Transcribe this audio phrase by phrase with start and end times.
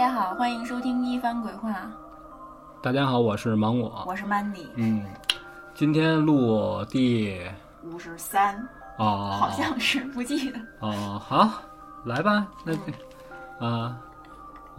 [0.00, 1.74] 大家好，欢迎收听一番鬼话，
[2.80, 4.02] 大家好，我是芒果。
[4.06, 5.04] 我是 Mandy，嗯，
[5.74, 7.38] 今天录第
[7.82, 10.58] 五十三，哦，好像是不记得。
[10.80, 11.50] 哦，好，
[12.06, 12.80] 来吧，那这
[13.66, 13.98] 啊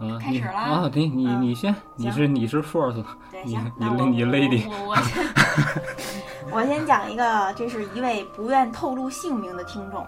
[0.00, 0.58] 你开始了。
[0.58, 5.24] 啊，你你嗯你先，你是你是 first，对，你，你你 lady 我先
[6.50, 10.04] 我先讲一个，这是一位不愿透露姓名的听众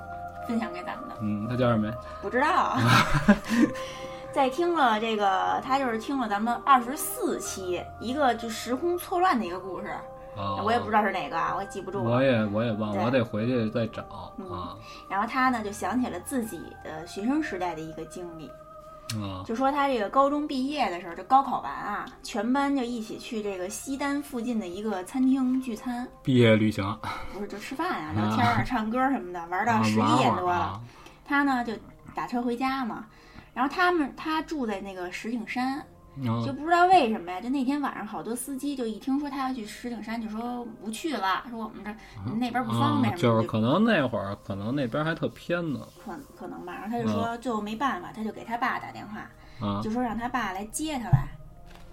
[0.49, 1.09] 分享给咱们。
[1.09, 1.95] 的，嗯，他叫什么呀？
[2.21, 2.77] 不知道。
[4.35, 9.87] 在听了这个，他就是听了咱们二十四期一个就时空错乱的一个故事，
[10.37, 12.11] 啊，我也不知道是哪个啊，我也记不住了。
[12.11, 14.51] 我也我也忘了，我得回去再找嗯。
[14.51, 14.77] 啊
[15.09, 18.49] 然后他呢就想起了自己的学生时代的一个经历，
[19.23, 26.99] 啊就说他这个高中毕业的时候，就高考完啊，全班就一起去这个西单附近的一个餐厅聚餐，毕业旅行，
[27.33, 30.51] 不是就吃饭啊、聊天啊、唱歌什么的，玩到啊十一点多。
[30.51, 30.57] 了。
[30.57, 30.81] 啊。
[31.27, 31.73] 他呢就
[32.15, 33.07] 打车回家嘛，
[33.55, 41.91] 然后他们他住在那个石景山，啊就不知道为什么呀，就那天晚上好多司机就一听说他要去石景山，就说不去了，说我们这
[42.35, 46.73] 那边不方便就是可能那会儿可能那边还特偏呢可可能吧。
[46.75, 51.29] 然后他就说最后没办法，他就给他爸打电话，啊就说让他爸来接他来。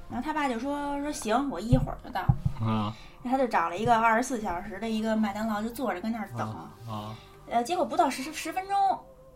[0.09, 2.21] 然后他爸就说说行，我一会儿就到。
[2.59, 6.49] 啊然后他就找了一个二十四小时的一个麦当劳，就坐着跟那儿等。
[6.89, 7.15] 啊，
[7.47, 8.75] 呃，结果不到十十分钟，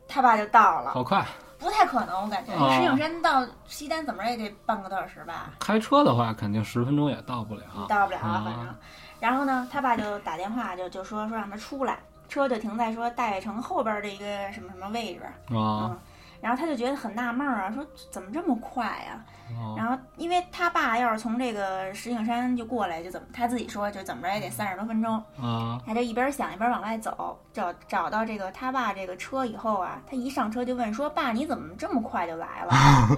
[0.08, 1.24] 他爸就到了，好快。
[1.58, 2.54] 不太可能，我感觉。
[2.54, 7.64] 哦石景山到西单怎么着也得半个多小时吧，开车的话，肯定十分钟也到不了。
[7.88, 8.76] 到不了反正。
[9.20, 15.24] 然后呢，他爸就打电话就就说说让他出来，车就停在说大悦城后边的一个什么什么位置。
[15.56, 16.00] 啊嗯，
[16.46, 25.16] 然后他就觉得很纳闷儿啊，说怎么这么快呀、啊然后，因为他爸要是从这个石景山就过来，就怎么他自己说，就怎么着也得三十多分钟。
[25.42, 32.72] 啊他就一边想一边往外走，找找到这个他爸这个车以后啊，他一上车就问说：“爸，你怎么这么快就来了？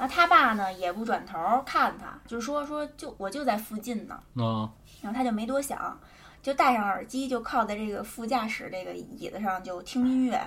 [0.00, 4.18] 然后他爸呢也不转头看他，就是说说就我就在附近呢。
[4.42, 4.70] 啊
[5.02, 5.98] 然后他就没多想，
[6.42, 10.40] 就戴上耳机，就靠在这个副驾驶这个椅子上就听音乐。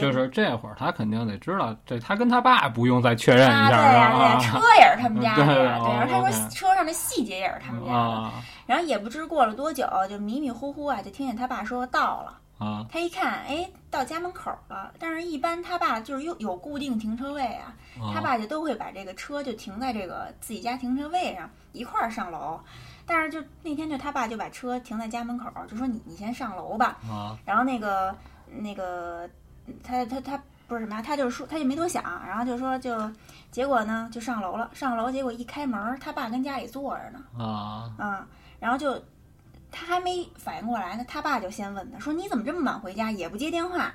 [0.00, 5.64] 就是这会儿他肯定得知道，这他跟他爸不用再确认啊，一下对呀、对呀、啊车也是他们家的呀，对对。
[5.64, 7.98] 然后他说车上的细节也是他们家的。
[7.98, 8.32] 啊
[8.66, 12.38] 然后也不知过了多久，就迷迷糊糊啊，就听见他爸说到了。
[12.58, 14.90] 啊他一看，哎，到家门口了。
[14.98, 17.72] 但是，一般他爸就是有有固定停车位啊，
[18.12, 22.58] 他啊爸就都会把这个车就停在这个自己家停车位上，一块儿上楼。
[23.06, 26.96] 但是就那天就他爸就把车停在家门口，就说你你先上楼吧。
[27.08, 28.12] 啊然后那个
[28.50, 29.30] 那个
[29.82, 32.98] 他他他不是什么呀，他就说他就没多想，然后就说就
[33.50, 37.92] 结果呢就上楼了，上楼结果一开门，他爸跟家里坐着呢，啊。
[37.98, 38.26] 啊，
[38.58, 39.00] 然后就
[39.70, 43.92] 他还没反应过来呢，他爸就先问他说你怎么这么晚回家，也不接电话，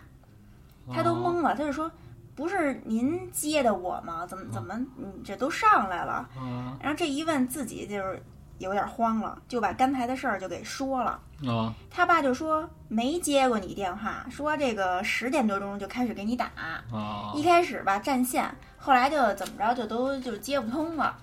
[0.93, 1.91] 他都懵了，他就说
[2.35, 4.25] 不是您接的我吗？
[4.25, 6.29] 怎么怎么你这都上来了？
[6.37, 8.23] 啊然后这一问自己就是
[8.61, 11.19] 有点慌了，就把刚才的事儿就给说了。
[11.45, 21.17] 啊他爸就说没接过你电话，说这个十点多钟就开始给你打，啊一开始吧占线，后来就怎么着就都就接不通了。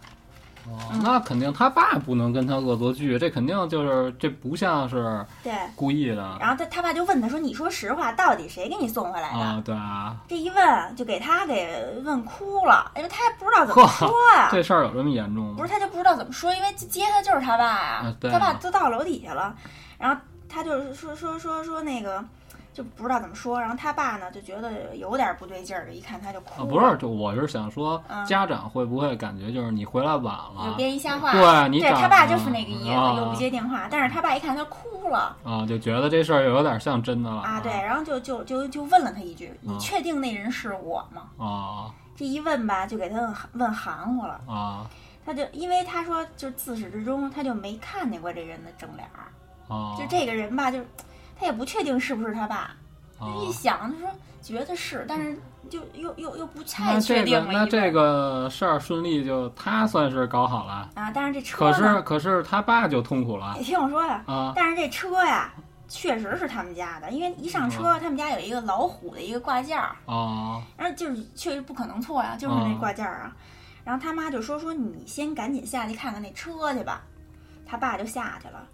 [0.72, 1.00] 啊！
[1.02, 9.62] 那肯定他爸不能跟他恶作剧，这肯定就是这不像是对，故意的然后他他爸就问他说：“你说实话，到底谁给你送回来的？”啊！
[9.64, 15.54] 对啊，这一问就给他给问哭了，因为他也不知道怎么 说呀、 这事儿有这么严重吗？
[15.56, 19.54] 不是他就不知道怎么说，因为接他就是他爸呀、啊对啊他爸都到楼底下了，
[19.98, 22.24] 然后他就说说说说那个
[22.72, 31.32] 就不知道怎么说，然后他爸呢就觉得有点不对劲儿，一看他就哭啊，不是，就我是想说嗯，家长会不会感觉就是你回来晚了就了编一瞎话。
[31.32, 44.41] 对你长对他爸就是那个意思，啊又不接电话，但是他爸一看他哭了啊，就觉得这事儿又有点像真的了啊，对，然后就就就就问了他一句：“你啊确定那人是我吗啊？”这一问吧，就给他问问含糊了。
[44.48, 44.86] 啊
[45.26, 49.28] 他就因为他说，就自始至终他就没看见过这人的正脸儿，
[49.71, 49.94] 啊！
[49.98, 50.78] 就这个人吧，就
[51.38, 52.70] 他也不确定是不是他爸。
[53.18, 55.36] 啊一想，他说觉得是，但是
[55.68, 57.44] 就又又又不太确定了。
[57.44, 65.52] 一个那这个事儿顺利就他算是搞好了，啊，但是这车可是，可是他爸就痛苦了你听我说呀，啊但是这车呀，
[65.88, 73.36] 确实是他们家的，因为一上车，他们家有一个老虎的一个挂件儿，啊然后就是确实不可能错呀，就是那挂件儿啊。
[73.84, 77.02] 然后他妈就说说你先赶紧下去看看那车去吧，
[77.66, 78.64] 他爸就下去了，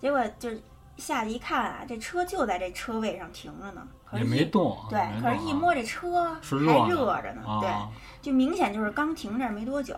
[0.00, 0.60] 结果就是
[1.02, 7.70] 下去一看啊，这车就在这车位上停着呢，可也没动，对，可是，一摸这车还热着呢，啊对，
[8.22, 9.96] 就明显就是刚停这儿没多久。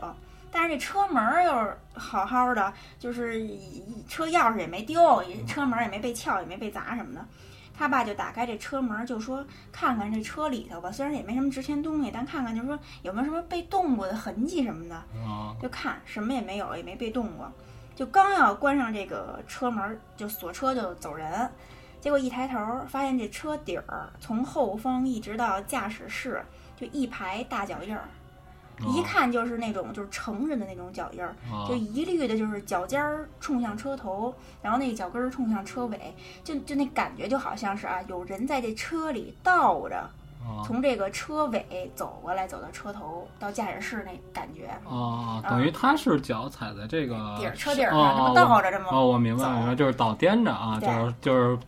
[0.50, 7.26] 但是这车门儿又是好好的，就是一车钥匙也没丢，车门儿也没被撬，也没被砸什么的。
[7.76, 14.94] 他爸就打开这车门，就说看看这车里头吧，虽然也没什么值钱东西，但看看就是说有没有什么被动过的痕迹什么的。
[14.94, 17.50] 啊就看什么也没有，也没被动过。
[17.94, 21.50] 就刚要关上这个车门，就锁车就走人。
[22.00, 26.44] 结果一抬头，发现这车底儿从后方一直到驾驶室，
[26.76, 28.06] 就一排大脚印儿，
[28.80, 40.10] 一看就是那种就是成人的那种脚印儿，啊就一律的就是脚尖儿冲向车头，然后那个脚跟儿冲向车尾，就就那感觉就好像是啊，有人在这车里倒着，啊
[40.64, 44.66] 从这个车尾走过来，走到车头到驾驶室那感觉。
[44.88, 51.58] 啊，等于他是脚踩在这个底儿车底儿哦上，这么哦倒着这么哦，我明白走明白，就是倒颠着啊，就是就是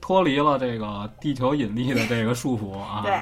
[0.00, 3.00] 脱离了这个地球引力的这个束缚啊。
[3.04, 3.20] 对，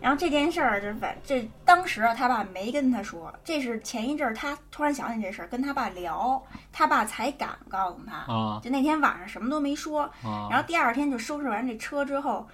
[0.00, 8.32] 然后这件事儿就是反这当时啊，他爸没跟他说，这是前一阵儿他突然想起这事儿，跟他爸聊，他爸才敢告诉他。
[8.32, 12.46] 啊就那天晚上什么都没说，啊然后第二天就收拾完这车之后，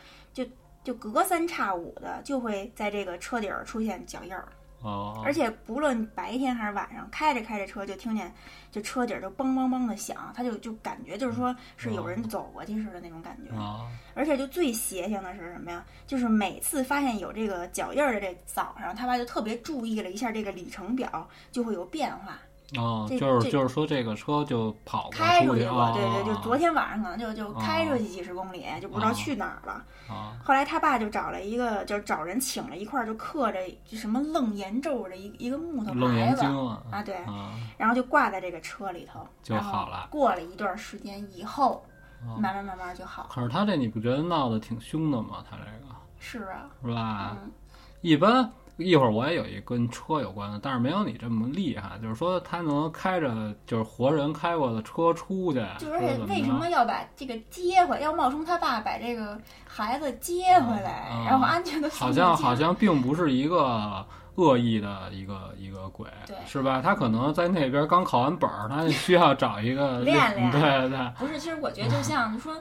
[0.82, 4.48] 就就隔三差五的就会在这个车底儿出现脚印儿，
[4.82, 8.32] 哦而且不论白天还是晚上，开着开着车就听见
[8.72, 13.54] 就车底儿就梆梆梆的响，他就就感觉就是说是有人走过去似的那种感觉。
[13.54, 15.84] 啊而且就最邪性的是什么呀？
[16.06, 22.38] 就是每次发现有这个脚印儿的这早上，他爸就特别注意了一下这个里程表，就会有变化，
[22.76, 25.92] 哦，就是就是说这个车就跑开出去了。
[25.92, 29.72] 对对，就啊昨天晚上可能就就开出去几十公里，就不知道哦去哪儿了。
[30.08, 41.84] 啊后来他爸就找了一个，就是找人请了一块儿就刻着就什么楞严咒的一一个木头楞严牌子经啊啊，对，啊然后就挂在这个车里头，就好了过了一段时间以后，
[42.22, 43.28] 啊慢慢慢慢就好了。
[43.32, 45.44] 可是他这你不觉得闹得挺凶的吗？
[45.48, 47.36] 他这个是啊，是吧？
[47.42, 47.50] 嗯，
[48.00, 48.50] 一般
[48.80, 51.98] 一会儿我也有一跟车有关的，但是没有你这么厉害。
[52.02, 64.04] 就是说他能开着就是活人开过的车出去，就是而且为什么要把这个接回，要冒充他爸把这个孩子接回来，嗯然后安全的好像好像并不是一个
[64.36, 66.08] 恶意的一个一个鬼，
[66.46, 66.80] 是吧？
[66.82, 72.56] 他可能在那边刚考完本儿，他需要找一个练练对对不是，其实我觉得就像说。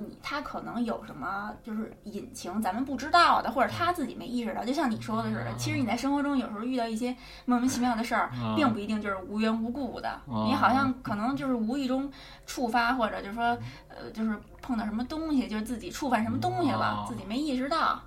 [0.00, 5.54] 你他可能有什么就是隐情，咱们不知道的，或者他自己没意识到，就像你说的似的。
[5.56, 8.54] 其实你在生活中有时候遇到一些莫名其妙的事儿，啊。
[8.56, 12.10] 并不一定就是无缘无故的，哦你好像可能就是无意中
[12.46, 13.44] 触发，或者就是说，
[13.88, 18.00] 呃，就是碰到什么东西，就是自己触犯什么东西了，哦自己没意识到，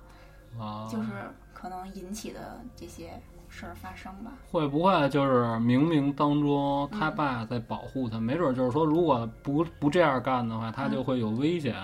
[0.58, 1.08] 啊，就是
[1.52, 3.20] 可能引起的这些
[3.60, 4.30] 事儿发生吧。
[4.50, 8.18] 会不会就是冥冥当中嗯他爸在保护他？
[8.18, 11.74] 没准就是说，如果不不这样干的话，他就会有危险。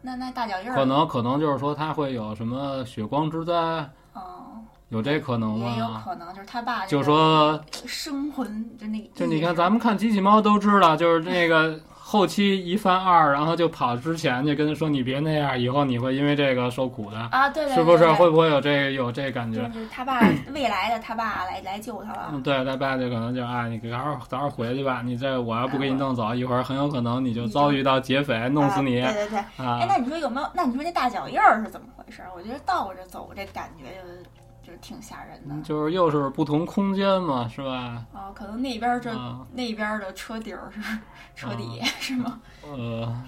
[0.00, 3.52] 那那大脚印儿，可能可能就是说他会有什么血光之灾，
[4.14, 4.22] 嗯，
[4.88, 5.86] 有这可能也有？
[6.04, 11.78] 可能就是他爸就个说生魂，就那就你看，咱们看机器猫都知道，就是那个
[12.10, 17.18] 后期一犯二，然后就跑之前就跟他说：“你别那样，以后你会因为这个受苦的。
[17.30, 18.10] 啊，对对对，是不是？
[18.12, 19.68] 会不会有这有这感觉？
[19.68, 20.22] 就是他爸
[20.54, 29.86] 未来的他爸来来救他了嗯，，对，他爸就可能就啊，你早点早点回去吧，你这我要不给你弄走，一会儿很有可能你就遭遇到劫匪弄死你啊对对对，哎，啊！
[29.86, 30.48] 那你说有没有？
[30.54, 32.22] 那你说那大脚印儿是怎么回事？
[32.34, 34.24] 我觉得倒着走这感觉就是
[34.68, 35.62] 就是挺吓人的。
[35.64, 38.04] 就是又是不同空间嘛，是吧？
[38.12, 40.78] 哦，可能那边儿这、啊那边儿的车底儿是
[41.34, 42.38] 车底、是吗？
[42.62, 43.22] 呃，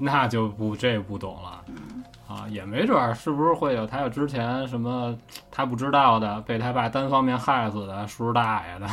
[0.02, 5.12] 那就不这不懂了嗯啊，也没准儿是不是会有他有之前什么
[5.50, 8.86] 他不知道的，被他爸单方面害死的叔叔大爷的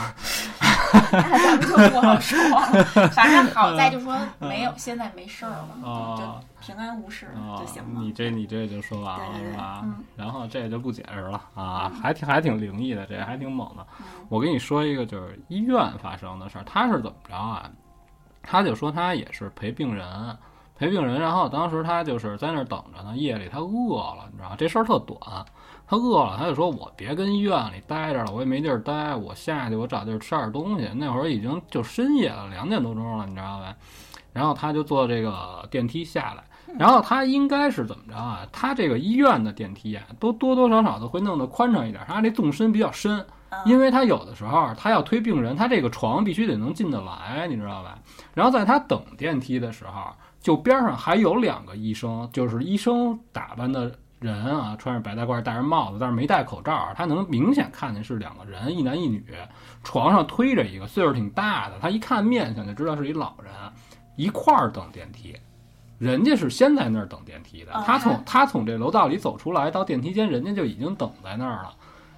[1.12, 2.38] 那咱们就不好说。
[3.14, 8.02] 反正好在就说没有，现在没事儿了，啊就平安无事啊就行了。
[8.02, 9.82] 你这你这就说完了是吧？
[9.84, 13.86] 嗯然后这就不解释了啊，还挺还挺灵异的，这还挺猛的。
[14.00, 17.70] 嗯我跟你说一个，就是医院发生的事儿，他是怎么着啊？
[18.42, 20.06] 他就说他也是陪病人，
[20.78, 24.56] 陪病人，然后当时他就是在那儿等着呢，夜里他饿了，你知道吗？
[24.58, 25.20] 这事儿特短，
[25.88, 30.90] 他饿了，他就说我别跟医院里待着了，我也没地儿待，我下去我找地儿吃点东西。
[30.96, 33.76] 那会儿已经就深夜了，两点多钟了，你知道吧？
[34.34, 36.44] 然后他就坐这个电梯下来。
[36.78, 38.46] 然后他应该是怎么着啊？
[38.52, 47.98] 他这个医院的电梯啊，都多多少少都会弄得宽敞一点，他这纵深比较深，嗯因为他有的时候他要推病人，他这个床必须得能进得来，你知道吧？
[48.34, 50.12] 然后在他等电梯的时候，
[50.48, 59.26] 就边上还有两个医生，就是医生打扮的人啊，穿着白大褂，戴着帽子，但是没戴口罩，他能明显看见是两个人，一男一女，
[59.84, 63.54] 床上推着一个岁数挺大的，他一看面相就知道是一老人，
[64.16, 65.36] 一块儿等电梯。
[65.98, 71.76] 人家是先在那儿等电梯的哦，他从他从这楼道里走出来到电梯间，人家就已经等在那儿了。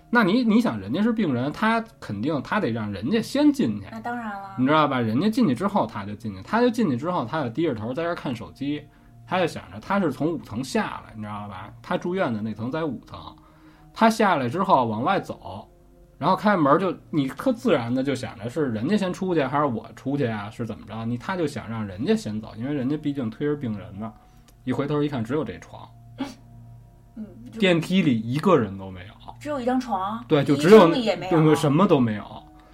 [0.10, 5.00] 那你你想，人家是病人，他肯定他得让人家先进去，那当然了，你知道吧？
[5.00, 8.84] 人家进去之后他就进去，他就进去之后，他就低着头在这儿看手机，
[9.28, 11.72] 他就想着他是从五层下来，你知道吧？
[11.82, 13.20] 他住院的那层在五层，
[13.94, 15.70] 他下来之后往外走，
[16.18, 20.50] 然后开门就你特自然的就想着是人家先出去还是我出去啊？
[20.50, 21.06] 是怎么着？
[21.06, 24.12] 你他就想让人家先走，因为人家毕竟推着病人呢。
[24.66, 25.90] 一回头一看，只有这床，
[27.16, 27.26] 嗯，
[27.60, 29.09] 电梯里一个人都没有，
[29.40, 32.24] 只有一张床，对，就只有生也没有，什么都没有。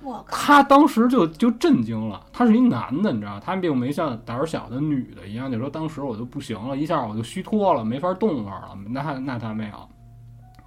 [0.01, 8.77] 我靠，他当时就就震惊了，他是一男的，你知道，他并没像胆儿小的女的一样，就说当时我就不行了，一下我就虚脱了，没法动弹了。
[8.87, 9.89] 那那他没有，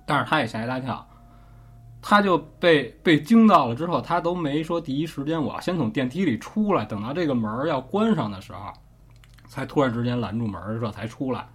[0.04, 1.06] 但是他也吓一大跳，
[2.02, 8.72] 他就被被惊到了之后，他都没说第一时间我要先从电梯里出来，等到这个门儿要关上的时候，
[9.46, 11.46] 才突然之间拦住门儿，这才出来。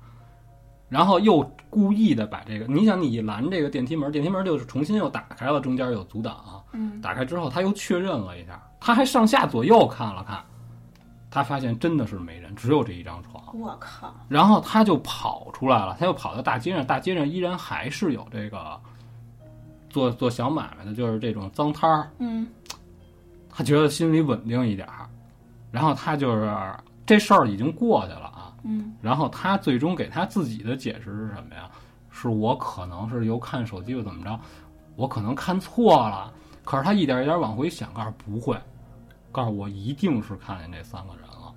[0.94, 10.40] 然后又故意的把这个，你想你一拦这个电梯门，电梯门就是重新又打开了，中间有阻挡，嗯，打开之后，他又确认了一下，他还上下左右看了看，
[11.32, 13.44] 他发现真的是没人，只有这一张床。
[13.60, 18.80] 我靠，然后他就跑出来了，他又跑到大街上，大街上依然还是有这个
[19.90, 22.08] 做做小买卖的，就是这种脏摊儿。
[22.20, 22.48] 嗯
[23.56, 25.08] 他觉得心里稳定一点儿，
[25.72, 26.52] 然后他就是
[27.06, 28.33] 这事儿已经过去了啊。
[28.64, 31.70] 嗯然后他最终给他自己的解释是什么呀？
[32.10, 34.40] 是我可能是又看手机又怎么着，
[34.96, 36.32] 我可能看错了。
[36.64, 38.56] 可是他一点一点往回想，告诉不会，
[39.32, 41.54] 告诉我一定是看见这三个人了。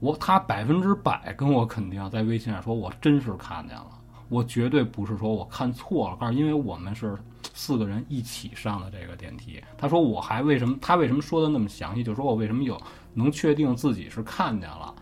[0.00, 3.90] 我他百分之百跟我肯定在微信上说，我真是看见了，
[4.28, 6.16] 我绝对不是说我看错了。
[6.16, 7.18] 告诉因为我们是
[7.52, 9.60] 四个人一起上的这个电梯。
[9.76, 12.04] 他说我还为什么他为什么说的那么详细？
[12.04, 12.80] 就说我为什么有
[13.12, 14.94] 能确定自己是看见了。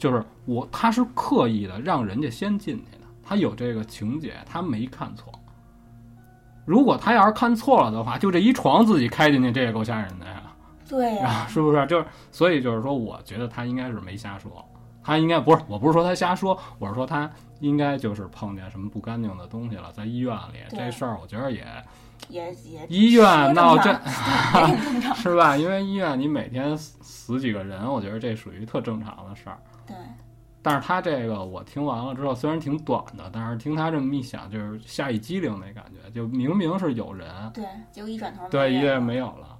[0.00, 5.30] 就是我，他是刻意的让人家先进去的，他有这个情节，他没看错。
[6.64, 10.42] 如果他要是看错了的话，就这一床自己开进去，这也够吓人的呀，
[10.88, 11.86] 对呀、啊，是不是？
[11.86, 14.64] 就是所以就是说，我觉得他应该是没瞎说，
[15.04, 21.66] 他应该不是，我不是说他瞎说，我是说他应该就是碰见什么不干净的东西了，在医院里这事儿，我觉得也
[22.28, 24.00] 也也医院闹说这。
[25.16, 25.56] 是吧？
[25.56, 29.58] 因为医院你每天死死几个人，我觉得这属于特正常的事儿。
[29.90, 29.96] 对，
[30.62, 39.56] 但是他这个我听完了之后，虽然挺短的，但是听他这么一想，就是吓一激灵那感觉，就明明是有人，对，结果一转头对，一没人没有了。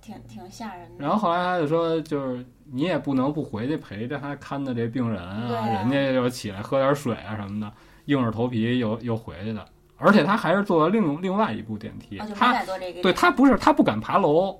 [0.00, 1.04] 挺挺吓人的。
[1.04, 7.70] 然后后来他就说，就是你也不能不回去陪着他看的这病人啊，啊人家又起来喝点水啊什么的，
[8.06, 9.64] 硬着头皮又又回去的。
[10.00, 12.62] 而且他还是坐了另另外一部电梯，他。
[13.02, 14.56] 对他不是他不敢爬楼，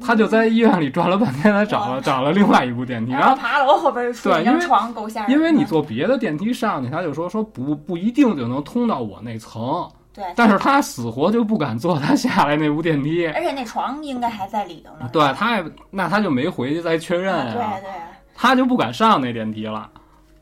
[0.00, 5.30] 他就在医院里转了半天，才找了找了另外一部电梯，然后爬楼后边就出一张对因为床，够吓人。
[5.30, 13.26] 因为你坐别的电梯上去，他就说说不不一定就能通到我那层，对，但是他死活就不敢坐他下来那部电梯。
[13.28, 15.08] 而且那床应该还在里头呢。
[15.12, 17.90] 对，他也那他就没回去再确认啊对啊，对，
[18.34, 19.88] 他就不敢上那电梯了。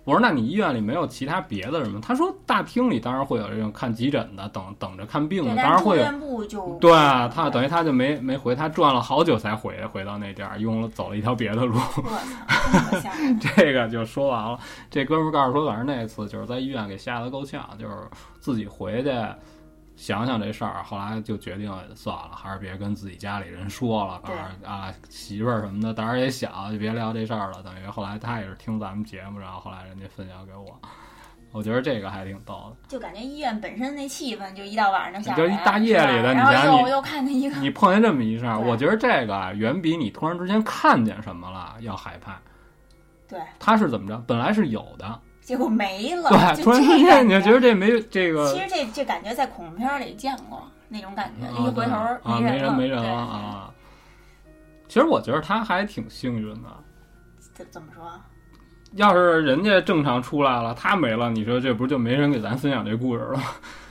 [0.04, 1.98] 我说那你医院里没有其他别的人吗？
[2.02, 6.78] 他说大厅里当然会有这种看急诊的，等等着看病，的，当然会有。
[6.78, 11.74] 对啊，他等于他就没没回，他转了好久才回回到那地儿，用了走了一条别的路。
[13.56, 14.58] 这个就说完了。
[14.90, 17.94] 这哥们儿告诉说，反正那次就是在医院给吓得够呛，就是
[18.38, 19.10] 自己回去
[19.96, 24.20] 想想这事儿，后来就决定算了，还是别跟自己家里人说了。
[24.24, 27.62] 告对啊媳妇儿什么的胆儿也小，就别聊这事儿了。
[27.62, 30.80] 等于后来他也是听咱们节目，然后后来人家分享给我。
[31.52, 32.88] 我觉得这个还挺逗的。
[32.88, 42.36] 就感觉医院本身那气氛，就一到晚上就吓人，就一大夜里的然你想你后又又看见一个，你碰见这么一事儿，我觉得这个啊，远比你突然之间看见什么了要害怕。
[43.28, 44.18] 对，他是怎么着？
[44.26, 51.90] 本来是有的，结果没了，对，突然之间你就觉得这没这个其实这这感觉在恐怖片里见过那种感觉，啊一回头
[52.22, 53.70] 对啊，没人了，没人了啊。
[54.88, 56.68] 其实我觉得他还挺幸运的，
[57.52, 58.10] 怎怎么说？
[58.92, 63.40] 要是人家正常出来了，他没了，你说这不是就没人给咱分享这故事了？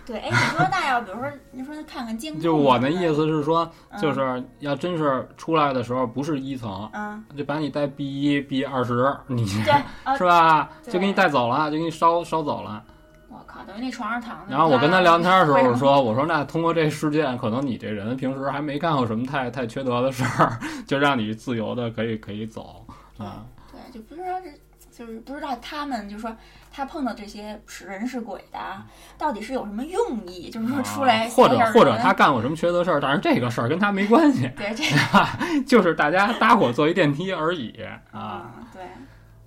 [0.05, 10.69] 对，哎，你说那要比如说，你说看看监控，就我的意，思是说，嗯就是要真是出来的时候不是一层，嗯，就把你带 B 一、B 二十，你对，啊 是吧？
[10.83, 12.83] 就给你带走了，就给你烧烧走了。
[13.29, 14.51] 我靠，等于那床上躺着。
[14.51, 22.86] 然后我跟他聊天的时候，说：“我说那通过这事件，可能你这人平时还没干过什么太太缺德的事儿，就让你自由的可以可以走
[23.17, 23.45] 啊。
[23.72, 24.48] 对，就不知道这。
[24.95, 26.31] 就是不知道他们，就说
[26.75, 30.50] 他碰到这些是人是鬼的啊，到底是有什么用意？
[30.50, 34.84] 就是说出来啊或者或者他干过什么缺德事儿，但是这个事儿跟他没关系，对这
[35.63, 37.80] 就是大家搭伙坐一电梯而已
[38.12, 38.20] 啊。
[38.20, 38.82] 啊，对，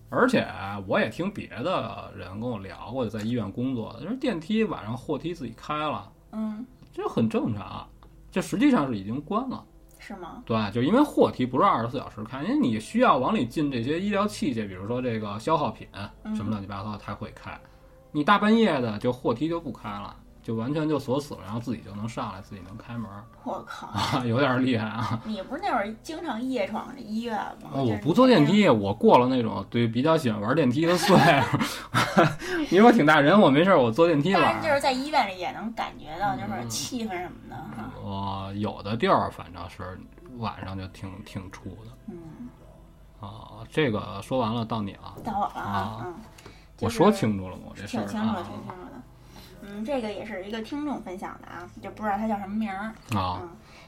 [0.09, 0.47] 而且
[0.87, 7.89] 我也听别的人跟我聊过，在医院工作的，就是电梯晚上货梯自己开了，嗯，这很正常，
[8.31, 9.65] 这实际上是已经关了。
[10.07, 10.41] 是吗？
[10.47, 15.89] 对，就因为货梯不是二十四小时开，因为你需要往里进这些医疗器械，比如说这个消耗品
[16.37, 17.59] 什么乱七八糟它会开。
[18.13, 20.15] 你大半夜的就货梯就不开了。
[20.47, 23.11] 就完全就锁死了，然后自己就能上来，自己能开门。
[23.43, 25.21] 我靠，有点厉害啊！
[25.25, 27.71] 你不是那会儿经常夜闯这医院吗？
[27.73, 31.59] 我不坐电梯，我过了那种对比较喜欢玩电梯的岁数。
[32.71, 34.41] 你说挺大人，我没事，我坐电梯玩。
[34.41, 37.91] 但是就是在医院里也能感觉到就是气氛什么的哈。
[38.01, 39.99] 我有的地儿反正是
[40.39, 41.91] 晚上就挺挺出的。
[42.07, 42.17] 嗯。
[43.19, 45.17] 啊，这个说完了，到你了。
[45.25, 46.03] 到我了啊。
[46.05, 46.15] 嗯。
[46.79, 47.63] 我说清楚了吗？
[47.71, 48.03] 我这事儿。
[48.03, 48.86] 挺清楚，挺清楚的。
[49.77, 53.43] 嗯，这个也是一个听众分享的啊，就不知道他叫什么名儿啊。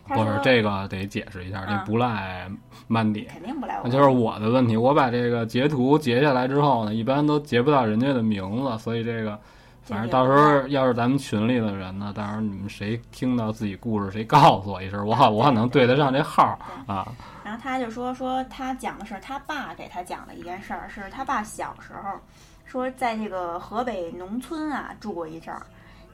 [0.06, 2.50] 不是这个得解释一下，这不赖
[2.86, 3.82] 曼迪，肯定不赖我。
[3.84, 9.38] 那就是我的问题，我把这个截图截下来之后呢，一般都截不到人家的名字，所以这个
[9.82, 17.06] 反正到时候要是咱们群里的人呢，到时候你们谁听到自己故事，谁告诉我一声，我好我可能对得上这号啊。
[17.44, 22.18] 然后他就说说他讲的是他爸给他讲的一件事儿，是他爸小时候。
[22.64, 25.62] 说在这个河北农村啊住过一阵儿，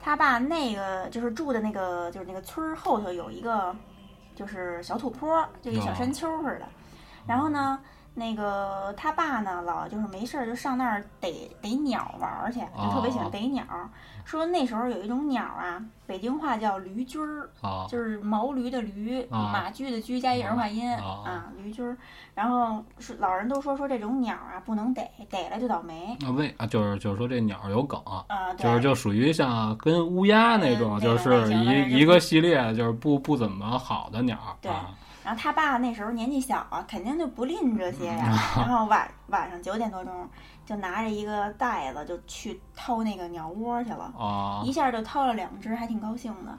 [0.04, 3.75] 他爸那个就是住的那个就是那个村儿后头有一个
[4.34, 6.68] 就是小土坡，就一小山丘似的。
[7.26, 7.80] 然后呢，
[8.14, 13.64] 那个他爸呢老就是没事儿就上那儿逮逮鸟玩儿去，就特别喜欢逮鸟。
[14.25, 17.50] 说那时候有一种鸟啊，北京话叫驴驹儿，
[17.88, 21.97] 就是毛驴的驴，马驹的驹加一儿化音啊，驴驹儿。
[22.35, 26.16] 然后是老人都说说这种鸟啊不能逮，逮了就倒霉。
[26.25, 28.25] 啊为啊就是就是说这鸟有梗啊，
[28.56, 34.38] 就是就属于像跟乌鸦那种，就是一一个系列，就是不不怎么好的鸟。
[34.62, 34.71] 对。
[35.25, 38.26] 然后他爸那时候年纪小啊，肯定就不吝这些呀。
[38.57, 40.28] 然后晚晚上九点多钟。
[40.66, 44.11] 就拿着一个袋子就去掏那个鸟窝去了，
[44.64, 46.58] 一下就掏了两只，还挺高兴的。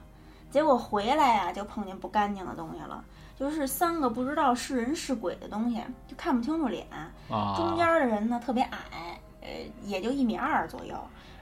[0.51, 3.04] 结果回来呀，就碰见不干净的东西了，
[3.36, 6.86] 就是三个不知道是人是鬼的东西，就看不清楚脸。
[7.58, 9.49] 中间的人呢特别矮，呃，
[9.84, 10.95] 也就一米二左右。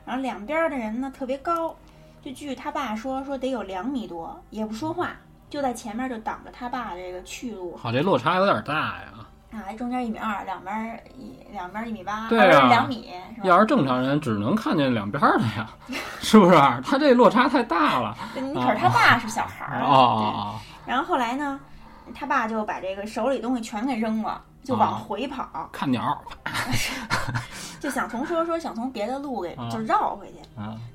[0.06, 1.76] 然后两边的人呢特别高，
[2.22, 5.18] 就据他爸说，说得有两米多，也不说话，
[5.54, 7.78] 就在前面就挡着他爸这个去路。
[7.78, 9.14] 好，这落差有点大呀。
[9.52, 13.14] 啊，中间一米二，两边一两边一米八，对啊，两米。
[13.44, 15.70] 要是正常人，只能看见两边的呀，
[16.20, 16.56] 是不是？
[16.84, 18.18] 他这落差太大了。
[18.34, 20.56] 你可是他爸是小孩儿啊。
[20.88, 21.60] 然后后来呢，
[22.16, 25.70] 他爸就把这个手里东西全给扔了，就往回跑。
[25.72, 26.22] 看鸟。
[27.80, 30.40] 就想从说说想从别的路给就绕回去，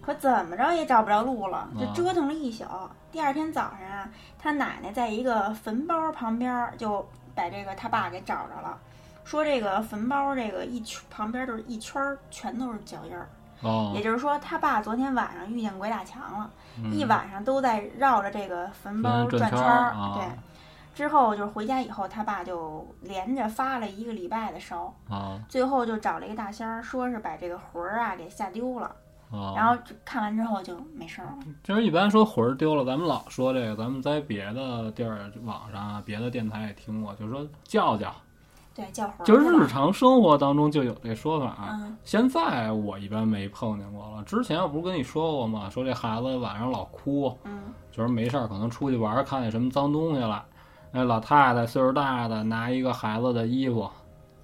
[0.00, 2.64] 可怎么着也找不着路了，就折腾了一宿。
[3.12, 7.06] 第二天早上啊，他奶奶在一个坟包旁边就。
[7.34, 8.76] 把这个他爸给找着了，
[9.24, 13.28] 说这个坟包这个一圈旁边就是一圈儿，全都是脚印儿。
[13.60, 16.50] 哦，也就是说他爸昨天晚上遇见鬼打墙了，
[16.92, 19.94] 一晚上都在绕着这个坟包转圈儿。
[20.16, 20.24] 对，
[20.98, 24.92] 之后就是回家以后，他爸就连着发了一个礼拜的烧。
[25.08, 28.90] 啊，最后就找了一个大仙儿，说是把这个魂儿啊给吓丢了。
[29.54, 31.38] 然后看完之后就没事了。
[31.62, 38.12] 就是一般说魂儿丢了，咱们老说这个，咱们在别的地儿、网上啊、别的电台也听过，就是说叫叫。
[38.74, 39.24] 对，叫魂。
[39.24, 41.68] 就是日常生活当中就有这说法。
[41.70, 41.96] 嗯。
[42.02, 44.24] 现在我一般没碰见过了。
[44.24, 45.70] 之前我不是跟你说过吗？
[45.70, 47.32] 说这孩子晚上老哭。
[47.44, 47.72] 嗯。
[47.92, 50.44] 就是没事儿，可能出去玩看见什么脏东西了。
[50.90, 53.88] 那老太太岁数大的拿一个孩子的衣服，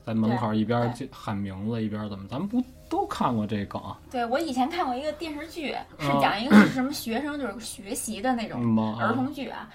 [0.04, 2.26] 在门口一边喊名字一边怎么？
[2.28, 2.62] 咱们不。
[2.86, 8.60] 都看过这梗，对我以前看过一个电视剧，是讲一个是什么学生就是学习的那种
[9.00, 9.68] 儿童剧啊，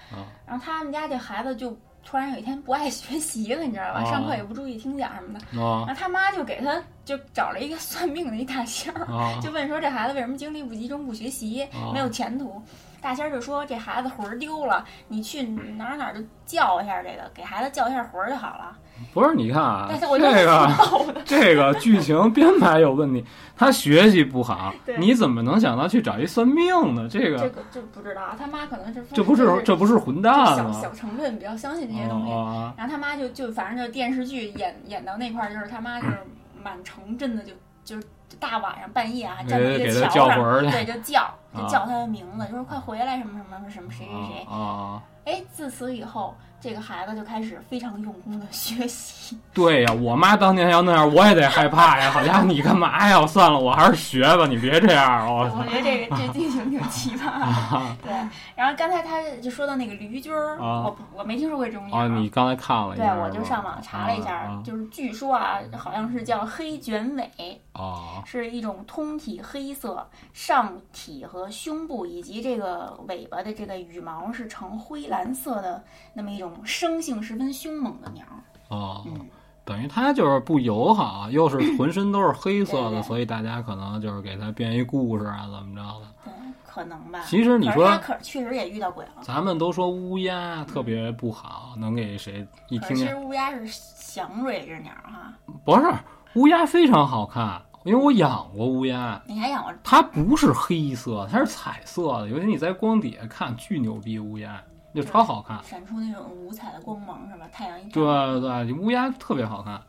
[0.46, 4.04] 然后他们家这孩子就突然有一天不爱学习了，你知道吧？
[4.04, 9.06] 上课也不注意听讲什么的，然后他妈就给他就找了一个 算命的一大仙儿，
[9.42, 12.62] 就问说这孩子为什么精力不集中、不学习、没有前途？
[13.00, 18.76] 大仙儿就说这孩子魂儿丢了，你去哪哪就叫一下这个，给孩子叫一下魂儿就好了。
[19.14, 23.24] 不是，你看啊，这个这个剧情编排有问题，
[23.56, 27.08] 他学习不好， 你怎么能想到去找一算命呢？
[27.10, 30.70] 这个这个就不知道，他妈可能是这不是这不是混蛋吗？
[30.72, 32.30] 小小成分比较相信这些东西，
[32.76, 36.18] 然后他妈就就反正就电视剧演演到那块儿，就是他妈就是
[36.62, 38.06] 满城镇的就就是
[38.38, 45.02] 大晚上半夜啊，站在一个桥上，对，就叫就叫他的名字，就说快回来什么什么什么谁谁谁啊！
[45.24, 46.34] 哎，自此以后。
[46.60, 49.38] 这个孩子就开始非常用功的 学习。
[49.54, 52.10] 对呀，我妈当年要那样，我也得害怕呀。
[52.10, 53.26] 好家伙，你干嘛呀？
[53.26, 55.26] 算了，我还是学吧，你别这样。
[55.26, 57.30] 我我觉得这个这 剧情挺奇葩。
[58.02, 58.12] 对，
[58.54, 61.96] 然后刚才他就说到那个驴军儿，我我没听说过这种鸟。
[61.96, 62.96] 啊，你刚才看了？
[62.96, 67.60] 对，我就上网查了一下，就是据说啊，好像是叫黑卷尾。
[67.72, 78.24] 啊，是一种通体黑色、上体和胸部以及这个尾巴的这个羽毛是呈灰蓝色的，那么一种生性十分凶猛的鸟。
[78.68, 79.28] 哦，嗯，
[79.64, 86.06] 等于它就是不友好，又是 浑身都是黑色的，对对所以大家可能就是给它编一故事啊，怎么着的。
[86.24, 86.32] 对，
[86.64, 87.20] 可能吧。
[87.26, 89.22] 其实你说可是他可确实也遇到鬼了。
[89.22, 93.20] 咱们都说乌鸦特别不好，能给谁一听见？
[93.22, 95.32] 乌鸦是祥瑞之鸟哈，
[95.64, 95.92] 不是
[96.34, 99.72] 乌鸦非常好看，因为我养过乌鸦，你还养过？
[99.82, 104.62] 它不是黑色，它是彩色的，尤其你在光底下看，巨牛逼乌鸦，
[104.94, 105.62] 就超好看。
[105.62, 107.46] 闪出那种五彩的光芒是吧？
[107.52, 109.80] 太阳一照，对对，乌鸦特别好看。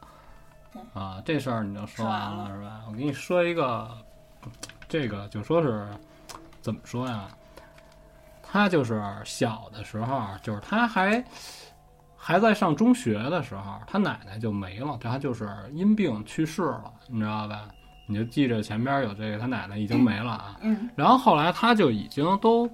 [0.93, 2.81] 啊，这事儿你就说完说完了是吧？
[2.87, 3.89] 我给你说一个，
[4.87, 5.87] 这个就说是
[6.61, 7.27] 怎么说呀？
[8.41, 11.23] 他就是小的时候，就是他还
[12.15, 17.67] 还在上中学的时候，他奶奶就没了，他就是因病去世了，你知道吧？
[18.07, 20.57] 你就记着前边有这个，他奶奶已经没了啊。
[20.61, 22.69] 嗯然后后来他就已经都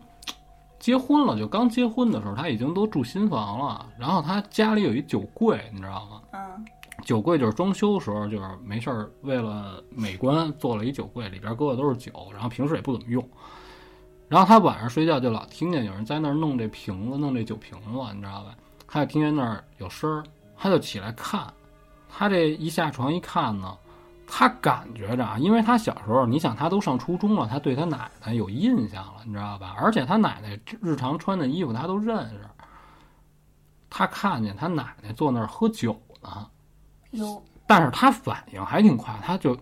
[0.87, 3.85] 结婚了，就刚结婚的时候，他已经都住新房了。
[3.99, 6.21] 然后他家里有一酒柜，你知道吗？
[6.31, 6.65] 嗯
[7.03, 13.21] 酒柜就是装修时候，就是没事儿为了美观做了一酒柜，里边搁的都是酒，然后平时也不怎么用。
[14.29, 18.55] 然后他晚上睡觉就老听见有人在那儿弄这瓶子，弄这酒瓶子，你知道吧？
[18.87, 20.23] 他就听见那儿有声儿，
[20.55, 21.53] 他就起来看。
[22.07, 23.77] 他这一下床一看呢，
[24.27, 29.73] 他感觉着啊，因为他小时候，你想他都上初中了，他对他奶奶有印象了，你知道吧？
[29.79, 32.41] 而且他奶奶日常穿的衣服他都认识。
[33.89, 36.45] 他看见他奶奶坐那儿喝酒呢，
[37.65, 39.57] 但是他反应还挺快，他就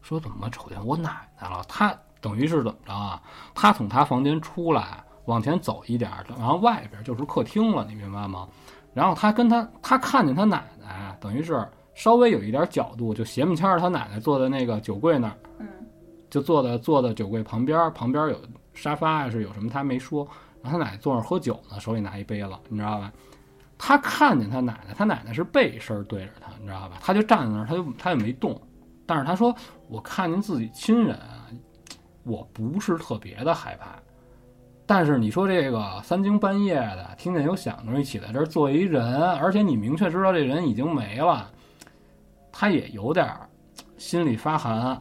[0.00, 1.62] 说怎么瞅见我奶奶了？
[1.68, 3.20] 他等于是怎么着啊？
[3.54, 8.48] 他从他房间出来，往前走一点，然后外边就是客厅了，你明白吗？
[8.94, 15.66] 然后他跟他他看见他奶奶，等于是稍微有一点角度，就斜木签儿他奶奶坐在那个酒柜那儿，嗯
[16.30, 18.40] 就坐在坐在酒柜旁边儿，旁边儿有
[18.72, 20.24] 沙发呀，是有什么他没说。
[20.62, 23.12] 然后他奶奶坐那儿喝酒呢，手里拿一杯子，你知道吧？
[23.76, 26.98] 他看见他奶奶，他奶奶是背身对着他，你知道吧？
[27.00, 28.60] 他就站在那儿，他就他也没动。
[29.04, 29.52] 但是他说
[29.90, 31.50] ：“我看见自己亲人啊，
[32.22, 33.96] 我不是特别的害怕。
[34.86, 41.50] 但是你说这个三更半夜的，听见有响声，一起在这儿坐一人，而且你明确知道这人已经没了，
[42.58, 43.48] 他也有点儿
[43.98, 45.00] 心里发寒。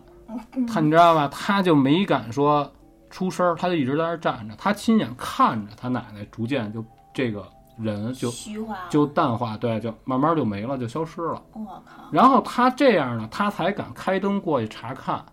[0.68, 1.28] 他你知道吧？
[1.30, 2.72] 他就没敢说
[3.10, 7.48] 出声儿，他就一直在那儿站着，他亲眼看着他奶奶逐渐就这个
[7.80, 11.42] 人就虚化，就淡化，对，就慢慢就没了，就消失了。
[11.54, 15.26] 我靠，然后他这样呢，他才敢开灯过去查看。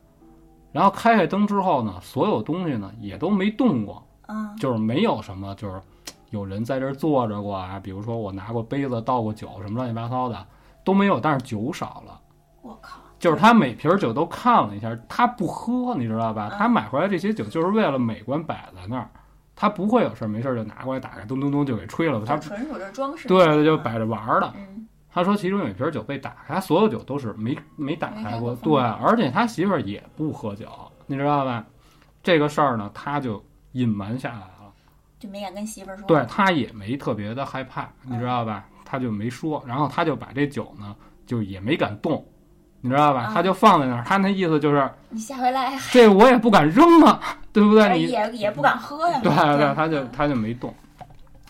[0.73, 5.79] 然后开开灯之后呢，所有东西呢也都没动过，嗯就是没有什么，就是
[6.31, 10.47] 有人在这儿坐着过啊，比如说我拿过杯子倒过酒什么乱七八糟的
[10.85, 12.21] 都没有，但是酒少了。
[12.63, 16.51] 我靠，就是他每瓶酒都看了一下，他不喝，你知道吧？
[16.53, 19.11] 嗯他买回来这些酒就是为了美观摆在那儿，
[19.57, 22.23] 他不会有事儿没事儿就拿过来打开，咚咚咚就给吹了。
[22.25, 24.53] 他纯属这装饰，对，就摆着玩儿的。
[24.57, 30.67] 嗯他说其中有一瓶酒被打开，他所有酒都是没没打开过对，而且他媳妇儿也不喝酒，
[31.07, 31.65] 你知道吧？
[32.21, 33.41] 这个事儿呢，他就
[33.73, 34.73] 隐瞒下来了，
[35.21, 38.67] 就没敢跟媳妇儿说，对他也没特别的害怕，你知道吧？
[38.85, 40.95] 他就没说，然后他就把这酒呢，
[41.27, 42.25] 就也没敢动，
[42.81, 43.23] 你知道吧？
[43.25, 47.21] 啊他就放在那儿，他那意思就是你下回来这我也不敢扔啊，
[47.53, 47.83] 对不对？
[47.85, 50.73] 哎你 也也不敢喝呀，对对对，他就嗯他就没动。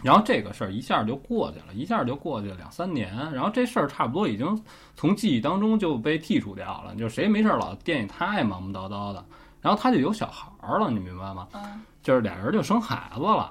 [0.03, 3.17] 然后这个事儿一下就过去了，一下就过去了两三年。
[3.33, 4.63] 然后这事儿差不多已经
[4.95, 9.25] 从记忆当中就被剔除掉了，就谁没事儿老惦记他也忙忙叨叨的。
[9.63, 11.49] 然后他就有小孩儿了，你明白吗？
[11.55, 13.51] 嗯就是俩人就生孩子了。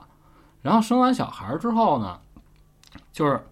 [0.61, 2.19] 然后生完小孩儿之后呢，
[3.11, 3.43] 就是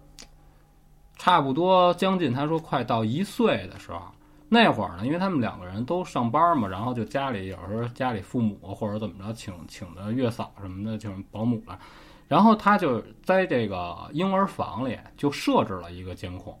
[1.22, 4.00] 差不多将近他说快到一岁的时候，
[4.48, 11.78] 那会儿呢，因为他们两个人都上班嘛，然后就家里有时候家里父母或者怎么着请请的月嫂什么的，请保姆了。
[12.26, 16.58] 然后他就在这个婴儿房里就设置了一个监控，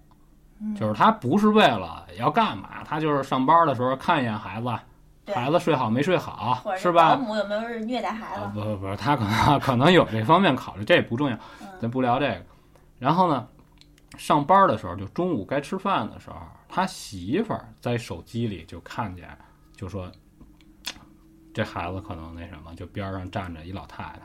[0.60, 4.68] 嗯就是他不是为了要干嘛，他就是上班的时候看一眼孩子，
[5.34, 7.20] 孩子睡好没睡好是吧保？
[7.20, 8.60] 姆有没有是虐待孩啊，子？
[8.60, 12.42] 不不不，他可能 可能有这方面考虑，这不重要，嗯咱不聊这个。
[13.00, 13.48] 然后呢，
[14.18, 16.36] 上班的时候，就中午该吃饭的时候，
[16.68, 19.28] 他媳妇儿在手机里就看见，
[19.74, 20.10] 就说
[21.54, 24.20] 这孩子可能那什么，就边上站着一老太太，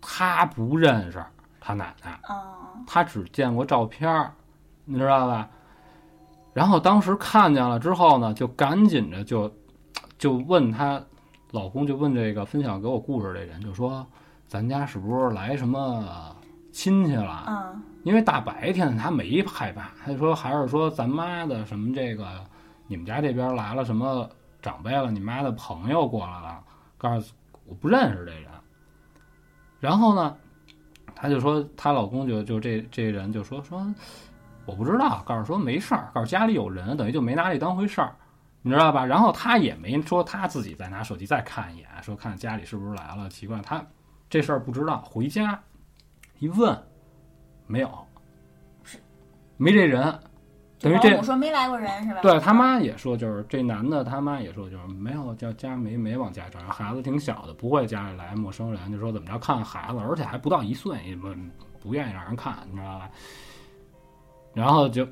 [0.00, 1.24] 他不认识
[1.60, 4.32] 他奶奶，哦，他只见过照片儿，
[4.84, 5.48] 你知道吧？
[6.54, 9.52] 然后当时看见了之后呢，就赶紧着就
[10.16, 11.04] 就问她
[11.50, 14.06] 老公，就问这个分享给我故事这人，就说
[14.46, 16.34] 咱家是不是来什么
[16.72, 17.44] 亲戚了？
[17.48, 22.40] 嗯因为大白天他没害怕，他说还是说咱妈的什么这个，
[22.86, 24.30] 你们家这边来了什么
[24.62, 26.62] 长辈了，你妈的朋友过来了，
[26.96, 28.48] 告诉我不认识这人。
[29.80, 30.36] 然后呢，
[31.16, 33.84] 她就说她老公就就这这人就说说
[34.66, 38.14] 我不知道，告诉说没事儿，告诉家里有人，等于就没拿这当回事儿，
[38.62, 39.04] 你知道吧？
[39.04, 43.84] 然后她也没说她自己再拿手机再看一眼，说看家里是不是来了，奇怪，她
[44.30, 45.60] 这事儿不知道，回家
[46.38, 46.80] 一问
[47.66, 47.90] 没有，
[48.84, 48.98] 是
[49.56, 50.18] 没这人。
[50.78, 52.20] 等于这我说没来过人是吧？
[52.20, 61.34] 对他妈也说，就是这男的他妈也说，就是没有叫家没没往家找，孩子挺小的，不会家里来陌生人，就说怎么着看孩子，而且还不到一岁，不
[61.80, 63.10] 不愿意让人看，你知道吧？
[64.52, 65.08] 然后就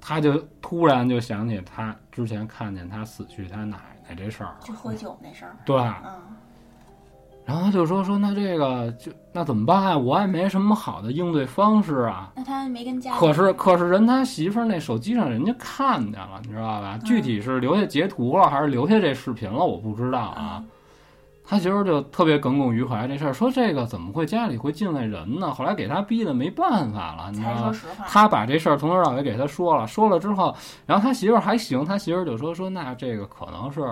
[0.00, 5.56] 他就突然就想起他之前看见他死去他奶奶这事儿，就喝酒那事儿。
[5.64, 6.36] 对，嗯，
[7.44, 9.98] 然后他就说说那这个就那怎么办啊？
[9.98, 12.32] 我也没什么好的应对方式啊。
[12.36, 16.98] 那他没跟家里可是可是人他媳妇儿那手机上人家看见了，你知道吧？
[17.04, 20.56] 具体是留下截图了还是留下这视频了，我不知道啊。
[20.58, 20.66] 嗯
[21.42, 25.52] 他媳妇儿就特别耿耿于怀这事儿，说这个怎么会家里会进来人呢？
[25.52, 27.72] 后来给他逼的没办法了，你知道吗？
[28.06, 30.54] 他把这事儿从头到尾给他说了，说了之后，
[30.86, 33.84] 然后他媳妇儿还行，他媳妇儿就说说那这个可能是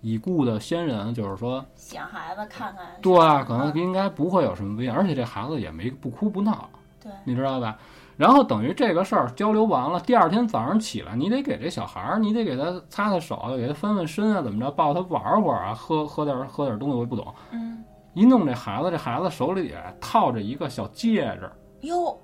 [0.00, 2.86] 已故的先人，就是说想孩子看看。
[3.02, 6.68] 对啊，可能嗯应该不会有什么危险，而且这孩子也没不哭不闹，
[7.02, 7.76] 对，你知道吧？
[8.16, 17.32] 然后等于这个事儿交流完了，第二天早上起来，你得给这小孩儿，你得给他擦擦手，给他翻翻身啊，怎么着，抱他玩会儿啊，喝喝点喝点东西，我也不懂。
[17.52, 17.84] 嗯，
[18.14, 21.50] 一弄这孩子，这孩子手里套着一个小戒指，
[21.86, 22.18] 哟，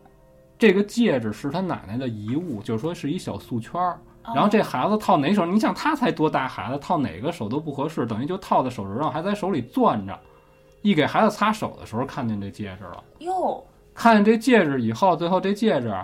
[0.58, 4.00] 这个戒指是他奶奶的遗物，就是说是一小素圈儿。
[4.26, 5.44] 然后哦这孩子套哪手？
[5.44, 10.18] 你想他才多大孩子，套哪个手都不合适，等于就套在手指上，还在手里攥着。
[10.82, 13.02] 一给孩子擦手的时候，看见这戒指了。
[13.20, 15.94] 哟，看见这戒指以后，最后这戒指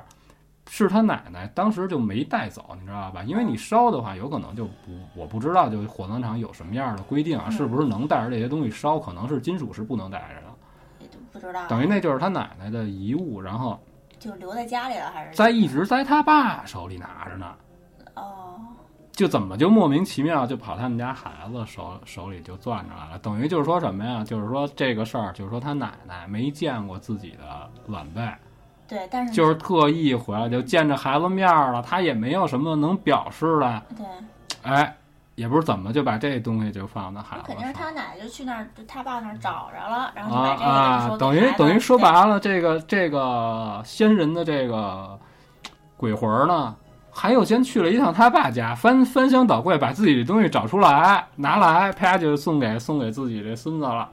[0.69, 3.23] 是他奶奶当时就没带走，你知道吧？
[3.25, 8.99] 因为你烧的话，有可能就不，我不知道就火葬场有什么样的规定啊，嗯是不是能带着这些东西烧？
[8.99, 10.55] 可能是金属是不能带着的，
[11.01, 11.67] 也就不知道。
[11.69, 13.79] 等于那就是他奶奶的遗物，然后
[14.19, 17.47] 就留在家里了，还是在一直在他爸手里拿着呢。
[18.21, 18.61] 哦，
[19.13, 24.23] 就怎么就莫名其妙就跑他们家孩子手手里就攥着来了，等于就是说什么呀？
[24.25, 28.21] 就是说这个事儿，就是说他奶奶没见过自己的晚辈，
[28.89, 34.07] 对，但是就是特意回来就见着孩子面儿了，他也没有什么能表示的，对，
[34.63, 34.97] 哎，
[35.35, 37.73] 也不是怎么就把这东西就放在孩子肯定是。
[37.73, 45.19] 他奶奶就去那儿，就他爸那儿找着了，然后就啊把这个啊说，等于等于说白了，这个这个先人的这个
[45.97, 46.75] 鬼魂呢，
[47.21, 54.09] 还有先去了一趟他爸家，翻翻箱倒柜，把自己的东西找出来，拿来，啪就送给送给自己这孙子了。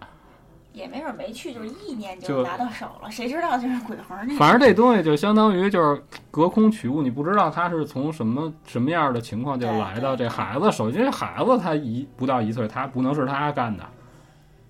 [0.74, 4.38] 也没准没去，就是意念就就拿到手了，谁知道就是鬼魂儿那个。
[4.38, 10.98] 反正这东西就相当于就是隔空取物，你不知道他是从什么什么样的情况就来到这孩子手机。
[10.98, 13.86] 这孩子他一不到一岁，他不能是他干的，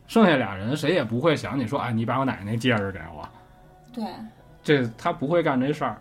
[0.06, 3.28] 剩下俩人谁也不会想你说，哎，你把我奶奶那戒指给我，
[3.92, 4.06] 对，
[4.62, 5.98] 这他不会干这事儿。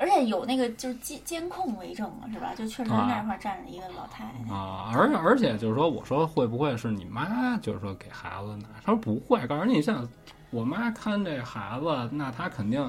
[0.00, 2.52] 而且有那个就是监监控为证了，是吧？
[2.56, 4.54] 就确实啊那块儿站着一个老太太。
[4.54, 8.68] 啊，而而且就是说，我说会不会是你妈，就是说给孩子拿？
[8.84, 10.08] 他说不会，告诉你，像
[10.50, 12.88] 我妈看这孩子，那她肯定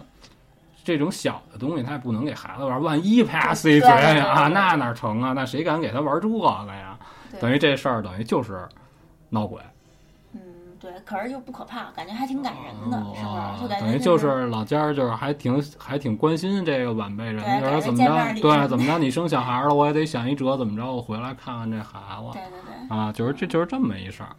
[0.84, 5.34] 这种小的东西，她也不能给孩子玩，万一啪塞嘴啊，那哪成啊？
[5.34, 6.98] 那谁敢给他玩这个呀？
[7.40, 8.68] 等于这事儿等于就是
[9.30, 9.69] 闹鬼，嗯，
[10.80, 13.64] 对，可是又不可怕，感觉还挺感人的，是不啊是？
[13.64, 22.32] 就感觉等于就是老家儿就是还挺还挺关心这个晚辈人，对就是说怎么着，对，怎么着你生小孩了，我也得想一辙，怎么着我回来看看这孩子。
[22.32, 24.30] 对对对，啊，就是这就是这么一事儿，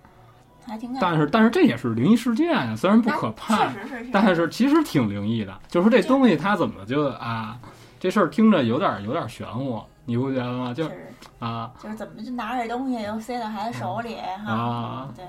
[0.66, 1.00] 还挺感人。
[1.00, 5.53] 但是但是这也是灵异事件呀，虽然不可怕，确实是，是但是其实挺灵异的。
[5.68, 7.59] 就是说这东西它怎么就啊，
[7.98, 10.72] 这事儿听着有点有点玄乎，你不觉得吗？
[10.72, 14.53] 就是啊就是怎么就拿着这东西又塞到孩子手里哈？
[14.53, 15.24] 啊，对，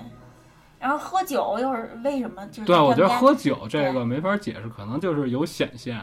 [0.82, 2.46] 然后喝酒又是为什么？
[2.48, 5.98] 就是对，我觉得喝酒这个没法解释，可能就是有显现。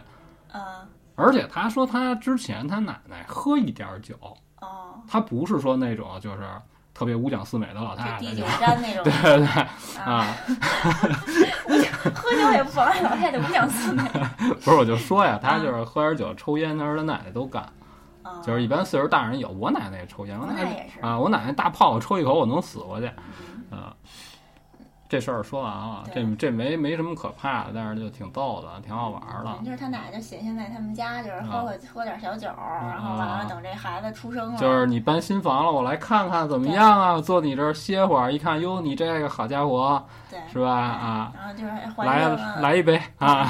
[0.53, 0.87] 啊
[1.21, 4.15] 而且他说他之前他奶奶喝一点儿酒，
[4.61, 6.39] 哦，他不是说那种就是
[6.95, 8.47] 特别五讲四美的老太太，那种
[9.03, 9.69] 对对对啊，
[10.05, 10.37] 啊，
[12.15, 14.03] 喝酒也不妨碍老太太五讲四美
[14.63, 17.63] 不是我就说呀，他就是喝点酒抽烟，那时候他奶奶都干。
[18.23, 23.15] 啊，就是一般岁数大人有，我奶奶也抽烟，我奶奶也是啊，我奶奶大炮我抽一口我能死过去，啊，
[25.09, 29.65] 这事儿说完了，这这没没什么可怕的，但是就挺逗的，挺好玩的。
[29.65, 32.49] 就是他奶奶就显现在他们家，就是喝喝喝点小酒，
[32.83, 34.59] 然后完了等这孩子出生了。
[34.59, 37.21] 就是你搬新房了，我来看看怎么样啊？
[37.21, 40.69] 坐你这儿歇会儿，一看哟，你这个好家伙，对，是吧？
[40.71, 43.45] 啊，然后就是怀孕了，来一杯啊！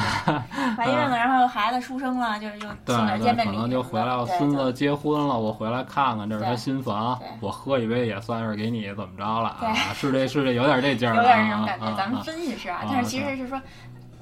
[0.76, 3.50] 怀孕了，然后孩子出生了，就是又送点见面礼。
[3.50, 9.74] 可能就回来了，孙子结婚了，我回来看看，这是他新房，我喝一杯也算是给你怎么着了啊？
[9.92, 12.22] 是这是这有点这劲儿，有点那种感觉，咱们。
[12.22, 13.60] 分析是啊，但是其实是说，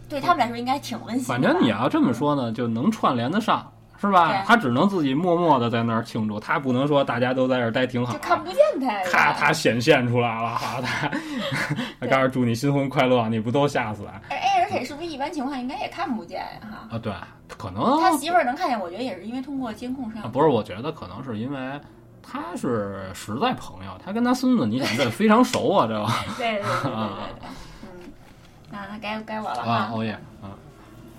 [0.09, 1.25] 对他们来说应该挺温馨。
[1.25, 4.45] 反正你要这么说呢，就能串联得上，是吧？
[4.47, 9.03] 他只能自己默默的在那儿庆祝，他不能说大家都在这儿待挺好，就看不见他。
[9.11, 11.11] 他他显现出来了，好他，
[12.01, 14.05] 他告诉祝你新婚快乐，你不都吓死？
[14.29, 16.61] 哎，而且是不是一般情况应该也看不见呀？
[16.63, 17.13] 哈啊，对，
[17.57, 20.31] 可能他媳妇儿能看见，我觉得也是因为通过监控摄像。
[20.31, 21.81] 不是，我觉得可能是因为。
[22.29, 26.05] 他是实在朋友，他跟他孙子，你想这非常熟啊，这个。
[26.37, 27.49] 对对对对对对。
[27.83, 28.13] 嗯，
[28.71, 29.91] 那那该该我了啊。
[29.93, 30.19] 欧耶。
[30.43, 30.51] 嗯。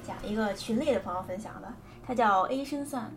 [0.04, 1.68] 讲一个群里的朋友分享的，
[2.06, 3.12] 他叫 A 深算，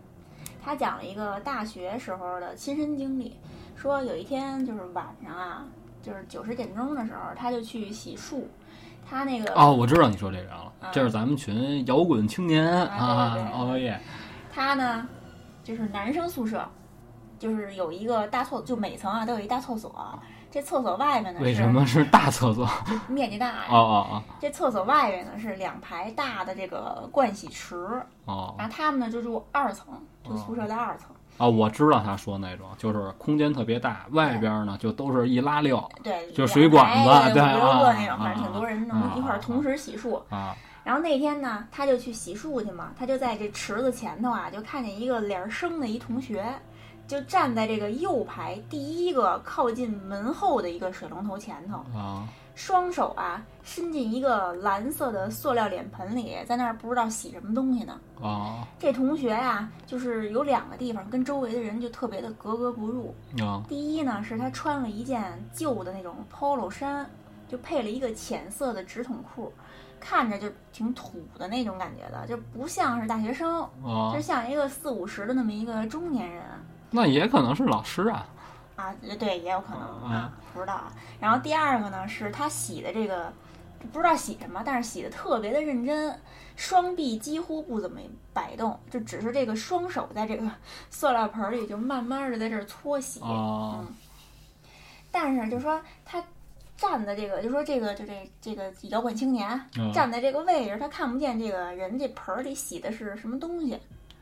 [0.63, 3.37] 他讲了一个大学时候的亲身经历，
[3.75, 5.65] 说有一天就是晚上啊，
[6.01, 8.43] 就是九十点钟的时候，他就去洗漱，
[9.09, 9.53] 他那个。
[9.53, 13.99] 哦，我知道你说这人了，这是咱们群摇滚青年啊，欧耶。
[14.53, 15.07] 他呢，
[15.63, 16.65] 就是男生宿舍。
[17.41, 19.91] 就是有一个大厕，就每层啊都有一大厕所。
[20.51, 22.69] 这厕所外面呢，为什么是大厕所？
[23.07, 23.63] 面积大呀。
[23.67, 24.23] 哦哦哦。
[24.39, 27.75] 这厕所外面呢是两排大的这个盥洗池。
[28.25, 28.53] 哦。
[28.59, 29.87] 然后他们呢就住二层，
[30.23, 31.07] 就宿舍在二层。
[31.37, 37.57] 哦，我知道他说那种，就是空间特别大，外边呢就都是一拉溜，对，就水管子，对啊，
[37.97, 40.21] 那种，反正挺多人能一块儿同时洗漱。
[40.29, 40.55] 啊。
[40.83, 46.45] 然后那天呢，他就去洗漱去嘛，他就在这池子前头啊，就看见一个脸生的一同学。
[47.11, 58.65] 就站在这个右排第一个靠近门后的一个水龙头前头啊，双手啊伸进一个蓝色的塑料脸盆里，在那儿不知道洗什么东西呢啊。
[58.79, 63.61] 这同学呀，就是有两个地方跟周围的人就特别的格格不入啊。
[63.67, 67.05] 第一呢，是他穿了一件旧的那种 polo 衫，
[67.49, 69.51] 就配了一个浅色的直筒裤，
[69.99, 73.67] 看着就挺土的那种感觉的，就不像是大学生，
[74.13, 76.45] 就像一个四五十的那么一个中年人。
[76.91, 78.27] 那也可能是老师啊，
[78.75, 80.91] 啊，对，也有可能啊，不知道啊。
[81.19, 83.31] 然后第二个呢，是他洗的这个，
[83.93, 86.19] 不知道洗什么，但是洗的特别的认真，
[86.57, 87.99] 双臂几乎不怎么
[88.33, 90.45] 摆动，就只是这个双手在这个
[90.91, 93.21] 塑料盆里就慢慢的在这搓洗。
[93.23, 93.87] 嗯，
[95.11, 96.21] 但是就说他
[96.75, 103.79] 站的这个，就说这个就这这个摇滚青年站在这个位置，他看不见这个人这盆里洗的是什么东西。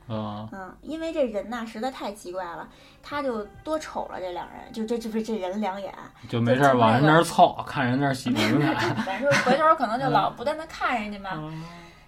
[0.09, 2.67] 嗯因为这人呐实在太奇怪了，
[3.03, 5.93] 他就多瞅了这两人，就这这不这人两眼，
[6.27, 8.73] 就没事往人那儿凑，看人那儿洗人呢。
[9.05, 11.29] 反正回头可能就老不断的看人家嘛，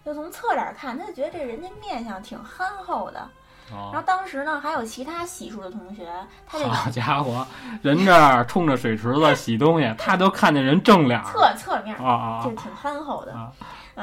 [0.04, 3.30] 就从侧脸看，他就觉得这人家面相挺憨厚的。
[3.72, 6.12] 然后当时呢，还有其他洗漱的同学，
[6.46, 7.48] 他好家伙，
[7.82, 13.32] 人这儿冲着水池子洗东西，他都看见人正脸，侧侧面啊啊，就挺憨厚的。
[13.32, 13.50] 啊，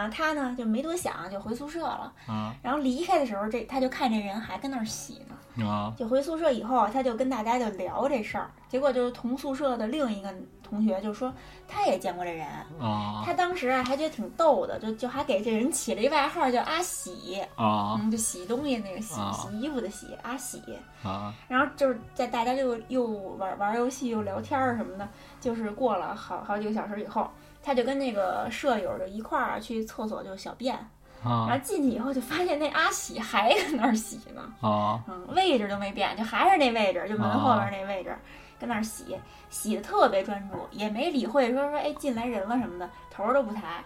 [0.07, 2.13] 他呢就没多想，就回宿舍了。
[2.27, 5.35] 啊，然后离开的时候，这他就看这人还跟那儿洗呢。
[5.67, 8.49] 啊，就回宿舍以后，他就跟大家就聊这事儿。
[8.69, 10.33] 结果就是同宿舍的另一个
[10.63, 11.33] 同学就说，
[11.67, 12.47] 他也见过这人。
[12.79, 17.41] 啊，他当时啊还觉得挺逗的，就就还给这人起了一外号叫阿喜。
[17.57, 20.63] 啊，嗯，就洗东西那个洗洗衣服的洗阿喜。
[21.03, 23.07] 啊，然后就是在大家就又
[23.39, 25.09] 玩玩游戏又聊天儿什么的，
[25.41, 27.29] 就是过了好好几个小时以后。
[27.69, 30.75] 他就跟那个舍友就一块儿去厕所就小便，
[31.23, 38.17] 然后进去以后就发现那阿喜还在那儿洗呢，嗯，位置都没变，就还是那位置，就门后边那位置，
[38.59, 39.15] 跟那儿洗，
[39.51, 43.85] 洗的特别专注，也没理会说说哎进来人了什么的，头都不抬。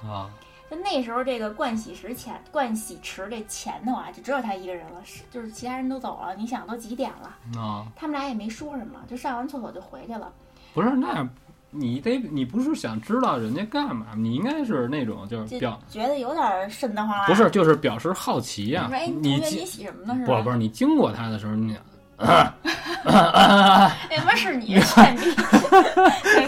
[0.70, 6.36] 就那时候这个盥洗池前盥洗池这前头啊，就只有他一个人了，是就是其他人都走了。
[6.36, 7.36] 你想都几点了？
[7.96, 10.32] 他们俩也没说什么，就上完厕所就回去了。
[10.72, 11.28] 不是那。
[11.74, 14.08] 你得，你不是想知道人家干嘛？
[14.14, 17.26] 你应该是那种就是表觉得有点瘆得慌了。
[17.26, 18.90] 不是，就是表示好奇呀。
[19.20, 20.14] 你你洗什么呢？
[20.14, 21.78] 是不不是，你经过他的时候，你为
[24.14, 24.78] 什么是你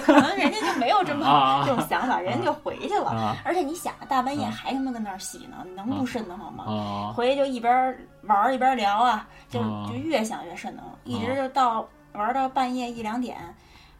[0.04, 3.34] 可能人家就没有这么这种想法，人家就回去了。
[3.44, 7.12] 而且你想，大半夜还他妈跟那儿洗呢，能不瘆得慌吗？
[7.16, 9.58] 回去就一边玩一边聊啊，就
[9.88, 13.36] 就越想越瘆得慌，一直就到玩到半夜一两点。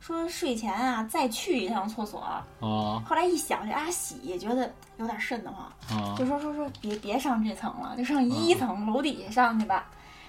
[0.05, 2.23] 说睡前啊，再去一趟厕所。
[2.59, 3.03] 哦。
[3.07, 9.77] 后来一想，这阿喜也觉得有点瘆得慌，就说说说别别上这层了，就上一层楼底下上去吧。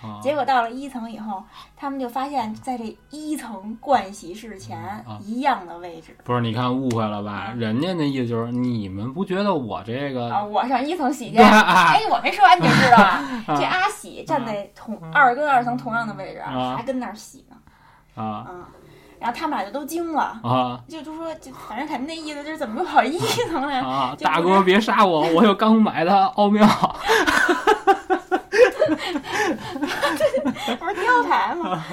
[0.02, 1.44] 啊结果到了一层以后，
[1.76, 7.54] 他们就发现，在这一层盥洗室前啊一样的位置不是，你看误会了吧？
[7.58, 10.42] 人家那意思就是你们不觉得我这个啊！
[10.42, 13.44] 我上一层洗去，哎，我没说完，你就知道啊。
[13.46, 17.58] 啊这阿喜站在同二跟二层同样的位置，啊还跟那儿洗呢，
[18.24, 18.64] 啊嗯。
[19.20, 23.18] 然后他们俩就都惊了，啊就就说，就反正肯定那意思就是怎么又跑一
[23.50, 23.80] 层来？
[23.80, 24.16] 啊！
[24.22, 26.68] 大哥别杀我，我有刚买的奥妙。
[30.80, 31.84] 不是跳台吗？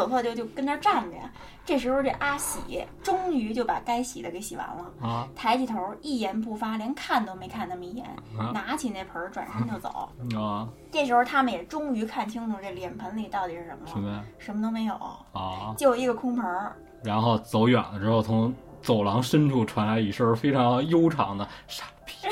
[0.00, 1.30] 然后不知所措就就跟那儿站着呀。
[1.64, 8.04] 这时候这阿喜终于就把该洗的给洗完了，啊抬起头一言不发，连看都没看那么一眼，
[8.36, 10.08] 啊拿起那盆儿转身就走。
[10.36, 10.68] 啊！
[10.90, 14.24] 这时候他们也终于看清楚这脸盆里到底是什么了，什么呀？
[14.38, 14.94] 什么都没有，
[15.32, 15.72] 啊！
[15.76, 16.74] 就一个空盆儿。
[17.04, 22.14] 然后走远了之后，从走廊深处传来一声非常悠长的“傻逼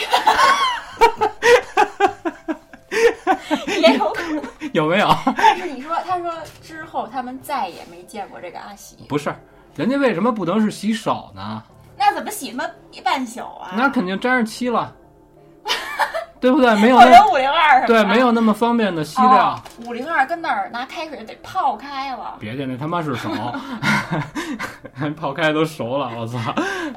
[3.80, 5.08] 也有可能，”， 有没有？
[5.36, 9.34] 但是你说，他说之后他们再也没见过这个阿喜，不是，
[9.76, 11.62] 人家为什么不能是洗手呢？
[11.96, 13.72] 那怎么洗他妈一半宿啊？
[13.76, 14.94] 那肯定沾上漆了，
[16.41, 16.74] 对不对？
[16.76, 17.86] 没有或那者五？
[17.86, 19.55] 对，没有那么方便的吸料。
[19.55, 23.30] 哦五零二跟那儿拿开水得泡开了，别介，那他妈是手，
[25.16, 26.39] 泡开都熟了，我操！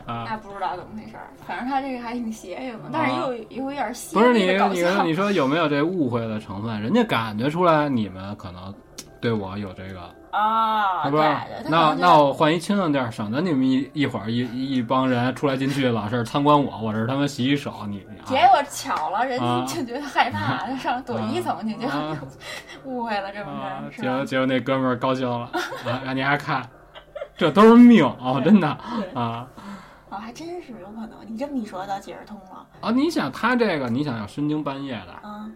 [0.06, 1.28] 啊，那不知道怎么回事儿。
[1.48, 5.04] 反正他这个还挺邪性的，但是又又有点邪不是你你说。
[5.04, 6.82] 你说有没有这误会的成分？
[6.82, 8.74] 人家感觉出来你们可能
[9.22, 11.69] 对我有这个，啊，不是对，？
[11.69, 22.17] 那那我换一清静地儿，省得你们一一会儿一一一帮人出来进去，老是参观我，我这是他妈洗洗手，你你啊结果巧了，人啊家就觉得害怕，就上躲一层去，就啊
[22.86, 24.25] 误会了这么啊，着，是结果？
[24.25, 25.49] 结果那哥们儿高兴了，
[25.86, 26.67] 啊，让你还看，
[27.36, 29.47] 这都是命哦，真的对啊
[30.09, 31.11] 哦，还真是有可能。
[31.25, 32.65] 你这么一说，倒解释通了。
[32.82, 32.91] 啊！
[32.91, 35.53] 你想他这个，你想要深更半夜的，嗯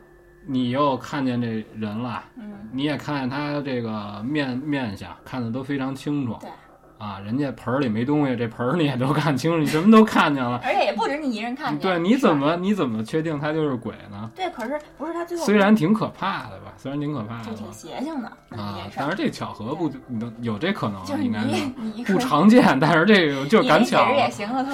[0.47, 6.49] 你又看见这人了，嗯，你也看见他这个面面相，看的都非常清楚对。
[6.97, 10.59] 啊，人家盆儿里没东西，这盆儿你也都看清楚，你什么都看见了。
[10.63, 11.79] 而且也不止你一人看见。
[11.79, 14.31] 对，你怎么你怎么确定他就是鬼呢？
[14.33, 14.49] 对？
[14.51, 21.49] 可是不是他最后虽然挺可怕的吧，虽然挺可怕的就挺邪性的啊但是这巧合不能有这可能就是应该是
[22.13, 24.07] 不常见，但是这个就是赶巧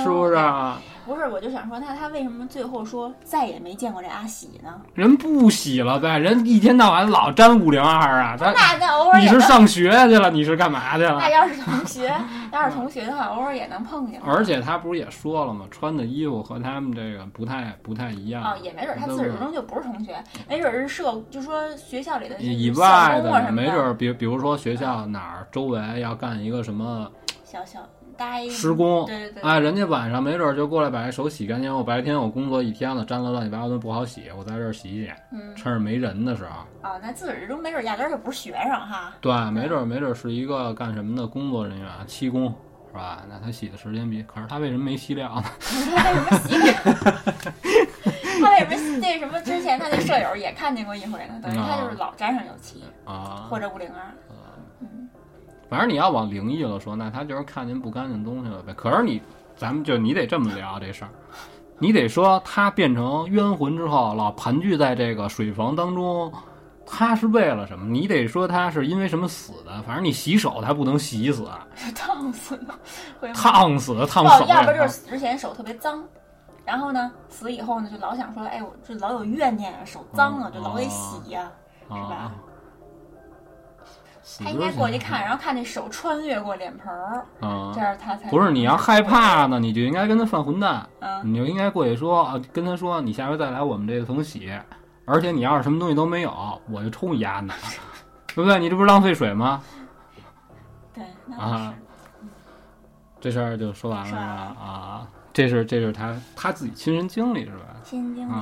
[0.03, 0.79] 是不是啊？
[1.05, 4.81] 不是，我就想说，那他为什么最后说再也没见过这阿喜呢？
[4.93, 11.29] 人不洗了呗，人一天到晚老沾五零二啊，他那那偶尔你，是上学去了，你是干嘛去了那？
[11.29, 12.13] 要是同学，
[12.51, 14.21] 要是同学的话，偶尔也能碰见。
[14.25, 15.65] 而且他不是也说了吗？
[15.71, 20.15] 穿的衣服和他们这个不太不太一样哦，也没准他自始至终就不是同学，
[20.47, 27.09] 没准是社，就说学校里的以外的，没准儿比比如说学校哪儿周围要干一个什么
[27.43, 27.79] 小小
[28.17, 31.75] 待施工，对对对，哎，人家晚上没准儿就过来把这手洗干净。
[31.75, 36.89] 我白天我工作一天了，沾了乱七八糟的不好洗，我在这儿洗洗，嗯，趁着没人的时候。
[36.89, 42.53] 哦，那自始至终没准压根儿就不是学生哈，对，没准儿没准儿是一个干什么的工作人员，漆工
[42.87, 43.23] 是吧？
[43.29, 45.43] 那他洗的时间比，可是他为什么没洗了呢？
[45.95, 46.75] 他为什么洗脸？
[48.41, 49.39] 他为什么那什么？
[49.41, 54.30] 之前他那舍友也看见过一回呢，等于他就是老沾上油漆，啊，或者五零二，嗯，
[55.71, 58.73] 反正你要往灵异了说，那他就是看见不干净东西了呗。
[58.73, 59.21] 可是你，
[59.55, 61.09] 咱们就你得这么聊这事儿，
[61.79, 66.29] 你得说他变成冤魂之后，老盘踞在这个水房当中，
[66.85, 67.85] 他是为了什么？
[67.85, 69.81] 你得说他是因为什么死的。
[69.83, 76.03] 反正你洗手，他不能洗死，是 烫死的，烫死的，烫不手，要不就是死之前手特别脏，
[76.65, 81.49] 然后呢，死以后呢，就老想说，哎，我这老有怨念啊，手脏了，哦就老得洗呀、
[81.87, 82.35] 是吧啊。
[84.23, 90.87] 死他应该过去看，然后看那手穿越过脸盆儿，啊这，样他才不是你要害怕呢，你就应该跟他犯混蛋。
[90.99, 94.51] 嗯，你就应该过去说啊，跟他说，你下回再来我们这个层洗，
[95.05, 97.53] 而且你要是什么东西都没有，我就冲你丫呢，
[98.27, 98.59] 对不对？
[98.59, 99.61] 你这不是浪费水吗？
[100.93, 101.73] 对，那啊
[102.21, 102.27] 是
[103.19, 104.17] 这事儿就说完了？
[104.17, 107.65] 啊，这是这是他他自己亲身经历是吧？
[107.83, 108.33] 亲身经历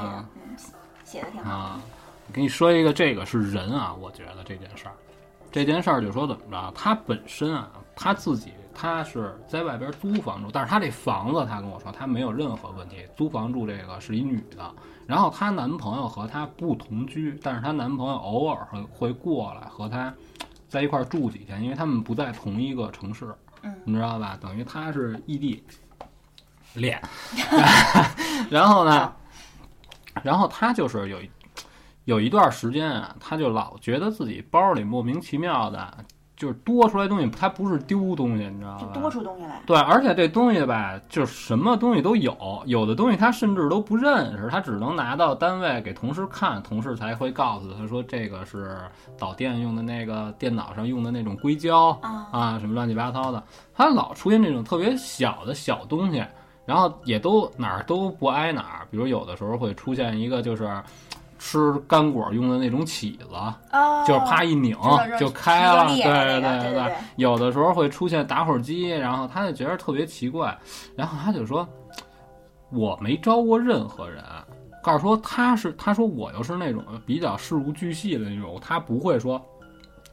[1.04, 1.52] 写的挺好。
[1.52, 1.80] 啊，
[2.28, 4.94] 我跟你说一个，这个是人啊，我觉得这件事儿，
[5.52, 14.72] 这件事儿就说怎么着，他本身啊，他自己他是在外边租房住，但是他这房子，他跟我说他没有任何问题，租房住这个是一女的，
[15.06, 20.14] 然后她男朋友和她不同居，但是她男朋友偶尔会会过来和她
[20.68, 23.34] 在一块儿住几天，因为他们不在同一个城市，
[23.64, 23.76] 嗯。
[23.84, 24.38] 你知道吧？
[24.40, 25.64] 等于他是异地。
[26.76, 27.02] 恋，
[28.48, 29.12] 然后呢，
[30.22, 31.28] 然后他就是有一
[32.10, 35.94] 有一段时间啊，他就老觉得自己包里莫名其妙的
[36.36, 38.80] 就是多出来东西，他不是丢东西，你知道吧？
[38.82, 39.62] 就多出东西来。
[39.68, 42.36] 对，而且这东西吧，就是什么东西都有，
[42.66, 48.76] 有的东西他甚至都不认识，他只能拿到单位给同事看，同事才会告诉他说这个是
[49.16, 56.26] 导电用的那个电脑上用的那种硅胶啊啊，什么乱七八糟的，他老出现这种特别小的小东西，
[56.66, 60.68] 然后也都哪儿都不挨哪儿，比如有的时候会出现一个就是。
[61.40, 63.34] 吃干果用的那种起子，
[63.72, 64.78] 哦，就是啪一拧
[65.18, 70.56] 就开了，对对对对有的时候会出现打火机，然后他就觉得特别奇怪，
[70.96, 71.68] 然后他就说
[72.72, 74.24] ：“我没招过任何人。”
[74.84, 79.42] 告诉说他是，他说我又是那种比较事无巨细的那种，他不会说，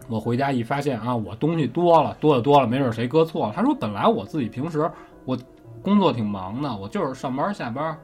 [0.09, 3.53] 我回家一发现啊，我东西多了，多的多了，没准谁搁错了。
[3.55, 4.91] 他说本来我自己平时
[5.25, 5.39] 我
[5.83, 7.97] 工作挺忙的，我就是上班下班，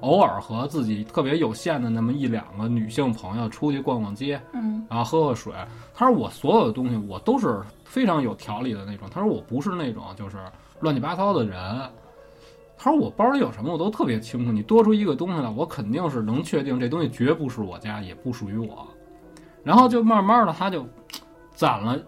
[0.00, 5.52] 偶尔和自己特别有限的那么一两个女性朋友出去逛逛街，嗯然后喝喝水。
[5.94, 9.08] 他说我所有的东西我都是非常有条理的那种。
[9.10, 10.36] 他说我不是那种就是
[10.80, 11.58] 乱七八糟的人。
[12.80, 18.86] 他说我包里有什么我都特别清楚，你多出一个东西来，我肯定是能确定这东西绝不是我家，也不属于我。
[19.64, 20.86] 然后就慢慢的他就
[21.52, 21.98] 攒了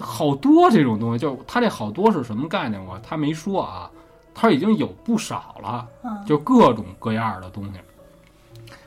[0.00, 3.90] 好多这种东西，就是他这好多是什么概念我他没说啊，
[4.34, 5.88] 他已经有不少了。
[6.02, 7.80] 嗯，就各种各样的东西。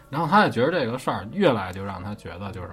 [0.10, 2.70] 然后他也觉得这个事儿越来就让他觉得就是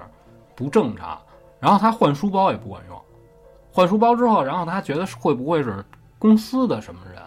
[0.55, 1.19] 不正常。
[1.61, 3.01] 然后他换书包也不管用，
[3.73, 5.85] 换书包之后，然后他觉得会不会是
[6.19, 7.23] 公司的什么人？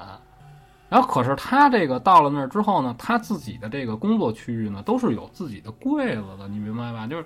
[0.89, 7.05] 然后可是他这个到了那儿之后呢，他自己的这个工作区域呢都是有自己的柜子的，你明白吧？
[7.05, 7.25] 就是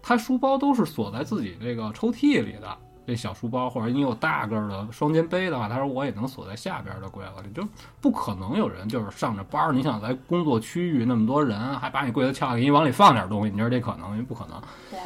[0.00, 2.78] 他书包都是锁在自己这个抽屉里的。
[3.06, 7.66] 这小书包，或者你有大个儿的双肩背的话，他说我也能锁在下边的柜子里，就
[8.00, 14.10] 不可能有人就是上着班儿，你想在工作区域那么多人，还把你柜子撬开，给你往里放点东西，你觉得这可能？
[14.12, 14.60] 因为不可能。
[14.90, 15.00] 对，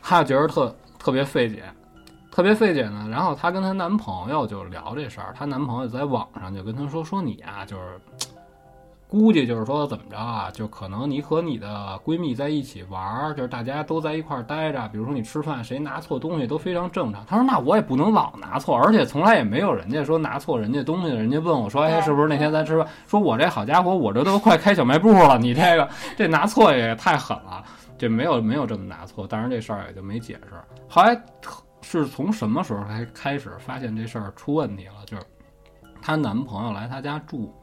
[0.00, 1.64] 她觉得特特别费解，
[2.30, 3.08] 特别费解呢。
[3.10, 8.00] 然后她跟她男朋友就聊这事儿，她男朋友在网上就跟她说：“说你啊，就是
[9.12, 25.86] 估计就是说怎么着啊，就可能你和你的闺蜜在一起玩儿，就是大家都在一块儿待着，比如说你吃饭谁拿错东西都非常正常。”她说：“那我也不能老拿错，而且从来也没有人家说拿错人家东西，人家问我说：‘哎，是不是那天咱吃饭？’说我这好家伙，我这都快开小卖部了，你这个
[26.16, 27.62] 这拿错也太狠了。”
[27.98, 30.54] 这没有没有这么拿错，当然这事儿也就没解释。
[30.88, 31.22] 后来
[31.82, 35.04] 是从什么时候才开始发现这事儿出问题了？
[35.04, 35.22] 就是
[36.00, 37.54] 她男朋友来她家住，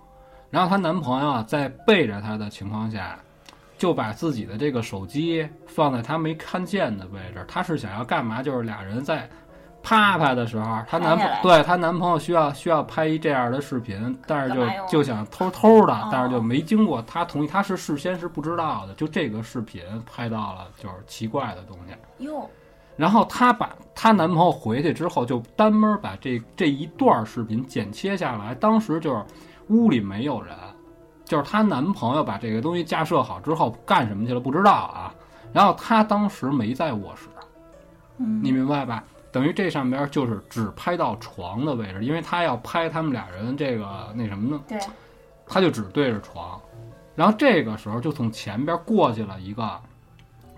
[0.49, 3.17] 然后她男朋友啊在背着她的情况下，
[3.77, 7.45] 就把自己的这个手机放在她没看见的位置。
[7.47, 8.41] 她是想要干嘛？
[8.41, 9.29] 就是俩人在
[9.81, 18.93] 啪啪的时候，她男朋对她男朋友需要需要拍一这样的视频，但是就就想偷偷的哦，但是就没经过她同意，她是事先是不知道的。
[18.95, 22.25] 就这个视频拍到了就是奇怪的东西。
[22.25, 22.49] 哟，
[22.97, 28.53] 然后她把她男朋友回去之后，就单门把这这一段视频剪切下来。
[28.53, 29.23] 当时就是
[29.69, 30.55] 屋里没有人，
[31.25, 35.13] 就是她男朋友把这个东西架设好之后干什么去了不知道啊。
[35.51, 37.27] 然后她当时没在卧室，
[38.17, 39.03] 嗯，你明白吧？
[39.31, 44.79] 等于这上边就是只拍到床的位置，因为她要拍他们俩人这个那什么呢，对，
[45.47, 46.59] 她就只对着床。
[47.15, 49.79] 然后这个时候就从前边过去了一个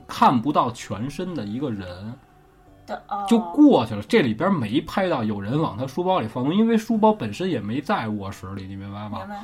[0.08, 2.14] 看不到全身的一个人。
[3.28, 4.02] 就过去了。
[4.04, 9.30] 这里边没拍到有人往他书包里放东西，因为书包本身也没在卧室里，你明白吗明？
[9.30, 9.44] 白。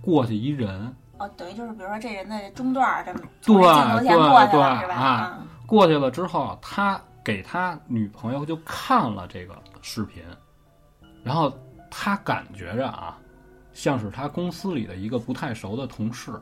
[0.00, 4.80] 过去一人，哦，等于就是比如说这人的中段儿这么镜头前过去是吧？
[4.82, 10.20] 对啊嗯过去了之后，他给他女朋友就看了这个视频，
[11.22, 11.52] 然后
[11.88, 13.16] 他感觉着啊，
[13.72, 16.32] 像是他公司里的一个不太熟的同事。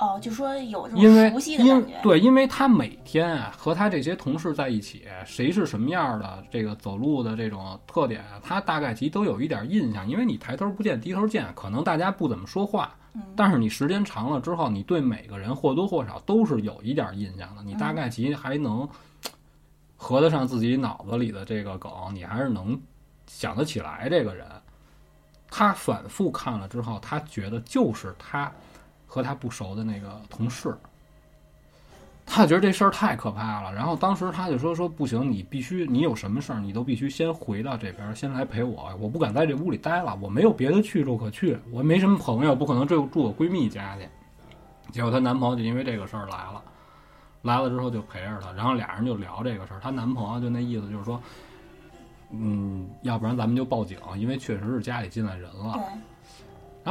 [0.00, 10.08] 哦，就说有熟悉的因感觉，对，因为他每天啊和他这些同事在一起，谁是什么样的这个走路的这种特点啊，他大概其都有一点印象。
[10.08, 17.62] 因为你抬头不见低头见，可能大家不怎么说话，嗯，但是你时间长了之后，你对每个人或多或少都是有一点印象的。
[17.62, 18.88] 你大概其还能
[19.96, 22.80] 合得上自己脑子里的这个梗，你还是能
[23.26, 24.46] 想得起来这个人。
[25.50, 28.50] 他反复看了之后，他觉得就是他
[29.10, 30.72] 和他不熟的那个同事。
[32.24, 44.08] 他觉得这事儿太可怕了，然后当时他就说说不行，你必须你有什么事儿，你都必须先回到这边儿，先来陪我，我不敢在这屋里待了，我没有别的去处可去，我没什么朋友，不可能住住我闺蜜家去。
[44.92, 46.62] 结果她男朋友就因为这个事儿来了，
[47.42, 51.20] 来了之后就陪着她，然后俩人就聊这个事儿，她男朋友就那意思就是说，
[52.30, 55.80] 嗯，要不然咱们就报警，因为确实是家里进来人了。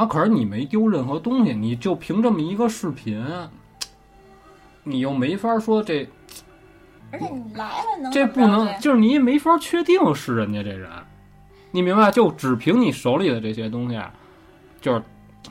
[0.00, 3.22] 然后可是你没丢任何东西，你就凭这么一个视频，
[4.82, 6.08] 你又没法说这
[7.12, 10.88] 而且你来了能这不能，就是你也没法确定是人家这人，
[11.70, 12.10] 你明白？
[12.10, 14.00] 就只凭你手里的这些东西，
[14.80, 15.02] 就是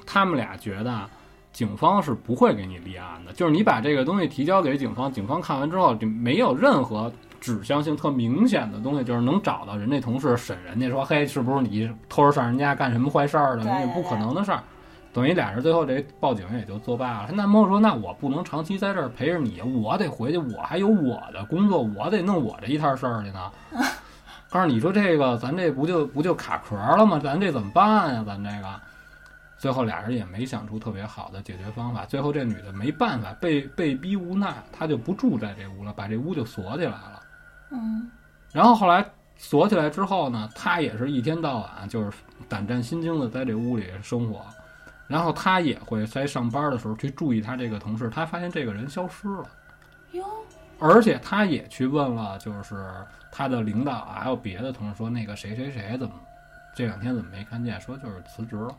[0.03, 1.07] 他们俩觉得
[1.51, 3.31] 警方是不会给你立案的。
[3.33, 13.63] 就是你把这个东西提交给警方，警方看完之后就没有任何指向性特明显的东西，就是能找到人家同事审人家说，嘿，是不是你偷着上人家干什么坏事儿的？
[13.63, 14.63] 那不可能的事儿。
[15.11, 17.27] 等于俩人最后这报警也就作罢了。
[17.27, 23.51] 他男朋友说：“那我不能长期在这儿陪着你，我得回去，我还有我的工作，我得弄我这一摊事儿去呢。
[24.51, 27.19] ”告诉你说这个，咱这不就不就卡壳了吗？
[27.21, 28.23] 咱这怎么办呀？
[28.25, 28.67] 咱这个，
[29.57, 32.05] 最后俩人也没想出特别好的解决方法。
[32.05, 37.19] 最后这女的没办法，被被逼无奈，她就不住在这屋了，把这屋就锁起来了。
[37.69, 38.09] 嗯。
[38.51, 39.05] 然后后来
[39.37, 42.17] 锁起来之后呢，他也是一天到晚就是
[42.47, 44.45] 胆战心惊的在这屋里生活。
[45.07, 49.49] 然后他也会在上班的时候去注意他这个同事，他发现这个人消失了，
[50.11, 50.23] 哟，
[50.77, 52.85] 而且他也去问了，就是
[53.31, 56.13] 他的领导啊，还有别的同事说那个谁谁谁怎么
[56.75, 57.81] 这两天怎么没看见？
[57.81, 58.69] 说就是辞职了。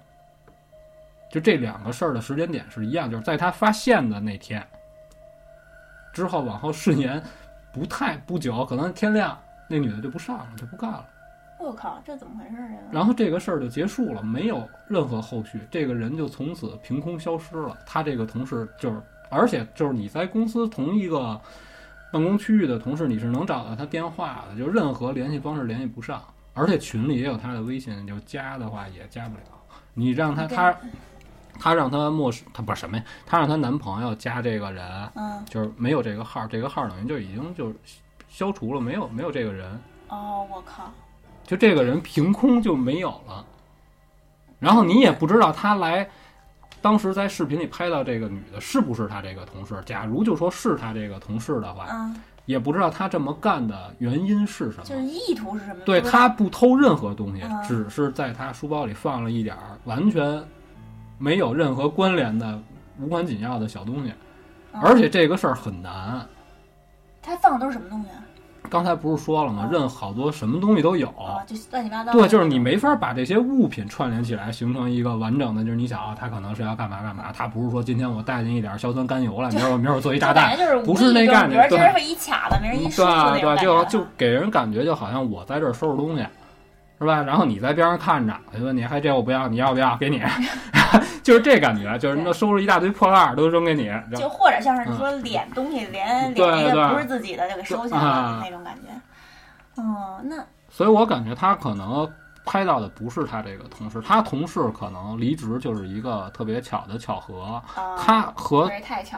[1.28, 4.64] 就这两个事儿的时间点是一样，就是在他发现的那天
[6.12, 7.20] 之后，往后顺延
[7.72, 11.06] 不太不久，可能天亮，那女的就不上了，就不干了。
[11.58, 12.78] 我靠，这怎么回事啊？
[12.90, 17.76] 然后这个事儿就结束了，没有任何后续，这个人就从此凭空消失了。
[17.84, 21.38] 他这个同事就是，而且就是你在公司同一个
[22.10, 26.22] 办公区域的同事，你是能找到他电话的，就任何联系方式联系不上，
[26.54, 29.42] 而且群里也有他的微信，就加的话也加不了。
[29.92, 30.74] 你让他他
[31.60, 33.04] 他让她陌生，她不是什么呀？
[33.26, 37.72] 她让她男朋友加这个人，嗯，就是没有这个号，这个号等于就已经就
[38.28, 39.78] 消除了，没有没有这个人。
[40.08, 40.90] 哦，我靠。
[41.44, 43.44] 就这个人凭空就没有了，
[44.58, 46.08] 然后你也不知道他来，
[46.80, 49.82] 当时在视频里拍到这个女的是不是他这个同事？
[49.84, 51.88] 假如就说是他这个同事的话，
[52.46, 55.80] 也不知道他这么干的原因是什么，就是意图是什么？
[55.84, 60.40] 对他不偷任何东西，只是在他书包里放了一点儿完全
[61.20, 62.58] 没有任何关联的
[62.98, 64.12] 无关紧要的小东西，
[64.72, 66.26] 而且这个事儿很难。
[67.20, 68.24] 他放的都是什么东西啊？
[68.70, 69.68] 刚才不是说了吗？
[69.70, 71.08] 任好多什么东西都有，
[71.46, 72.12] 就乱七八糟。
[72.12, 75.62] 对，就是你没法把这些物品串联起来，形成一个完整的。
[75.62, 81.68] 就是你想啊，他可能是要干嘛干嘛，他不是说今天我带进一点硝酸甘油来，明儿我明儿我做一炸弹，不是那概念。
[81.68, 86.24] 对，今儿会一卡子，明儿一对对，就就给人感觉就好像我在这儿收拾东西，
[87.00, 87.22] 是吧？
[87.22, 89.96] 然后你在边上看着，就问你，还这我不要，你要不要？
[89.96, 90.22] 给你。
[91.22, 99.80] 就是这感觉，就是那收拾一大堆破烂都扔给你，就或者像是你说敛东西，连连一个不是自己的就给收起来了那种感觉。
[99.80, 102.10] 哦，那所以我感觉他可能
[102.44, 107.62] 拍到的不是他这个同事，他同事可能离职就是一个特别巧的巧合。
[107.96, 108.68] 他和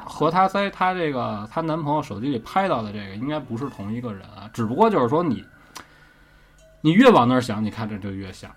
[0.05, 5.43] 和他在他这个他男朋友手机里拍到的这个应该不是同一个人啊，只不过就是说你
[6.83, 8.51] 你越往那儿想，你看着就越像。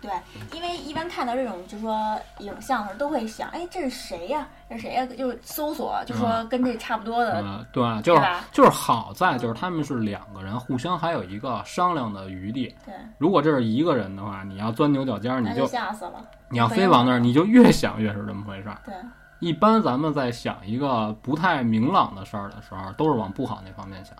[0.00, 0.10] 对，
[0.52, 4.48] 因为一般看到这种就说影像的时候，都会想，哎，这是谁呀？
[4.68, 5.06] 这是谁呀？
[5.06, 7.40] 就搜索，就说跟这差不多的。
[7.40, 12.74] 嗯，对，就是就是好在就是他们是两个人，互相还有一个商量的余地。
[12.84, 16.14] 对，如果这是一个人的话，你要钻牛角尖，你就吓死了。
[16.48, 18.80] 你要非往那儿，你就越想越是这么回事儿。
[18.84, 18.92] 对，
[19.38, 24.16] 一般咱们在想一个不太明朗的事儿的时候，都是往不好那方面想。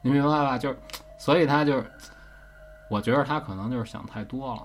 [0.00, 0.56] 你明白吧？
[0.56, 0.78] 就是，
[1.22, 1.84] 所以他就是，
[2.90, 4.62] 我觉得他可能就是想太多了。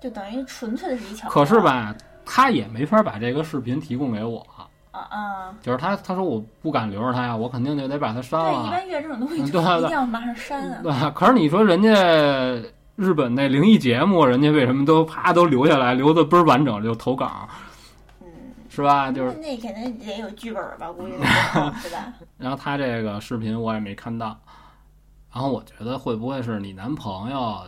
[0.00, 1.34] 就等于纯粹的是一巧合。
[1.34, 1.92] 可是吧，
[2.24, 4.46] 他也没法把这个视频提供给我。
[4.92, 5.54] 啊啊！
[5.60, 8.62] 就是他，他说我不敢留着他呀，我肯定就得把他删了。
[8.62, 10.78] 对，一般遇到这种东西，就一定要马上删啊。
[10.84, 11.92] 对，可是你说人家
[12.94, 17.48] 日本那灵异节目，人家为什么都啪都留下来，留的倍儿完整就投稿？
[18.20, 18.28] 嗯，
[18.70, 19.10] 是吧？
[19.10, 21.12] 就是那肯定得有剧本吧，估计
[21.82, 22.12] 是吧？
[22.36, 24.38] 然后他这个视频我也没看到，
[25.32, 27.62] 然后我觉得会不会是你男朋友？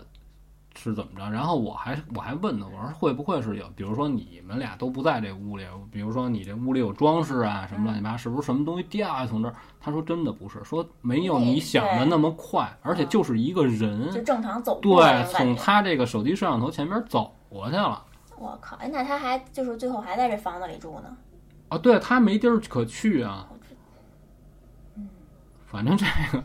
[0.76, 1.28] 是怎么着？
[1.28, 9.54] 然后我还我还问呢，我说会不会是有，比如说你们俩都不在这屋里，比如说你这屋里有装饰啊什么乱七八，是不是什么东西掉下从这儿？
[9.80, 18.02] 他说真的不是，说没有你想的那么快，而且就是一个人就正常走对，从他这个手机摄像头前边走过去了。
[18.38, 18.76] 我靠！
[18.76, 21.14] 哎，那他还就是最后还在这房子里住呢？
[21.68, 23.48] 啊，对他没地儿可去啊。
[24.94, 25.08] 嗯，
[25.66, 26.42] 反正这个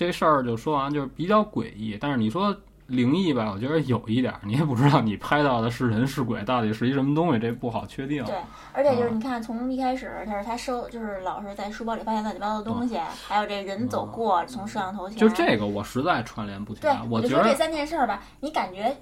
[0.00, 2.56] 这事儿就说完就是比较诡异，但是你说。
[2.86, 8.24] 灵异吧，我觉得有一点，你也不知道你拍到的是人是鬼，到底是一什么东西，这不好确定。
[8.24, 8.34] 对，
[8.72, 12.98] 而且就是你看，从一开始他是他收，就是老是在书包里发现乱七八糟的东西，
[13.28, 15.16] 还有这人走过，从摄像头前。
[15.16, 17.00] 就这个，我实在串联不起来。
[17.08, 18.92] 我就说这三件事儿吧，你感觉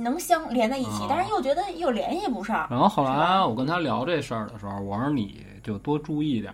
[0.00, 2.66] 能相连在一起，但是又觉得又联系不上。
[2.68, 6.52] 然后后来我跟他聊这事儿的时候，我说你就多注意点，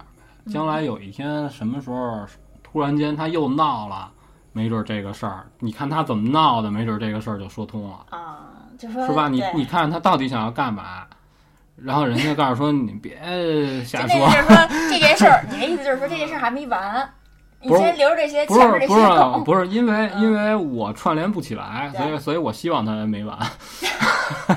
[0.53, 2.27] 将来有一天什么时候。
[2.75, 4.11] 突然间他又闹了，
[4.53, 8.41] 没准这个事儿，你看他怎么闹的，没准这个事儿就说通了，啊，
[8.77, 9.29] 就说是吧？
[9.29, 11.05] 你你看他到底想要干嘛？
[11.77, 13.17] 然后人家告诉说你别
[13.85, 14.57] 瞎说，就是说
[14.91, 17.09] 这件事儿，你的意思就是说这件事儿还没完，
[17.63, 19.45] 你先留着这些不是不是。
[19.45, 23.39] 不是，因为嗯因为我串联不起来，所以所以我希望他没完。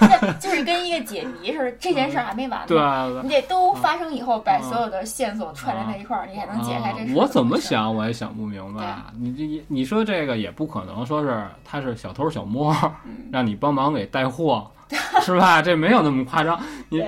[0.00, 2.66] 那 就是跟一个解谜似的，这件事儿还没完呢。
[2.66, 7.58] 对对你得都发生以后，把嗯所有的线索串联在一块儿，你才能解开这事我怎么？
[7.60, 8.96] 想我也想不明白。
[9.18, 12.72] 你这你说这个也不可能说是他是小偷小摸，
[13.04, 14.70] 嗯，让你帮忙给带货，
[15.22, 15.60] 是吧？
[15.62, 16.58] 这没有那么夸张。
[16.88, 17.02] 你，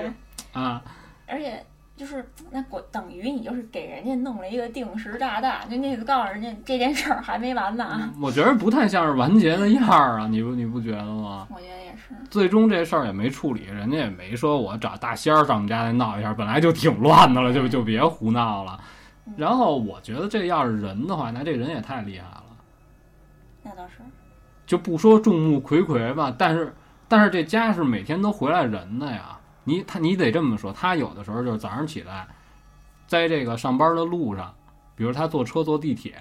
[0.53, 0.81] 啊，
[1.27, 1.63] 而且
[2.03, 8.11] 就是那我等于你就是给人家弄了一个定时炸弹，就那个告诉人家这件事儿还没完呢啊。
[8.21, 11.47] 我觉得不太像是完结的样儿啊，你不你不觉得吗？
[11.49, 18.77] 我觉得也是，最终这事儿也没处理，人家也没说我找大仙儿上我们家来闹一下，本来就挺乱的了，就就别胡闹了。
[19.37, 22.43] 然后我觉得这要是人的话，那这人也太厉害了。
[23.61, 24.03] 那倒是。
[24.65, 26.75] 就不说众目睽睽吧，但是
[27.07, 29.39] 但是这家是每天都回来人的呀。
[29.63, 32.27] 你他你得这么说，他有的时候就是早上起来，
[33.07, 34.53] 在这个上班的路上，
[34.95, 36.15] 比如他坐车坐地铁，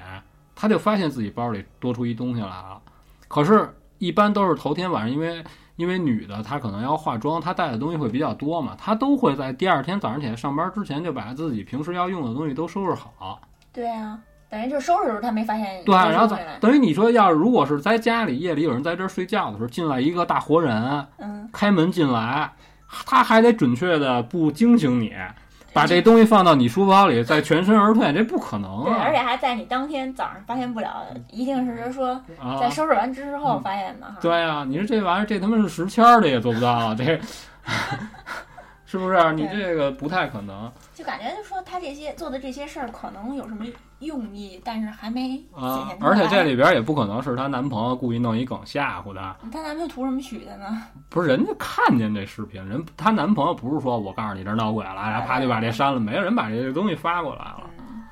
[0.55, 2.80] 他就发现自己包里多出一东西来了。
[3.28, 5.45] 可是，一般都是头天晚上，因为
[5.76, 13.40] 因为女的她可能要化妆，她带的东西会比较多嘛，她都会在第二天早上起来上班之前就把自己平时要用的东西都收拾好。
[13.72, 14.18] 对啊，
[14.51, 15.82] 等于就是收拾的时候他没发现。
[15.84, 16.36] 对，然后。
[16.61, 22.53] 等于你说，要是如果是在家里夜里有人在这儿睡觉的时候，进来一个大活人，嗯，开门进来，
[23.07, 25.12] 他还得准确的不惊醒你，
[25.72, 29.01] 把这东西放到你书包里，再全身而退，这不可能对，啊！
[29.03, 34.16] 而且还在你当天早上发现不了，一定是说啊在，收拾完之后发现的哈。
[34.20, 37.18] 对啊，你说这玩意儿，这他妈是十签儿的也做不到啊，这
[38.93, 39.32] 是不是？
[39.32, 43.64] 你这个不太可能就感觉就说他这些做的这些事儿可能有什么
[44.01, 45.90] 用意，但是还没啊。
[45.99, 50.82] 而且这里边也不可能是她男朋友故意弄一梗吓唬她，她男朋友图什么许的呢？
[51.09, 57.70] 不是人家看见这视频，人她男朋友不是说我告诉你这儿闹鬼了，然后啪就把这删了，没有人把这个东西发过来了。
[57.78, 58.03] 嗯，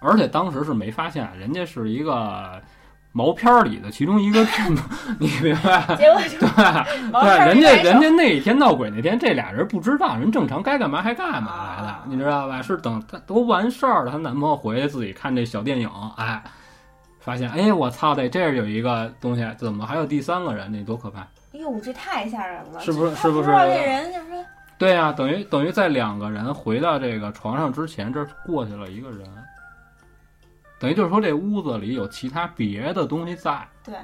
[0.00, 2.62] 而且当时是没发现，人家是一个
[3.12, 4.82] 毛片儿里的其中一个片子，
[5.20, 5.84] 你明白？
[5.96, 12.62] 结果就对对，人家人家那一天闹鬼那天，这俩人不知道，人正常该干嘛还干嘛来的啊，你知道吧？
[12.62, 16.42] 是等她都完事儿了，她男朋友回去自己看这小电影，哎，
[17.20, 20.72] 发现哎我操的，这儿有一个东西，怎么还有第三个人？
[20.72, 21.20] 那多可怕！
[21.52, 24.44] 哟，这太吓人了，是不是是不是知道这人就是，
[24.78, 29.20] 对呀、等于等于在两个人回到这个床上之前，这过去了一个人，
[30.82, 33.64] 等于就是说这屋子里有其他别的东西在。
[33.84, 33.94] 对，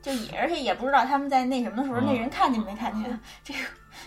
[0.00, 3.58] 就也而且也不知道他们在那什么的时候，嗯那人看见没看见，这个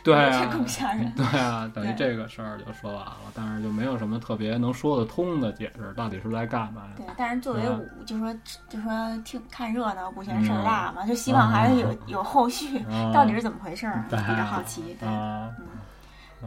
[0.02, 1.12] 对这啊，更吓人。
[1.14, 6.94] 对啊，等于这个事儿就说完了，但是就没有什么特别能说得通的解释，到底是在干嘛呀？
[6.96, 7.62] 对，但是作为
[8.06, 8.34] 就说
[8.70, 8.90] 就说
[9.26, 14.96] 听看热闹不嫌事儿大嘛，就希望还是有有后续，啊到底是怎么回事儿，比对较好奇。
[14.98, 15.54] 对，嗯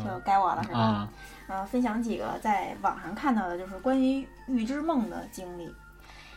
[0.03, 1.07] 就该我了是吧？
[1.47, 5.73] 啊呃，分享几个在网上看到的，就是关于预知梦的经历。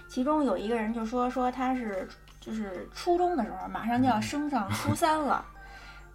[0.07, 2.07] 其中有一个人就说说他是
[2.39, 5.43] 就是初中的时候，马上就要升上初三了。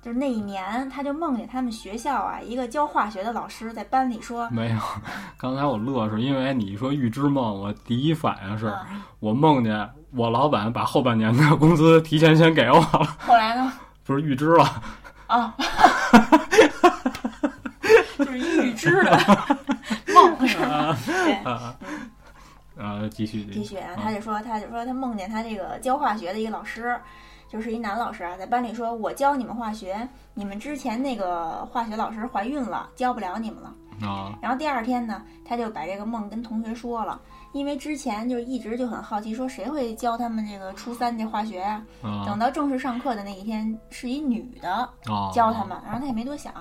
[0.01, 4.78] 就是那一年，他就梦见他们学校啊，一个教化学的老师在班里说，没有。
[5.38, 8.84] 刚才我乐是因为你一说预知梦，我第一反应是啊，
[9.20, 13.72] 我梦见我老板把后半年的工资提前先给我了，后来呢，
[14.05, 14.82] 不是预知了。
[15.28, 15.55] 啊，
[18.82, 19.18] 知的
[20.12, 20.96] 梦是吗？
[21.06, 21.76] 对，啊，
[22.76, 26.98] 呃，继续继续啊，啊他就说，他就说他梦见他这个教化学的一个老师，
[27.48, 33.72] 就是一男老师啊，在班里说，我教你们化学，你们之前那个化学老师怀孕了，教不了你们了。
[34.02, 37.20] 啊然后第二天呢，他就把这个梦跟同学说了，
[37.53, 44.70] 因为之前就一直就很好奇，说谁会教他们这个初三这化学呀、啊等到正式上课的那一天，是一女的
[45.07, 45.30] 啊！
[45.32, 46.53] 教他们，然后他也没多想，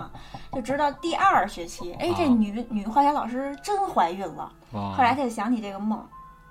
[0.52, 4.52] 就直到第二学期，哎，这啊女女化学老师真怀孕了。
[4.74, 4.94] 啊。
[4.96, 6.06] 后来他就想起这个梦，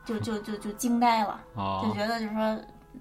[0.04, 2.56] 就就就就惊呆了，啊就觉得就是说，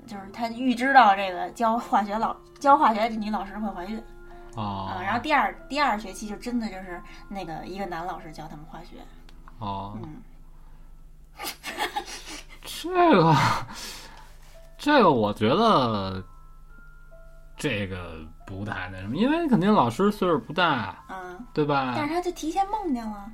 [0.06, 3.98] 就是他预知到这个教化学老教化学的女老师会怀孕
[4.56, 8.98] 啊、啊，然后第二第二学期就真的就是那个一个男老师教他们化学，
[9.60, 10.22] 啊，嗯，
[12.64, 13.36] 这个
[14.78, 16.24] 这个，我觉得
[17.58, 21.94] 这个不太那什么，因为肯定老师岁数不大，嗯，对吧？
[21.96, 23.30] 但是他就提前梦见了，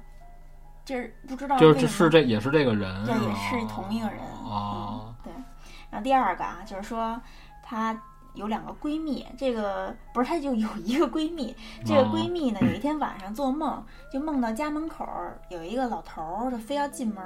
[0.84, 4.18] 就是不知道就是这也是这个人，对，也是同一个人。
[4.44, 5.34] 哦嗯，对。
[5.92, 7.22] 然后第二个啊，就是说
[7.64, 7.96] 他
[8.36, 11.56] 有两个闺蜜，这个不是她就有一个闺蜜，
[11.86, 15.06] 这个闺蜜呢有一天晚上做梦，就梦到家门口
[15.50, 17.18] 有一个老头儿，就非要进门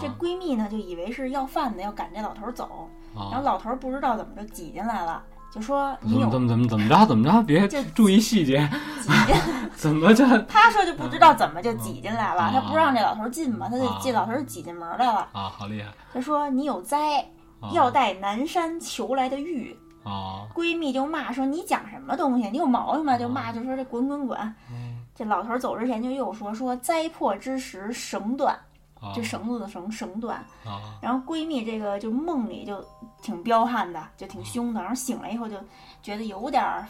[0.00, 5.22] 这闺蜜呢就以为是要饭的，要赶这老头儿走，然后啊，老头儿不知道怎么就挤进来了，
[5.52, 8.68] 就说你怎么怎么怎么着怎么着，别 就注意细节，
[9.02, 9.36] 挤进，
[9.74, 14.00] 怎么就他说就不知道怎么就挤进来了，啊他不让这老头儿进嘛，他就啊。
[14.02, 15.28] 这老头儿挤进门来了。
[15.32, 15.88] 啊，好厉害。
[16.12, 17.20] 他说你有灾，
[17.60, 17.70] 啊。
[17.72, 19.76] 要带南山求来的玉。
[20.08, 23.18] 啊，闺蜜就骂说你讲什么东西，你有毛病吗？
[23.18, 24.38] 就骂就说这滚滚滚。
[24.70, 25.04] 嗯。
[25.14, 28.54] 这老头儿走之前就又说说灾破之时绳断，
[29.00, 29.12] 啊。
[29.14, 30.36] 这绳子的绳绳断。
[30.64, 30.96] 啊。
[31.02, 32.82] 然后闺蜜这个就梦里就
[33.20, 35.56] 挺彪悍的，就挺凶的，然后醒了以后就
[36.02, 36.86] 觉得有点儿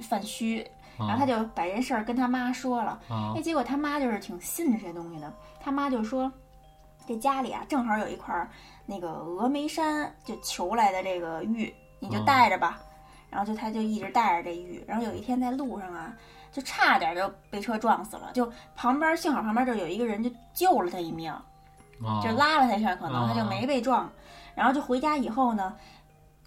[0.00, 0.66] 犯虚，
[0.96, 2.98] 然后她就把这事儿跟她妈说了。
[3.08, 3.34] 啊。
[3.36, 6.30] 哎，结果她妈就是挺信这些东西的，她妈就说，
[7.06, 8.48] 这家里啊正好有一块儿
[8.86, 12.78] 那个峨眉山就求来的这个玉，你就嗯带着吧。
[13.30, 16.12] 然后就他就一直带着这玉，然后有一天在路上啊，
[16.52, 24.06] 就差点就被车撞死了，就旁边幸好旁边就有一个人就救了他一命，啊，就拉了他一下，可能他就啊没被撞。
[24.54, 25.74] 然后就回家以后呢，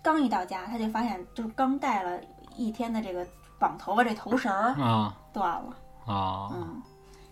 [0.03, 2.21] 刚一到家他就发现就是刚戴了
[2.55, 3.25] 一天的这个
[3.57, 5.75] 绑头发这头绳儿啊断了。
[6.05, 6.83] 啊，嗯，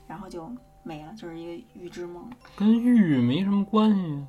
[0.08, 0.52] 然后就
[0.82, 2.28] 没了，就是一个预知梦。
[2.56, 4.26] 跟玉没什么关系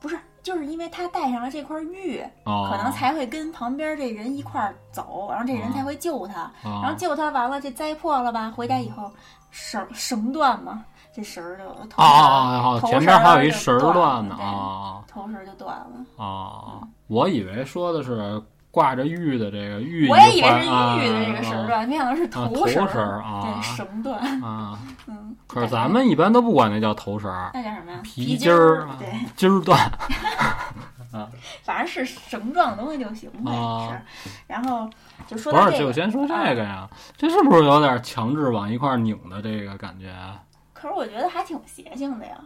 [0.00, 0.16] 不是，
[0.46, 8.48] 就是因为他戴上了这块玉，啊，可能才会跟旁边这人一块儿走，然后这人啊才会救他，然后啊救他完了，这灾破了吧？
[8.54, 9.10] 回家以后
[9.50, 12.80] 绳绳断嘛，这绳儿就头啊绳儿啊啊！
[12.80, 16.24] 头前面还有一绳断断呢啊头绳儿就断了。
[16.24, 16.78] 啊！
[17.08, 18.40] 我以为说的是
[18.76, 24.42] 挂着玉的这个玉，我也以为是玉啊的这个绳儿断，没想到是啊头绳啊对，绳断。
[24.42, 24.78] 啊！
[25.08, 27.98] 嗯，可是咱们一般都不管那叫头绳儿，那叫什么呀？
[28.04, 29.80] 皮筋儿，对，筋儿断
[31.64, 33.50] 反正是绳状的东西就行呗。
[33.50, 34.86] 啊是，然后
[35.26, 40.38] 就说不是，就先说这个呀，这是不是有点强制往一块儿拧的这个感觉啊？
[40.74, 42.36] 可是我觉得还挺邪性的呀。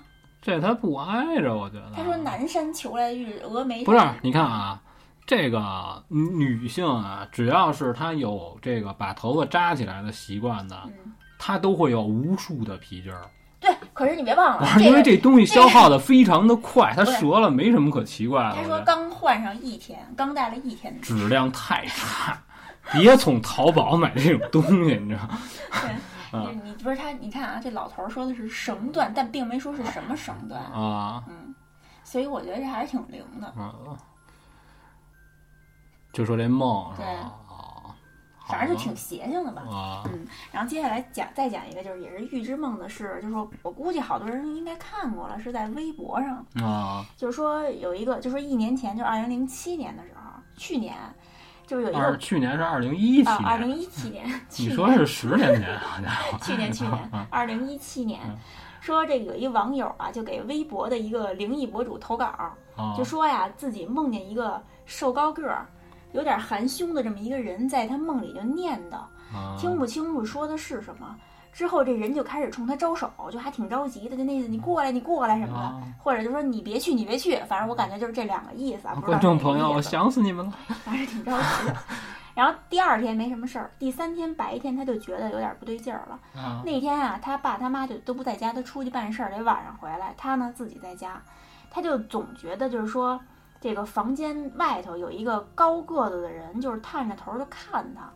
[0.40, 1.90] 这他不挨着，我觉得。
[1.96, 4.80] 他说南山求来玉，峨眉不是，你看啊，
[5.30, 13.22] 这个女性啊，只要是她有这个把头发扎起来的习惯的，嗯，她都会有无数的皮筋儿。
[13.60, 13.72] 对。
[13.92, 18.56] 可是你别忘了，因为这东西消耗的非常的快，它折了没什么可奇怪的。
[18.56, 22.36] 他说刚换上一天，刚戴了一天的质量太差，
[22.90, 25.38] 别从淘宝买这种东西，你知道吗？
[25.70, 25.90] 对，
[26.36, 31.54] 啊你你不是他，你看啊，这老头儿说的是绳断，但并没说是什么绳断，啊嗯，
[32.02, 33.46] 所以我觉得这还是挺灵的。
[33.46, 33.72] 啊！
[36.12, 37.06] 就说这梦是对
[38.48, 39.62] 反正就挺邪性的吧。
[39.70, 47.06] 啊嗯，然后接下来讲再讲一个，就是也是预知梦的事，就是说我估计好多人应该看过了，是在微博上，啊！
[47.16, 50.22] 就是说有一个，就是说一年前，就是二零零七年的时候，
[50.56, 50.96] 去年，
[51.64, 56.38] 就是有一二个去年是二零一七啊，二年，零一七年， 去你年说是十年前，好家伙！
[56.42, 58.36] 去年去年啊二零一七年嗯，
[58.80, 62.26] 说这个有一网友啊，就给微博的一个灵异博主投稿，
[62.74, 65.68] 啊就说呀自己梦见一个瘦高个儿。
[66.12, 68.96] 有点含胸的这么一个人，在他梦里就念叨，
[69.36, 71.16] 啊听不清楚说的是什么。
[71.52, 77.36] 之后这人就开始冲他招手，就还挺着急的，就那意思你过来，你过来什么的，啊或者就说你别去，你别去。
[77.48, 80.52] 反正我感觉就是这两个意思观众朋友，我想死你们了！
[80.84, 81.76] 反正挺着急的。
[82.36, 86.40] 然后第二天没什么事儿，第三天白天他就觉得有点不对劲儿了。
[86.40, 90.14] 啊那天啊，他爸他妈就都不在家，他出去办事儿，得晚上回来。
[90.16, 91.20] 他呢自己在家，
[91.68, 93.20] 他就总觉得就是说，
[93.60, 98.10] 这个房间外头有一个高个子的人，就是探着头儿就看他。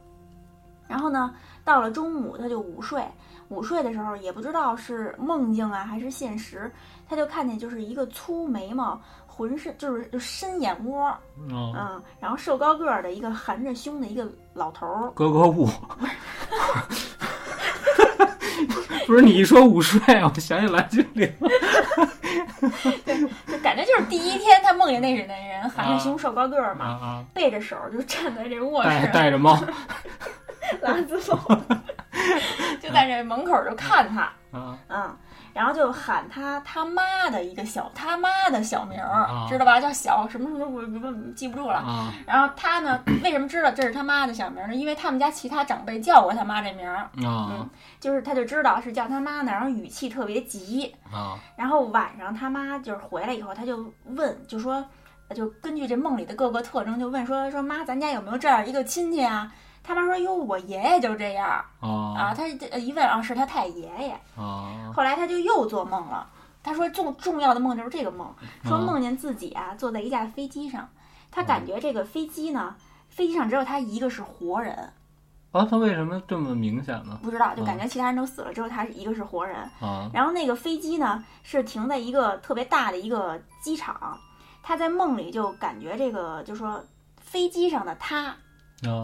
[0.89, 1.35] 然后呢，
[1.65, 3.03] 到了中午他就午睡，
[3.49, 6.71] 午睡的时候也不知道是梦境啊还是现实，
[7.09, 15.69] 他就看见就是一个粗眉毛，浑身就是就深眼窝，嗯，嗯，然后瘦高个儿的一个含着胸的一个老头儿，格格巫。
[19.07, 21.33] 不是你一说午睡，我想起蓝精灵
[23.05, 23.29] 对。
[23.47, 27.25] 就感觉就是第一天他梦见那是那人含着啊胸瘦高个儿啊嘛，啊！
[27.35, 29.59] 背着手就站在这卧室戴着猫
[30.81, 31.39] 拉兹风，
[32.81, 34.23] 就在这门口就看他，
[34.59, 35.17] 啊嗯，
[35.55, 39.81] 然后就喊他他妈的一个小他妈的小名儿，啊知道吧？
[39.81, 41.77] 叫小什么什么，我我我记不住了。
[41.77, 44.75] 啊然后他呢，为什么知道这是他妈的小名儿呢？
[44.75, 47.67] 因为他们家其他长辈叫过他妈这名儿，啊
[48.01, 50.95] 就是他就知道是叫他妈呢，然后语气特别急。
[51.13, 54.85] 啊然后晚上他妈就是回来以后，他就问，就说，
[55.35, 59.53] 就根据这梦里的各个特征，就问说说妈，咱家有没有这样一个亲戚啊？
[59.85, 61.89] 他妈说哟，我爷爷就这样啊。
[62.17, 64.21] 啊他这一问啊，是他太爷爷。
[64.37, 66.29] 啊后来他就又做梦了。
[66.63, 70.89] 他说重重要的梦就是这个梦，说嗯梦见自己啊坐在一架飞机上，
[71.31, 72.75] 他感觉这个飞机呢
[73.11, 74.75] 飞机上只有他一个是活人，
[75.53, 77.19] 啊，他为什么这么明显呢？
[77.23, 79.59] 不知道，就感觉其他人都死了，只有他是一个是活人。
[79.79, 84.19] 啊然后那个飞机呢是停在一个特别大的一个机场，
[84.63, 86.83] 他在梦里就感觉这个就说
[87.19, 88.37] 飞机上的他啊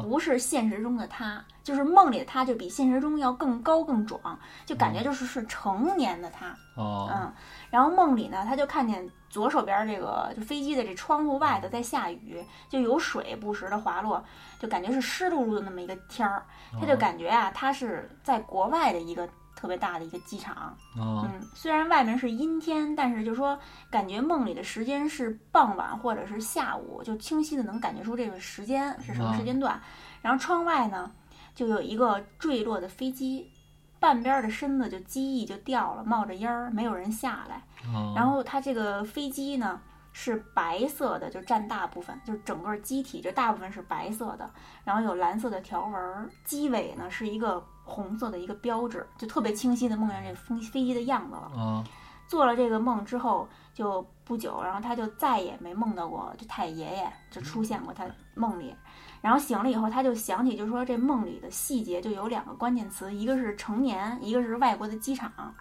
[0.03, 6.55] 不是现实中的他，就是梦里的他就比现实中要更高更壮，就感觉就是是成年的他。
[6.76, 7.33] 哦嗯，
[7.70, 14.24] 然后梦里呢，他就看见左手边这个就飞机的这窗户外头在下雨，就有水不时的滑落，
[14.59, 16.45] 就感觉是湿漉漉的那么一个天儿。
[16.81, 19.28] 他就感觉啊，他是在国外的一个
[19.61, 20.55] 特别大的一个机场。
[20.55, 23.59] 啊嗯，虽然外面是阴天，但是就说
[23.91, 29.79] 感觉梦里的时间是傍晚或者是下午，就清晰的能感觉出这个时间是什么时间段。
[30.23, 31.13] 然后窗外呢，
[31.55, 33.51] 就有一个坠落的飞机，
[33.99, 37.57] 半边的身子就机翼就掉了，冒着烟儿，没有人下来。
[37.93, 39.81] 啊然后它这个飞机呢
[40.13, 44.51] 是白色的，就占大部分，就是整个机体就大部分是白色的，
[44.85, 51.61] 然后有蓝色的条纹儿，机尾呢是一个红色的一个标志，就特别清晰的梦见这飞飞机的样子了。
[51.61, 51.84] 啊
[52.30, 58.72] 做了这个梦之后，就不久，然后他就再也没梦到过这太爷爷，就出现过他梦里。
[59.20, 65.28] 然后醒了以后，他就想起，就是说这梦里的细节就有两个关键词，一个是成年，一个是外国的机场。
[65.36, 65.53] 啊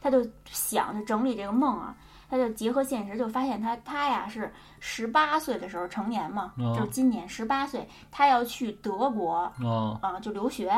[0.00, 1.96] 他就想就整理这个梦啊，
[2.30, 10.72] 他就结合现实，就发现他他呀是十八岁的时候成年嘛，哦就是今年十八岁，他要去德国啊啊、就留学。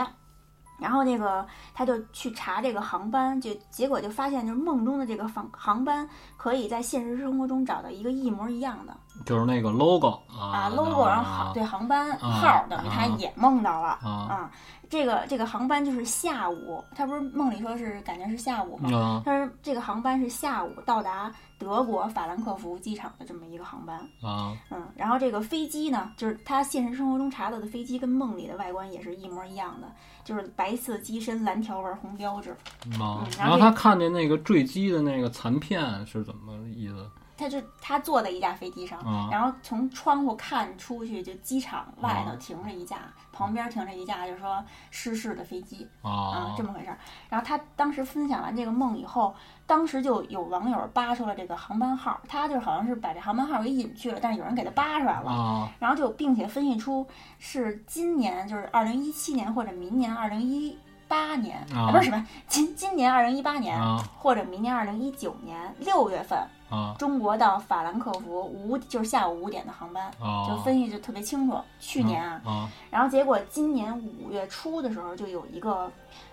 [0.80, 14.50] 然后那个他就去查这个航班，就结果就发现，就是梦中的这个航航班可以在现实生活中找到一个一模一样的就是那个 logo 啊啊 logo，然后对航班啊号等于他啊也梦到了啊啊。
[14.88, 18.90] 这个这个航班就是下午，他不是梦里说是感觉是下午吗？
[18.92, 21.30] 啊他说这个航班是下午到达
[21.60, 29.86] 德国法兰克福机场的这么一个航班，啊嗯，然后这个飞机呢，就是他现实生活中查到的飞机跟梦里的外观也是一模一样的，
[30.24, 32.50] 就是白色机身、蓝条纹、红标志。
[32.98, 33.26] 啊嗯！
[33.38, 37.06] 然后他看见那个坠机的那个残片是怎么意思
[37.40, 42.98] 他就他坐在一架飞机上，啊然后从窗户看出去，就机场外头啊停着一架，
[43.32, 45.88] 旁边停着一架，就是说失事的飞机。
[46.02, 46.98] 啊啊，这么回事儿。
[47.28, 49.34] 然后他当时分享完这个梦以后，
[49.66, 55.30] 当时就有网友扒出了这个航班号，他就好像是把这航班号给隐去了，但是有人给他扒出来了。
[55.30, 57.06] 啊然后就并且分析出
[57.38, 60.76] 是今年，就是二零一七年或者明年二零一
[61.08, 66.38] 八年啊不是什么今今年二零一八年、啊或者明年二零一九年六月份，
[66.70, 70.46] 啊中国到法兰克福五就是下午五点的航班，啊！
[70.48, 71.58] 就分析就特别清楚。
[71.80, 75.90] 去年啊，啊然后结果今年五月初的时候，就有一个，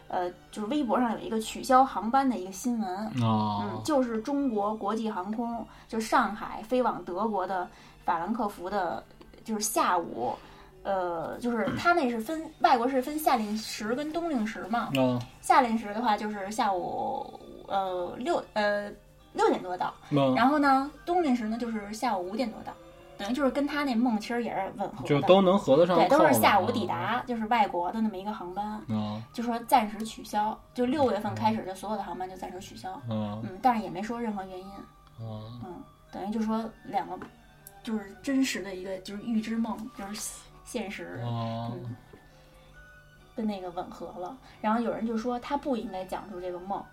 [0.08, 2.90] 呃，就是微博上有一个取消航班的一个新闻，
[3.24, 7.68] 啊嗯，就是中国国际航空，就上海飞往德国的
[8.06, 9.04] 法兰克福的，
[9.44, 10.34] 就是下午，
[10.84, 18.92] 呃，就是 它那是分外国是分夏令时跟冬令时嘛，啊夏令时的话就是下午呃六呃
[19.34, 22.74] 六点多到，那然后呢冬令时呢就是下午五点多到，
[23.18, 32.92] 等于就是跟他那梦其实也是吻合的，就都能合得上对，都是下午啊抵达，就是外国的那么一个航班，啊就说暂时取消，就六月份开始，就所有的航班就暂时取消。
[32.92, 34.68] 啊嗯，但是也没说任何原因。
[35.20, 37.18] 啊嗯，等于就说两个
[37.84, 41.96] 就是真实的一个就是预知梦，就是现实啊嗯
[43.36, 44.36] 跟那个吻合了。
[44.62, 46.84] 然后有人就说他不应该讲出这个梦，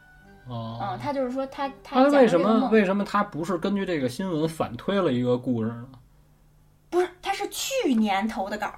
[0.49, 0.99] 嗯，啊！
[1.01, 5.89] 他就是说他他他为什么为什么他不是根据这个新闻反推了一个故事呢？
[6.91, 8.69] 不是他是去年投的稿，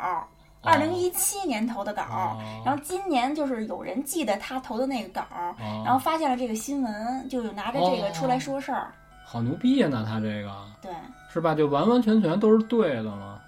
[0.63, 2.03] 二零一七年投的稿。
[2.03, 5.55] 哦然后今年就是有人记得他投的那个稿，啊
[5.85, 8.93] 然后发现了这个新闻，就有拿着这个出来说事儿。
[9.25, 9.89] 好牛逼呀！
[9.91, 10.51] 那他这个
[10.81, 10.93] 对，
[11.33, 11.55] 是吧？
[11.55, 13.39] 就完完全全都是对的嘛。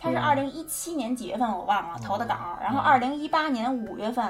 [0.00, 4.24] 他是嗯二零一七年几月份我忘了投的稿，然后嗯二零一八年五月份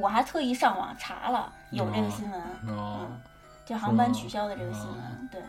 [0.00, 3.20] 我还特意上网查了有这个新闻，嗯
[3.64, 5.28] 就航班取消的这个新嗯闻。
[5.30, 5.42] 对，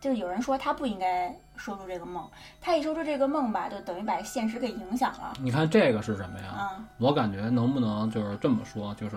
[0.00, 2.28] 就有人说他不应该说出这个梦，
[2.60, 5.32] 他一说出这个梦吧，就等于把现实给影响了。
[5.38, 6.48] 你看这个是什么呀？
[6.48, 9.16] 啊，我感觉能不能就是这么说，就是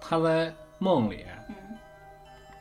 [0.00, 1.54] 他在梦里嗯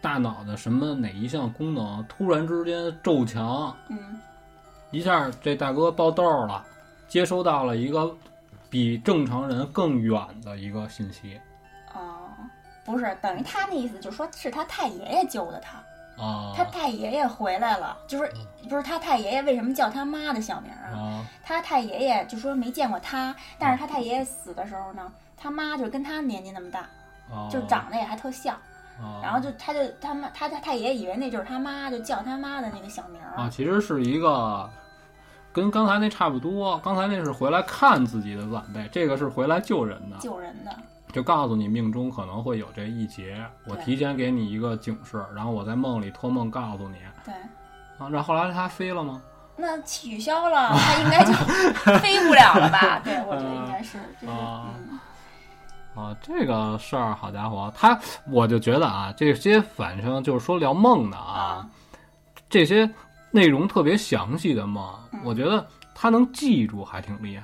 [0.01, 4.20] 大脑的什么哪一项功能突然之间骤强，嗯
[4.91, 6.65] 一下这大哥爆痘了，
[7.07, 8.11] 接收到了一个
[8.70, 11.39] 比正常人更远的一个信息
[11.93, 12.30] 哦，
[12.86, 15.78] 不是，等于他那意思就是说是他太爷爷救的他。
[16.22, 18.30] 啊他太爷爷回来了，就是
[18.67, 20.99] 不是他太爷爷为什么叫他妈的小名儿啊？
[20.99, 26.82] 啊他太爷爷就说没见过他，但是他太爷爷死的时候呢，他妈就跟他年纪那么大，
[27.32, 27.47] 啊！
[27.49, 28.53] 就长得也还特像。
[29.01, 33.39] 啊，然后就他就他妈他他太爷爷以为那就是他妈，就叫他妈的那个小名儿。
[33.41, 34.70] 啊，其实是一个
[35.60, 36.78] 跟刚才那差不多。
[36.80, 40.72] 刚才那是回来看自己的晚辈，这个是回来救人的，救人的。
[41.12, 46.97] 就告诉你命中可能会有这一劫，我提前给你一个警示，然后我在梦里托梦告诉你。
[47.26, 47.34] 对，
[47.97, 49.22] 啊，那后后来他飞了吗？
[49.57, 51.34] 那取消了，他应该就
[51.99, 53.01] 飞不了了吧？
[53.03, 54.99] 对，我觉得应该是，就是啊嗯，
[56.01, 57.99] 啊，这个事儿，好家伙，他
[58.30, 61.70] 我就觉得啊，这些反正就是说聊梦的啊，啊
[62.47, 62.89] 这些
[63.32, 67.43] 内容特别详细的梦，嗯我觉得他能记住还挺厉害。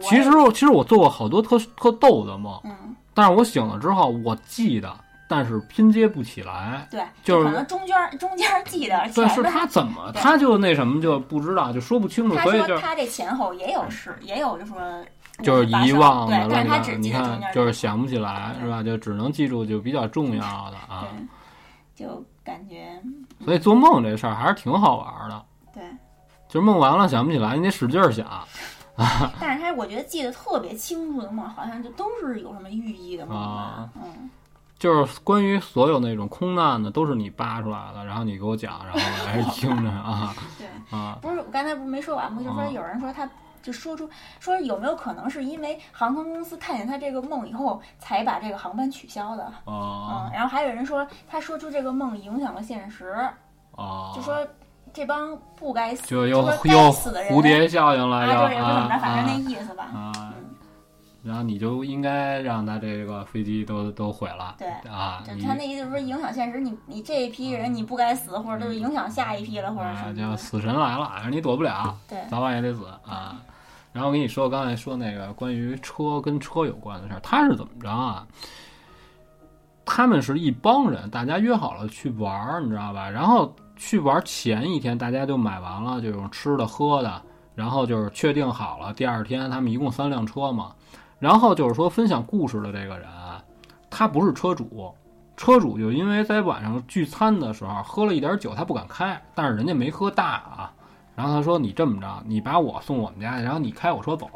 [0.00, 4.94] 其实也，其实我做过好多特特逗的梦，嗯，但是我醒了之后我记得，
[5.28, 6.86] 但是拼接不起来。
[6.90, 14.76] 对，就是可能中间中间记得对，是他怎么，他就那什么就不知道，就说不清楚，他所以就说他这前后也有事，也有就说
[15.42, 16.92] 就是遗忘的乱七八糟。
[16.94, 18.82] 你看，就是想不起来，是吧？
[18.82, 21.06] 就只能记住就比较重要的啊。
[21.94, 23.02] 就感觉
[23.44, 25.44] 所以做梦这事儿还是挺好玩的。
[25.74, 25.82] 对，
[26.48, 28.26] 就是梦完了想不起来，你得使劲儿想。
[29.38, 34.30] 但是他我觉得记得特别清楚的梦，好像就都是有什么寓意的梦吧啊，嗯，
[34.78, 40.66] 就是关于所有那种空难的，都是你扒出来的，然后你给我讲，然后我还是听着啊 对。
[40.98, 42.40] 啊不是，我刚才不是没说完吗？
[42.42, 43.28] 就说啊有人说他
[43.62, 44.08] 就说出
[44.40, 49.44] 说有没有可能是因为航空公司看见他这个梦以后，才把这个航班取消的？
[49.64, 53.28] 啊嗯，然后还有人说他说出这个梦影响了现实，
[53.74, 54.12] 啊！
[54.14, 54.46] 就说
[54.92, 59.84] 这帮不该死，就又该死的人蝴蝶效应了，啊，对就怎么着，反正那啊意思吧。
[59.92, 60.34] 啊啊！
[60.38, 60.45] 嗯，
[61.26, 64.68] 然后你就应该让他这个飞机都都毁了对。
[64.88, 65.24] 啊！
[65.26, 70.22] 就他那意思是说影响现实，你你这一批人你不该死，或者就是影响下一批了，或者啊，什么的。
[70.22, 73.42] 就死神来了，你躲不了，对，早晚也得死啊。
[73.92, 78.24] 然后我跟你说，刚才说那个关于车跟车有关的事儿，他是怎么着啊？
[79.84, 83.10] 他们是一帮人，大家约好了去玩儿，你知道吧？
[83.10, 87.22] 然后去玩儿前一天，大家就买完了这种吃的喝的，
[87.54, 90.72] 然后就是确定好了，第二天他们一共三辆车嘛。
[91.18, 93.42] 然后就是说分享故事的这个人啊，
[93.90, 94.94] 他不是车主，
[95.36, 100.72] 车主就因为在晚上聚餐的时候喝了一点酒，他不敢开，但是人家没喝大啊。
[101.14, 104.28] 然后他说：“你这么着，你把我送我们家去，然后你开我车走。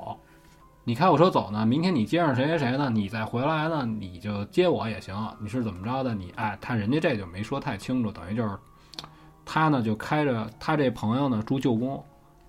[0.82, 5.14] 你开我车走呢，明天你接上谁谁谁呢，你再回来呢，你就接我也行。
[5.38, 6.14] 你是怎么着的？
[6.14, 8.56] 你哎，他人家这就没说太清楚，等于就是
[9.44, 12.02] 他呢就开着他这朋友呢住旧宫，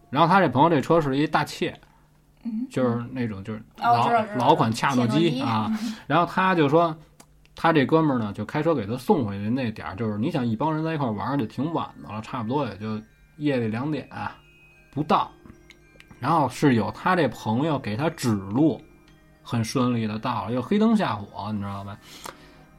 [0.09, 1.77] 然后他这朋友这车是一大切，
[2.43, 5.71] 嗯，就是那种就是哦，老、老款恰诺基基啊。，
[6.07, 6.95] 然后他就说，
[7.55, 13.01] 他这哥们儿呢就开车给他送回去那点儿，就是你想一帮人在一块玩儿就挺晚的了，差不多也就
[13.37, 14.07] 夜里两点
[14.91, 15.31] 不到。
[16.19, 18.79] 然后是有他这朋友给他指路，
[19.41, 21.97] 很顺利的到了，又黑灯瞎火，你知道吧？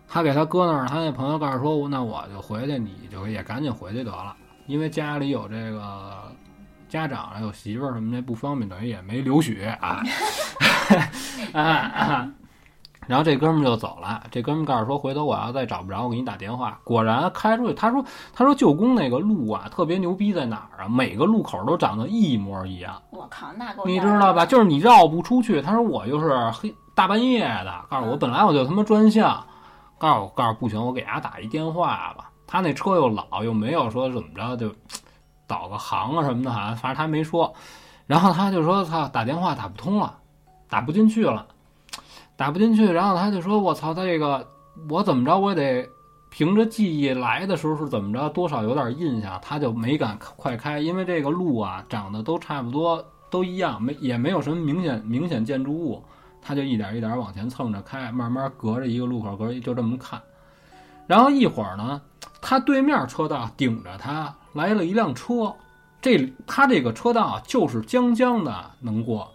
[0.08, 4.36] 他给他搁那儿，他那朋友告诉说，那我就回去，你就也赶紧回去得了，
[4.66, 6.30] 因为家里有这个
[6.92, 10.02] 家长还，有媳妇儿什么的不方便，等于也没流血啊。
[11.54, 12.28] 啊啊！
[13.06, 14.22] 然后这哥们儿就走了。
[14.30, 16.78] 这哥们儿告诉说，回头我要再找不着，我给你打电话。
[16.84, 20.88] 果然开出去，他说他说旧宫那个路啊，特别牛逼在哪儿啊？
[20.88, 24.44] 每个路口都长得一模一样，我靠，那够你知道吧？
[24.44, 25.62] 就是你绕不出去。
[25.62, 29.44] 他说我就是黑大半夜的，告诉我嗯本来我就他妈专项，
[29.98, 32.30] 告诉我告诉不行，我给他打一电话吧。
[32.46, 34.70] 他那车又老，又没有说怎么着就
[35.52, 37.52] 导个航啊什么的，好像反正他没说。
[38.06, 40.16] 然后他就说：“操，打电话打不通了，
[40.66, 41.46] 打不进去了，
[42.36, 44.48] 打不进去。”然后他就说：“我操，他这个
[44.88, 45.86] 我怎么着，我得
[46.30, 56.02] 凭着记忆来的时候是怎么着，多少有点印象。”他就没敢快开，因为这个路啊长得都差不多，都一样，没也没有什么明显明显建筑物，
[56.42, 60.20] 他就一点一点往前蹭着开，慢慢隔着一个路口，隔着就这么看。
[61.06, 62.00] 然后一会儿呢，
[62.40, 65.54] 他对面车道顶着他来了一辆车，
[66.00, 69.30] 这他这个车道啊就是将将的能过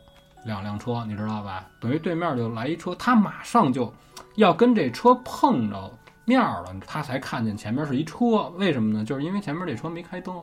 [0.45, 1.65] 两辆车，你知道吧？
[1.79, 3.93] 等于对面就来一车，他马上就
[4.35, 5.91] 要跟这车碰着
[6.25, 8.51] 面儿了，他才看见前面是一车。
[8.57, 9.03] 为什么呢？
[9.03, 10.35] 就是因为前面这车没开灯，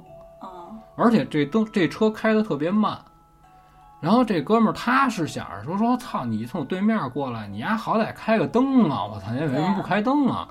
[0.43, 2.99] 嗯，而且这灯这车开的特别慢。
[4.01, 9.05] 然后这哥们儿他是想着说说操，你从对面过来，你丫好歹开个灯啊！
[9.07, 10.47] 我操，你为什么不开灯啊？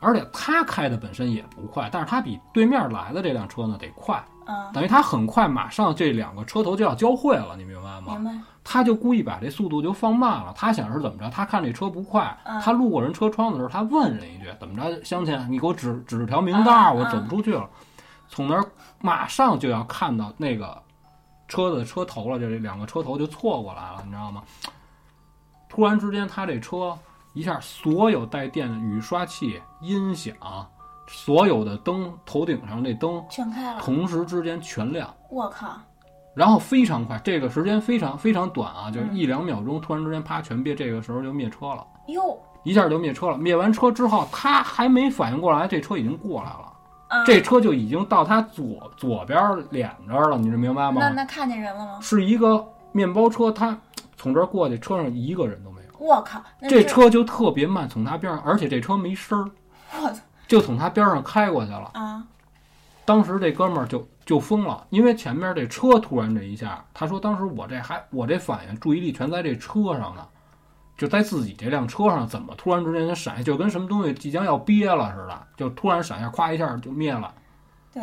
[0.00, 8.14] 而且他开的本身也不快，但是他比对面来的这辆车呢得快，嗯，等于他很快，马上这两个车头就要交汇了，你明白吗？
[8.14, 10.52] 明白，他就故意把这速度就放慢了。
[10.56, 11.28] 他想是怎么着？
[11.30, 17.68] 他看这车不快，嗯他路过人车窗的时候，他问人一句：“怎么着，乡亲，你给我指指条明道我走不出去了。”
[18.30, 18.64] 从那儿
[19.00, 20.80] 马上就要看到那个
[21.48, 24.42] 车的车头了，这两个车头就错过来了，你知道吗？
[25.68, 26.96] 突然之间，他这车
[27.38, 30.34] 一下，所有带电的雨刷器、音响，
[31.06, 35.08] 所有的灯头顶上那灯，全开了，同时之间全亮。
[35.30, 35.80] 我靠，
[36.34, 43.38] 然后非常快，这个时间非常非常短啊，就一两秒钟，突然之间啪全灭，这个时候就灭车了，哟，一下就灭车了。
[43.38, 46.72] 灭完车之后，他还没反应过来，这车已经过来了，
[47.06, 49.40] 啊，这车就已经到他左左边
[49.70, 51.00] 脸这儿了，你这明白吗？
[51.00, 52.00] 那那看见人了吗？
[52.02, 53.78] 是一个面包车，他
[54.16, 55.56] 从这儿过去，车上一个人。
[55.98, 59.50] 我靠，这车就特别慢，从他边上，而且这车没声儿，
[60.00, 61.90] 我操就从他边上开过去了。
[61.94, 62.24] 啊，
[63.04, 70.26] 当时这哥们儿就就疯了，因为前面这车突然这一下，他说当时我这还我这反应注意力全在这车上呢，
[70.96, 77.34] 就在自己这辆车上，怎么突然之间就闪，就跟什么东西即将要憋了似的，就突然闪一下，咵一下就灭了。
[77.92, 78.02] 对，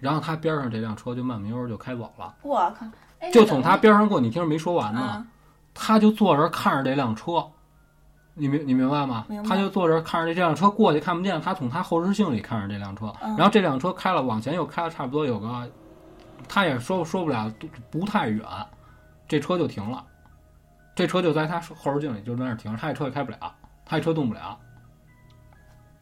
[0.00, 2.86] 然后他边上这辆车就慢慢悠悠就开走了，我靠，
[3.20, 5.26] 哎就从他边上过，你听着没说完呢。
[5.80, 7.44] 啊，他就坐这儿看着这辆车，
[8.34, 15.70] 你明你明白吗他就坐这儿看着这辆车过去看不见，他从他后视镜里看着这辆车，嗯然后这辆车开了往前又开了差不多有个，
[16.48, 17.50] 他也说说不了
[17.90, 18.44] 不太远，
[19.26, 20.04] 这车就停了，
[20.94, 23.38] 这车就在他后视镜里就在那儿停着，他这车也开不了，
[23.84, 24.58] 他这车动不了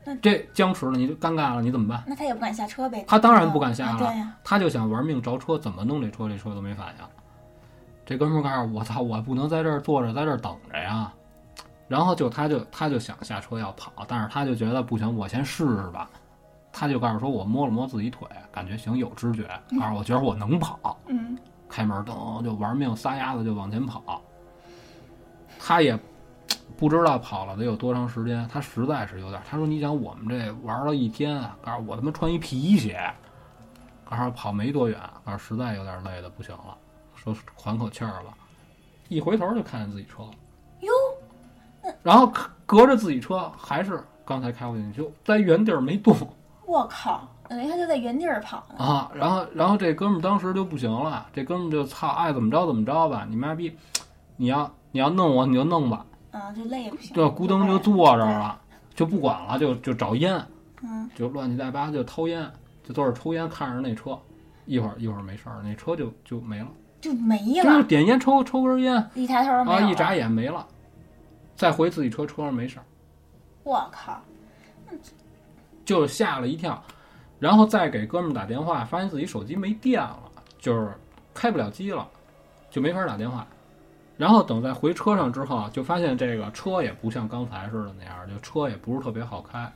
[0.04, 0.14] 那。
[0.16, 2.02] 这僵持了，你就尴尬了，你怎么办？
[2.06, 3.04] 那他也不敢下车呗？
[3.06, 7.04] 他当然不敢下了他就想玩命着车，怎么弄这车，这车都没反应。
[8.08, 11.12] 这哥们儿告诉我，我操，我不能在这儿坐着，在这儿等着呀。
[11.88, 16.08] 然后就他就他就想下车要跑，但是他就觉得不行，我先试试吧。
[16.72, 19.46] 他就告诉说，我摸了摸自己腿，感觉行，有知觉，
[19.78, 21.36] 告诉我觉得我能跑，嗯，
[21.68, 24.22] 开门噔就玩命撒丫子就往前跑。
[25.58, 25.98] 他也
[26.78, 29.42] 不知道跑了得有多长时间，他实在是有点。
[29.46, 32.98] 他说：“你想我们这玩了一天啊，告诉我他妈穿一皮鞋，
[34.08, 36.74] 告诉跑没多远，告诉实在有点累的不行了，
[37.34, 38.34] 说缓口气儿了。
[39.08, 40.30] 一回头就看见自己车了，
[40.80, 40.92] 哟，
[42.02, 42.30] 然后
[42.66, 46.14] 隔着自己车还是刚才开过去，就在原地儿没动
[46.66, 48.84] 我靠，等于他就在原地儿跑呢。
[48.84, 49.10] 啊。
[49.14, 53.74] 然后然后这哥们儿当时就不行了，这哥们儿就操，爱怎么着怎么着吧，你妈逼，
[54.36, 57.16] 你要你要弄我你就弄吧。”啊，就累也不行。
[57.16, 58.60] 这咕噔就坐这儿了，
[58.94, 60.38] 就不管了，就就找烟，
[60.82, 62.46] 嗯，就乱七八糟就掏烟，
[62.84, 64.18] 就坐着抽烟，看着那车，
[64.66, 66.68] 一会儿一会儿没事儿，那车就就没了，
[67.00, 70.66] 就没就是了，点烟抽抽根烟一抬头没啊，一眨，眼没了，
[71.54, 72.84] 再回自己车车上没事儿，
[73.62, 74.20] 我靠，
[75.84, 76.82] 就吓了一跳，
[77.38, 80.18] 然后再给哥们儿打电话，发现自己手机没电了，
[80.58, 80.92] 就是
[81.32, 82.06] 开不了机了，
[82.70, 83.46] 就没法打电话。
[84.16, 89.72] 然后等再回车上之后，就发现这个车也不像刚才似的那样，就车也不是特别好开。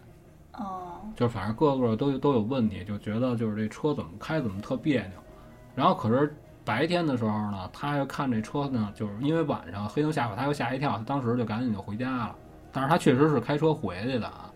[0.55, 5.13] 哦，就反正各个都都有问题，就觉得就是这车怎么开怎么特别扭。
[5.77, 12.37] 然后可是白天的时候呢，他又看这车呢，就是因为晚上黑灯瞎火，他又吓一跳，他当时就赶紧就回家了。
[12.73, 14.51] 但是他确实是开车回去的啊，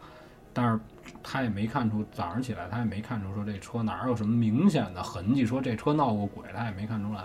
[0.52, 0.80] 但是
[1.22, 7.22] 他也没看出早上起来他也没看出说这车哪有什么明显的痕迹，说这车闹过鬼，他也没看出来。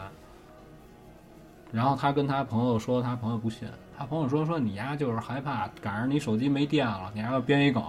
[1.71, 3.67] 然后他跟他朋友说，他朋友不信，
[3.97, 7.81] 他朋友说说你丫就是害怕赶上你手机没电了，你还要编一梗，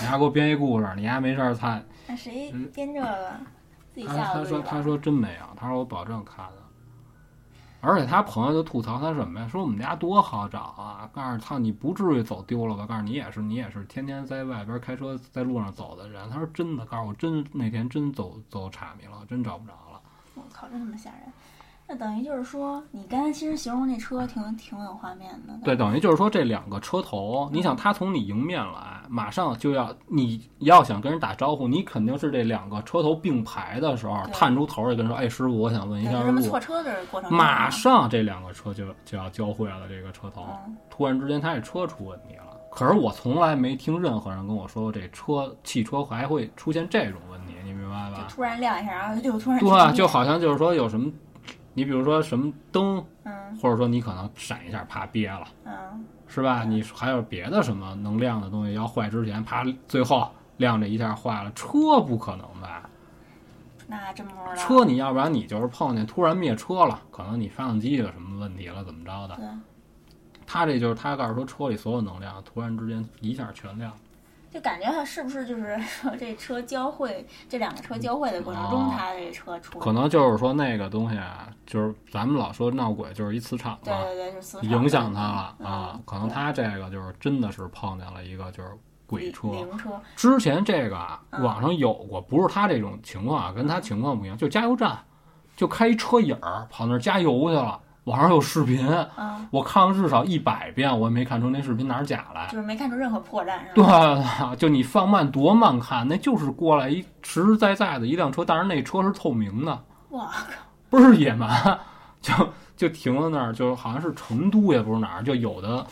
[0.00, 1.84] 你还给我编一故事，你还没事儿看。
[2.08, 3.30] 那谁编这个？
[4.02, 4.82] 自己他吓他说他。
[4.82, 6.52] 说真没有，他说我保证看了。
[7.80, 9.48] 而且他朋友就吐槽他什么呀？
[9.48, 11.08] 说我们家多好找啊！
[11.12, 12.86] 告诉他你不至于走丢了吧？
[12.86, 16.28] 告诉你也是你也是天天在外边开车在路上走的人。
[16.28, 20.00] 他说真的，告诉我真那天真走走岔迷了，真找不着了。
[20.34, 21.20] 我靠，真他妈吓人！
[21.86, 25.58] 那等于就是说，你刚才其实形容那车挺挺有画面的。
[25.64, 36.60] 对，等于就是说这两个车头，你想他从你迎面来，马上就要你要想跟人打招呼，你肯定是这两个车头并排的时候探出头来跟人说：“哎，师傅，我想问一，下路就这么错。
[36.60, 40.46] 车的过”程马上这两个车就就要交汇了，这个车头。
[40.66, 42.44] 嗯，突然之间，他这车出问题了。
[42.70, 48.16] 可是我从来没听任何人跟我说过这车汽车还会出现这种问题，你明白吧？
[48.16, 51.10] 就突然亮一下，然后就突然对，就好像就是说有什么，
[51.78, 55.46] 你比如说什么灯，嗯或者说你可能闪一下，啪憋了。
[55.64, 56.64] 嗯，是吧？
[56.64, 62.90] 你还有别的什么能亮的东西要坏之前，啪，最后亮这一下坏了，车不可能吧？
[63.86, 64.54] 那真不知道。
[64.56, 69.36] 车你要不然你就是碰见突然灭车了，可能你发动机有什么问题了，怎么着的？
[69.36, 69.46] 对，
[70.44, 73.92] 他这就是他告诉说车里所有能量突然之间一下全亮，
[74.50, 86.00] 就感觉他是不是就是 说这车交汇，这两个车交汇的过程中，他这车出可能就是说那个东西啊，就是咱们老说闹鬼就是一磁场嘛，对对对，就是磁场影响他了嗯啊。
[86.04, 88.70] 可能他这个就是真的是碰见了一个就是
[89.06, 89.48] 鬼车。
[89.48, 94.98] 灵车，之前这个啊，嗯网上有过，不是他这种情况啊，跟他情况不一样，就加油站，
[95.56, 97.80] 就开一车影儿跑那儿加油去了。
[98.08, 102.48] 网上有视频，嗯，我看了至少一百遍，我也没看出那视频哪儿假来。
[102.50, 109.72] 就是没看出任何破绽，是吧对吧？，就你放慢多慢看，那就是过来一实实在在的一辆车，但是那车是透明的，
[110.10, 110.44] 哇靠，
[110.90, 111.78] 倍儿野蛮，
[112.22, 112.32] 就
[112.76, 115.86] 就停在那儿，就好像是成都也不是哪儿，就有的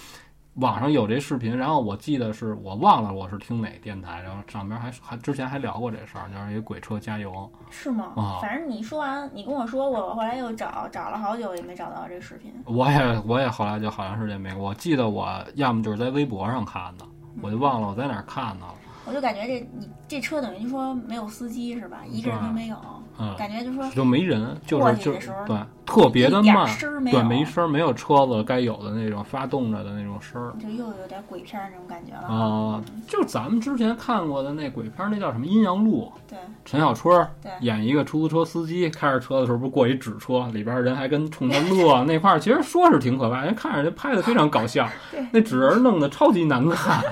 [0.56, 8.12] 网上有这视频，然后我记得是我忘了我是听哪电台，然后上边还还之前还聊过这事儿，就是一鬼车加油，是吗？
[8.16, 8.38] 啊。
[8.40, 12.52] 反正你说完，你跟我说过，我后来又找找了好久也没找到这视频。
[12.64, 17.04] 我也我也后来就好像是这没，我记得我要么就是在微博上看的，
[17.42, 18.74] 我就忘了我在哪儿看的了，
[19.04, 21.98] 我就感觉这你这车等于就说没有司机是吧？
[22.08, 22.76] 一个人都没有，
[23.18, 26.66] 嗯，感觉就说就没人，就过是的时候对特别的慢，
[27.10, 30.52] 对，没声儿，没有车子该有的那种发动着的那种声儿。
[30.60, 32.26] 就又有点鬼片儿那种感觉了。
[32.28, 47.02] 啊、就咱们之前看过的那鬼片儿，那叫什么《阴阳路》，对陈小春对演一个出租车司机，开着车的时候不是过一纸车，里边人还跟冲他乐， 那块儿其实说是挺可怕，人看着人拍的非常搞笑 对，那纸人弄得超级难看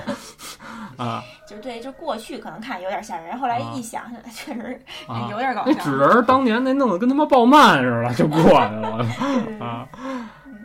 [0.97, 4.01] 啊就对，就过去可能看有点吓人，后来啊一想，
[4.33, 5.27] 确实啊！
[5.29, 5.71] 有点搞笑。
[5.71, 8.64] 那纸人当年那弄得跟他妈爆漫似的，就过
[9.59, 9.87] 啊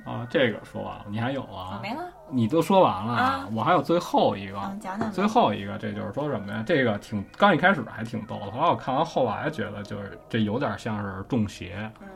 [0.05, 0.27] 啊！
[0.31, 1.74] 这个说完了，你还有啊？
[1.74, 4.59] 啊没了，你都说完了啊，我还有最后一个。
[4.59, 6.62] 嗯，讲讲最后一个，这就是说什么呀？
[6.66, 12.09] 这个挺刚一开始还挺逗的，后来我看完后来觉得就是这有点像是中邪，嗯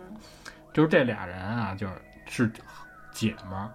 [0.73, 1.93] 就是这俩人啊，就是
[2.27, 2.52] 是
[3.12, 3.70] 姐们儿，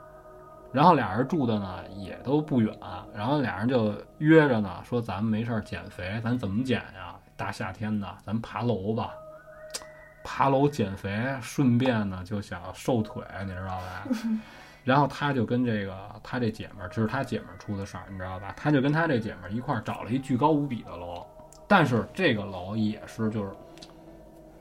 [0.74, 2.76] 然后俩人住的呢也都不远，
[3.16, 7.16] 然后俩人就约着呢，说咱们没事儿减肥，咱怎么减呀？
[7.38, 9.12] 大夏天的，咱爬楼吧。
[10.24, 14.08] 爬楼减肥，顺便呢就想瘦腿，你知道吧？
[14.84, 18.54] 然后他就跟这个他这姐们儿，这是他姐们儿出的事儿，你知道吧？
[18.56, 21.26] 他就跟他这姐们儿一块儿找了一巨高无比的楼，
[21.68, 23.52] 但是这个楼也是就是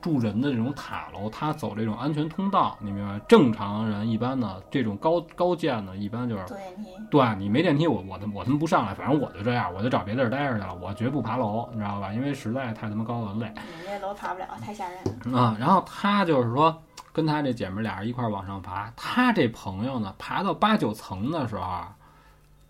[0.01, 3.21] 住人的这种塔楼，他走这种安全通道，你明白吗？
[3.27, 12.13] 正常人一般呢，这种高高建呢，一般就是坐电梯，对你没电梯，我我他我他妈不上来，反正我就这样，我就找别地儿待着去了，我绝不爬楼，你知道吧？
[12.13, 13.51] 因为实在太他妈高了，累。
[13.55, 15.39] 你这楼爬不了，太吓人了。
[15.39, 16.81] 啊，然后他就是说
[17.11, 21.95] 跟他这姐们儿俩人一块儿往上爬，他这朋友呢，爬到八九层的时候啊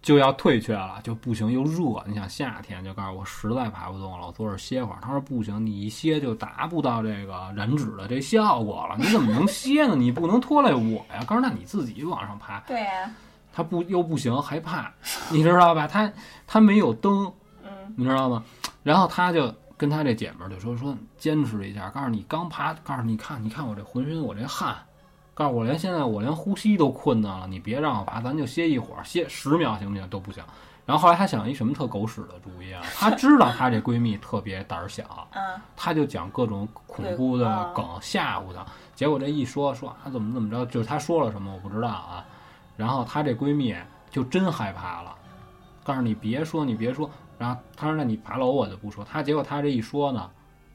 [0.02, 5.00] 就要退却了，就不行，又热，你想夏天，就告诉我实在爬不动了，我坐这儿歇会儿。
[5.02, 9.96] 他说不行，你一歇就达不到这个燃脂的这效果了，你怎么能歇呢？
[9.96, 11.24] 你不能拖累我呀。
[11.28, 13.12] 告诉那你自己往上爬，对呀，
[13.52, 14.92] 他不又不行，害怕，
[15.30, 15.86] 你知道吧？
[15.86, 16.12] 他
[16.48, 17.32] 他没有灯，
[17.64, 18.44] 嗯你知道吗？
[18.84, 24.78] 然后他就跟他这姐们儿就说说坚持一下，告诉你刚爬，告诉你看你看我这浑身我这汗，
[25.40, 30.06] 告诉我连现在我连呼吸都困难了，你别让我拔，咱就歇一会儿，歇十秒行不行？
[30.10, 30.44] 都不行。
[30.86, 32.82] 然后后来他想一什么特狗屎的主意啊？
[32.94, 35.42] 她知道她这闺蜜特别胆儿小， 嗯
[35.78, 38.66] 她就讲各种恐怖的梗吓唬她。
[38.96, 42.26] 结果这一说说啊怎么怎么着，就是她说了什么我不知道啊。
[42.76, 43.74] 然后她这闺蜜
[44.12, 45.16] 就真害怕了，
[45.86, 47.10] 告诉你别说你别说。
[47.38, 49.06] 然后她说那你爬楼我就不说。
[49.06, 50.30] 她结果她这一说呢，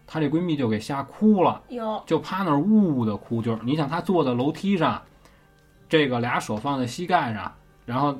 [0.07, 1.61] 她这闺蜜就给吓哭了。
[1.69, 5.01] 有就趴那儿呜呜的哭，就是你想她坐在楼梯上，
[5.89, 7.53] 这个俩手放在膝盖上，
[7.87, 8.15] 然后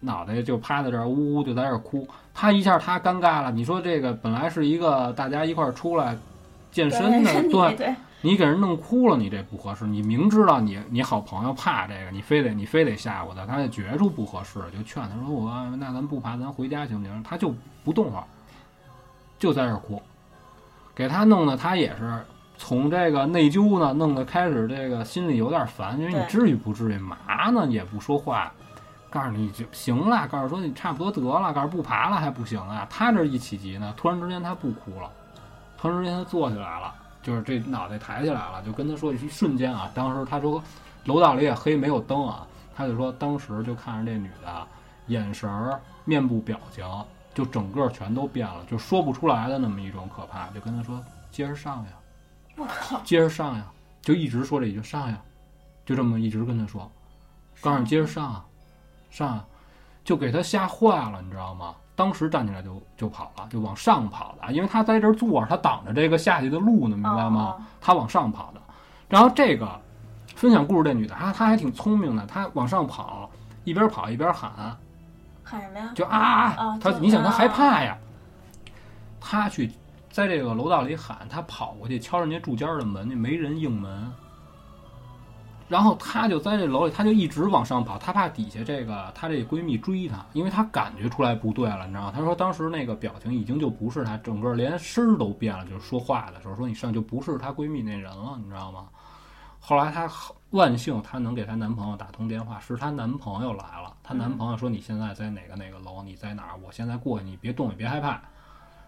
[0.00, 3.50] 脑袋就趴在这儿呜呜就在这儿哭，她一下她尴尬了。
[3.50, 6.16] 你说这个本来是一个大家一块儿出来
[6.70, 9.84] 健身的，对对对，你给人弄哭了，你这不合适。
[9.86, 17.22] 你明知道你你好朋友怕这个，你非得你非得吓唬她，她就觉出不合适，就劝她说我那咱不爬，咱回家行不行？
[17.22, 17.54] 她就
[17.84, 18.24] 不动了，
[19.38, 20.00] 就在这儿哭，
[21.00, 22.22] 给他弄的他也是
[22.58, 27.16] 从这个内疚呢，弄得开始这个心里有点烦，因为你至于不至于嘛
[27.50, 27.66] 呢？
[27.68, 28.52] 也不说话，
[29.08, 32.86] 告诉你就行了，告诉说你差不多得了，告诉不爬了还不行啊。
[32.90, 35.10] 他这一起急呢，突然之间他不哭了，
[35.78, 36.92] 突然之间他坐起来了。
[37.22, 40.62] 就是这脑袋抬起来了，就跟他说一瞬间啊，当时他说
[41.06, 42.46] 楼道里也黑，没有灯啊，
[42.76, 44.66] 他就说当时就看着这女的
[45.06, 46.84] 眼神儿、面部表情，
[47.34, 51.90] 就整个全都变了，就说不出来的那么一种可怕，就跟他说接着上呀，
[52.56, 53.64] 我靠，接着上呀，
[54.02, 55.18] 就一直说这一句上呀，
[55.84, 56.90] 就这么一直跟他说，
[57.60, 58.44] 告诉你接着上啊，
[59.10, 59.44] 上啊，
[60.04, 61.74] 就给他吓坏了，你知道吗？
[61.96, 67.56] 当时站起来就就跑了，就往上跑的，因为他在这儿坐着，他挡着这个下去的路呢，明白吗？
[67.58, 67.62] 哦？
[67.80, 68.60] 他往上跑的。
[69.08, 69.68] 然后这个
[70.34, 73.28] 分享故事这女的，她她还挺聪明的，她往上跑，
[73.64, 74.74] 一边跑一边喊，
[75.50, 75.92] 喊什么呀？
[75.94, 76.78] 就啊啊啊！
[76.78, 77.98] 就她你想他害啊怕呀，
[79.20, 79.70] 他去
[80.10, 84.12] 在这个楼道里喊，他跑过去敲人家住间儿的门，那没人应门。
[85.68, 92.12] 然后她就在这楼里，她就一直往上跑，她怕底下这个她这闺蜜追她，因为她感觉出来不对了，你知道吗？
[92.12, 98.86] 她说当时那个表情已经就不是她，整个连声儿都变了，就是说话的时候说你上就不是她闺蜜那人了，你知道吗？
[99.60, 100.10] 后来她
[100.50, 108.20] 万幸她能给她男朋友打通电话，是她男朋友来了，她男朋友说你现在在哪个哪个楼，你在哪儿，我现在过去，你别动，也别害怕。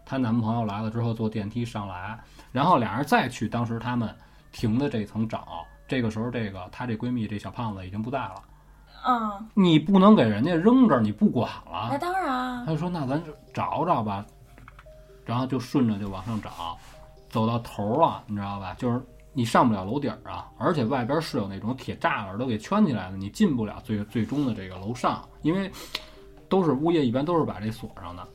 [0.05, 2.19] 她男朋友来了之后坐电梯上来，
[2.51, 4.15] 然后俩人再去当时他们
[4.51, 5.65] 停的这层找。
[5.87, 8.35] 这个时候，这个她这闺蜜这小胖子已经不在了。
[9.05, 11.89] 嗯，你不能给人家扔这儿，你不管了。
[11.91, 12.65] 那当然。
[12.65, 13.21] 他就说：“那咱
[13.53, 14.25] 找找吧。”
[15.27, 16.79] 然后就顺着就往上找，
[17.29, 18.75] 走到头了，你知道吧？
[18.79, 19.01] 就是
[19.33, 25.71] 你上不了楼顶儿啊，而且外边是有那种铁栅栏都给圈起来的，你进不了最最终的这个楼上，因为
[26.49, 28.27] 都是物业一般都是把这锁上的。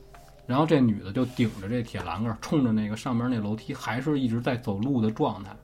[0.46, 5.54] 然后这女的就顶着这铁栏杆，冲着那个上面那楼梯，还是一直在走路的状态。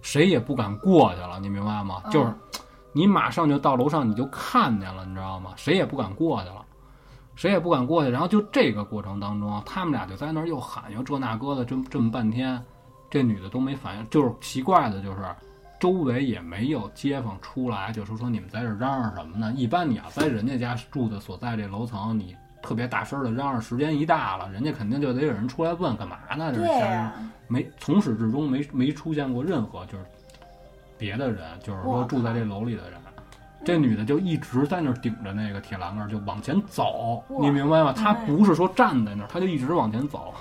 [0.00, 2.02] 谁也不敢过去了，你明白吗？
[2.10, 2.32] 就是
[2.92, 5.52] 你马上就到楼上，你就看见了，你知道吗？
[5.56, 6.64] 谁也不敢过去了，
[7.36, 8.10] 谁也不敢过去。
[8.10, 12.62] 然后就这个过程当中，他们俩就在那儿又喊又这那个的，这这么半天，
[13.14, 14.06] 这女的都没反应。
[14.10, 15.18] 就是奇怪的，就是
[15.78, 19.52] 周围也没有街坊出来，就是说你们在这嚷嚷什么呢？
[19.56, 26.52] 一般你要在人家家住的所在这楼层，你特别大声的嚷嚷，时间一大了，人家肯定就得有人出来问干嘛呢？
[26.52, 27.30] 这是。
[27.46, 30.04] 没从始至终没没出现过任何就是
[30.98, 32.98] 别的人，就是说住在这楼里的人，
[33.64, 37.92] 这女的就一直在那儿顶着那个铁栏杆就往前走，你明白吗？
[37.92, 40.32] 她不是说站在那儿，她就一直往前走。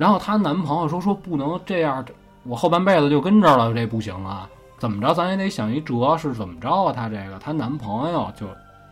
[0.00, 2.02] 然后她男朋友说说不能这样，
[2.44, 4.48] 我后半辈子就跟这儿了，这不行啊！
[4.78, 6.90] 怎么着咱也得想一辙，是怎么着啊？
[6.90, 8.46] 她这个她男朋友就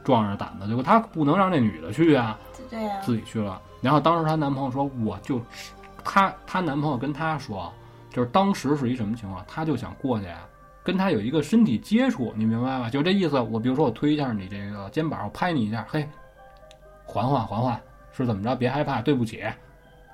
[0.05, 3.59] 壮着胆子，结果她不能让这女的去啊，对呀，自己去了。
[3.80, 5.40] 然后当时她男朋友说我就。
[6.05, 7.70] 她她男朋友跟她说，
[8.10, 10.26] 就是当时是一什么情况，她就想过去，
[10.82, 12.89] 跟他有一个身体接触，你明白吧？
[12.89, 13.39] 就这意思。
[13.39, 16.09] 我比如说我推一下你这个肩膀，我拍你一下，嘿，
[17.05, 17.78] 缓缓缓缓，
[18.12, 18.56] 是怎么着？
[18.56, 19.43] 别害怕，对不起，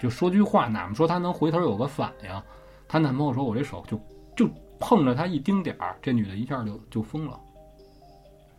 [0.04, 2.42] 就说句话，哪么说他能回头有个反应？
[2.86, 3.98] 她男朋友说，我这手就
[4.36, 4.46] 就
[4.78, 7.40] 碰着她一丁点儿，这女的一下就就疯了。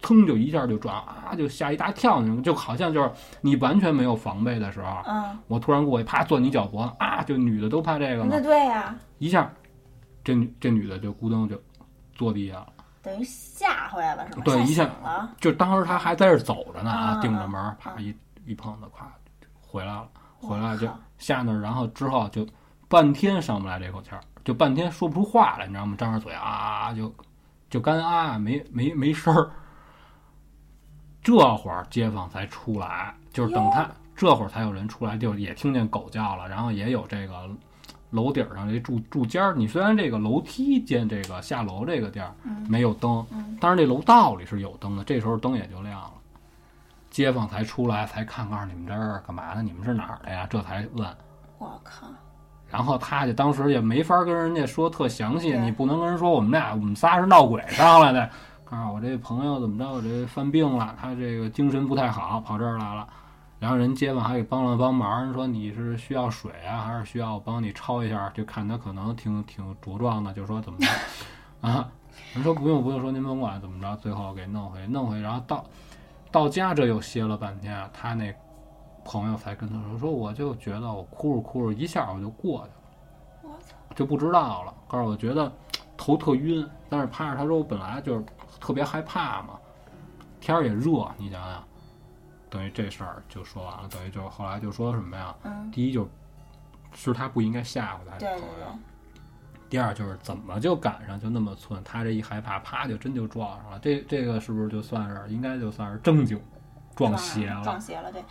[0.01, 3.11] 噌就一下就转啊，就吓一大跳那种，就好像就是
[3.41, 8.29] 你完全没有防备的时候，嗯，我突然过去啪攥你脚脖子啊，就女的都怕这个吗。
[8.31, 9.51] 那对呀，一下，
[10.23, 11.61] 这女这女的就咕噔就
[12.13, 12.67] 坐地下了，
[13.03, 14.41] 等于吓回来了是吗？
[14.43, 14.89] 对，一下
[15.39, 18.13] 就当时她还在这走着呢啊，顶着门，啪一
[18.45, 19.05] 一碰子，咵
[19.61, 20.07] 回来了，
[20.45, 22.45] 回来就下那，然后之后就
[22.87, 25.95] 半天上不来这口气儿，就半天说不出话来，你知道吗？
[25.97, 27.13] 张着嘴啊，就
[27.69, 29.49] 就干啊，没没没声儿。
[31.21, 37.49] 这会儿街坊才出来，就是等他这会儿才有人出来，就也听见狗叫了，然后也有这个
[38.11, 39.55] 楼顶上这住住间儿。
[39.55, 42.31] 你虽然这个楼梯间这个下楼这个地儿
[42.69, 43.25] 没有灯，
[43.59, 45.03] 但是这楼道里是有灯的。
[45.03, 46.13] 这时候灯也就亮了，
[47.15, 49.63] 街坊才出来，才看告诉你们这儿干嘛呢？
[49.63, 50.45] 你们是哪儿的呀？
[50.49, 51.07] 这才问。
[51.57, 52.05] 我靠！
[52.67, 58.29] 然后他就当时也没法跟人家说特详细，你不能跟人说我们俩我们仨是闹鬼上来的。
[58.69, 59.89] 啊，我这朋友怎么着？
[59.89, 63.07] 我这犯病了，他这个精神不太好，跑这儿来了。
[63.59, 68.29] 然后人街坊还给帮了帮忙，人说你是需要水啊，还是需要我帮你抄一下？
[68.33, 70.87] 就看他可能挺挺茁壮的，就说怎么着
[71.61, 71.87] 啊？
[72.33, 75.17] 人说不用不用，说您甭管怎么着，最后给弄回弄回。
[75.21, 75.63] 然后到
[76.35, 78.35] 到家这又歇了半天，他那
[79.05, 84.73] 朋友才跟他说说，我就觉得我哭着哭着一下我就过去了，我操，就不知道了。
[84.85, 85.49] 告诉我觉得
[85.95, 88.25] 头特晕，但是趴着他说我本来就是。
[88.57, 89.59] 特别害怕嘛，
[90.39, 91.63] 天儿也热，你想想，
[92.49, 93.87] 等于这事儿就说完了。
[93.89, 95.35] 等于就后来就说什么呀？
[95.43, 96.09] 嗯，第一就
[96.93, 98.79] 是他不应该吓唬他朋友。
[99.69, 103.79] 第二就是怎么就赶上就那么寸，他这一害怕，啪就真就撞上了。
[103.79, 106.39] 这这个是不是就算是应该就算是正经
[106.95, 107.63] 撞邪了？
[107.63, 108.23] 撞邪了，对。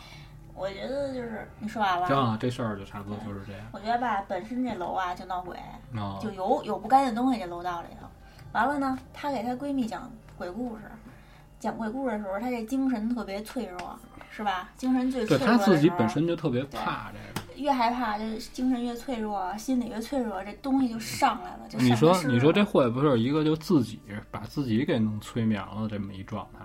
[0.55, 2.06] 我觉得就是你说完了。
[2.06, 3.62] 行，这事儿就差不多就是这样。
[3.73, 5.56] 我觉得吧，本身这楼啊就闹鬼，
[5.97, 8.06] 哦、就有有不干净东西这楼道里头。
[8.52, 10.11] 完了呢，她给她闺蜜讲。
[10.36, 10.82] 鬼故事，
[11.61, 13.97] 讲鬼故事的时候，她这精神特别脆弱，
[14.32, 14.69] 是吧？
[14.77, 21.60] 精神最脆弱的他自己本身就特别怕这个，越害怕，就精神越脆弱，心理越脆弱，这东西就上来了。
[21.68, 24.01] 就你说，你说这会不会是一个就自己
[24.31, 26.60] 把自己给弄催眠了这么一状态？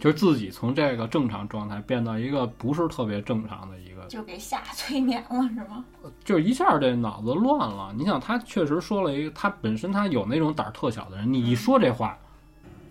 [0.00, 5.84] 就是自己从这个正常状态变到一个不是特别正常的一个，就给吓 催眠了是吗？
[6.24, 7.92] 就一下这脑子乱了。
[7.96, 12.16] 你想，他确实说了一个，他本身他有那种胆儿特小的人，你一说这话，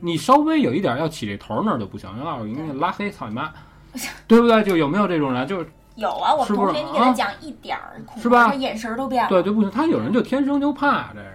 [0.01, 3.53] 你稍微有一点要起这头那儿就不行，要我给你拉黑，操你妈，
[4.27, 4.61] 对不对？
[4.65, 5.47] 就有没有这种人？
[5.47, 5.69] 就是
[5.99, 8.47] 有啊，我同学，你给他讲一点儿，是吧？
[8.47, 9.69] 他眼神都变了，对，就不行。
[9.69, 11.29] 他有人就天生就怕这个，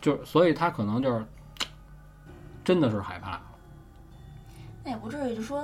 [0.00, 1.24] 就所以他可能就是
[2.64, 3.40] 真的是害怕。
[4.82, 5.60] 那也不至于，就说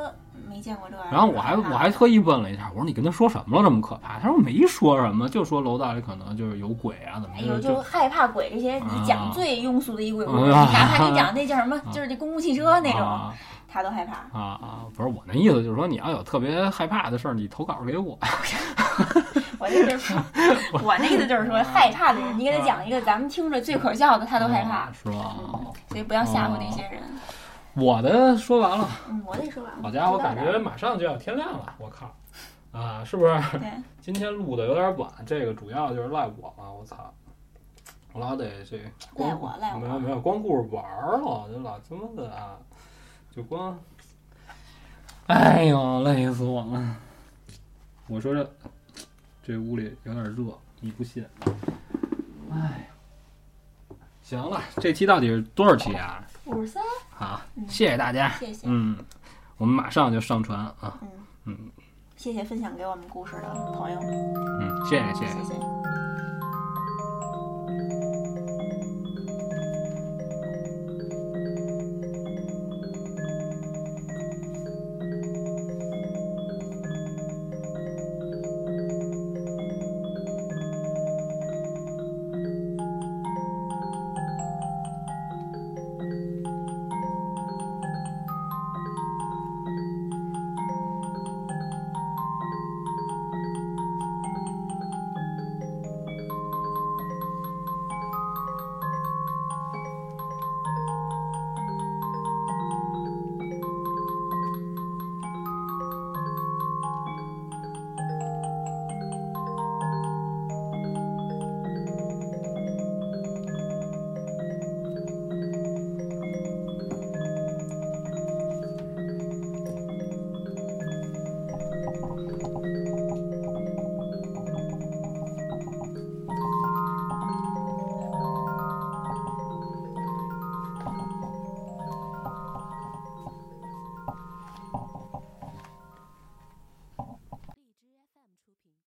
[0.49, 1.13] 没见过这玩意儿。
[1.13, 4.19] 然后我还我还特意问了一下，我说你跟他说什么了，这么可怕？
[4.19, 7.37] 他说没说什么，就说楼道里可能就是有鬼啊，怎么？
[7.39, 13.31] 哎呦，就害怕鬼这些，你讲最庸俗的一鬼故事，哪怕你讲那叫什么， 就是那公共汽车那种，
[13.73, 14.15] 他都害怕。
[14.39, 14.85] 啊啊！
[14.95, 18.19] 不是我那意思，就是说你要有特别害怕的事儿，你投稿给我。
[19.59, 20.23] 我那就是说，
[20.85, 25.37] 我那意思就是说，害怕的人，你给他讲一个咱们听着最可笑的，他都害怕啊，是吧？
[25.89, 27.01] 所以不要吓唬那些人。
[27.75, 29.79] 我的说完了，嗯，我得说完了。
[29.83, 32.15] 好家伙，感觉马上就要天亮了，我靠！
[32.79, 33.41] 啊，是不是？
[34.01, 36.97] 今天录的有点晚，这个主要就是赖我了，我操！
[38.13, 38.79] 我老得这
[39.15, 42.59] 光赖我赖我没有没有光顾着玩儿了，就老他妈的啊，
[43.35, 43.79] 就光，
[45.27, 46.97] 哎呦，累死我了！
[48.07, 48.53] 我说这
[49.43, 50.45] 这屋里有点热，
[50.81, 51.25] 你不信？
[52.53, 52.91] 哎，
[54.23, 56.23] 行了，这期到底是多少期啊？
[56.45, 58.29] 五十三，好，嗯谢谢大家。
[58.33, 58.99] 谢谢，嗯，
[59.57, 60.99] 我们马上就上传啊。
[61.01, 61.09] 嗯
[61.45, 61.57] 嗯
[62.17, 65.55] 谢谢分享给我们故事的朋友们，嗯，谢谢谢谢谢。
[65.55, 65.61] 谢。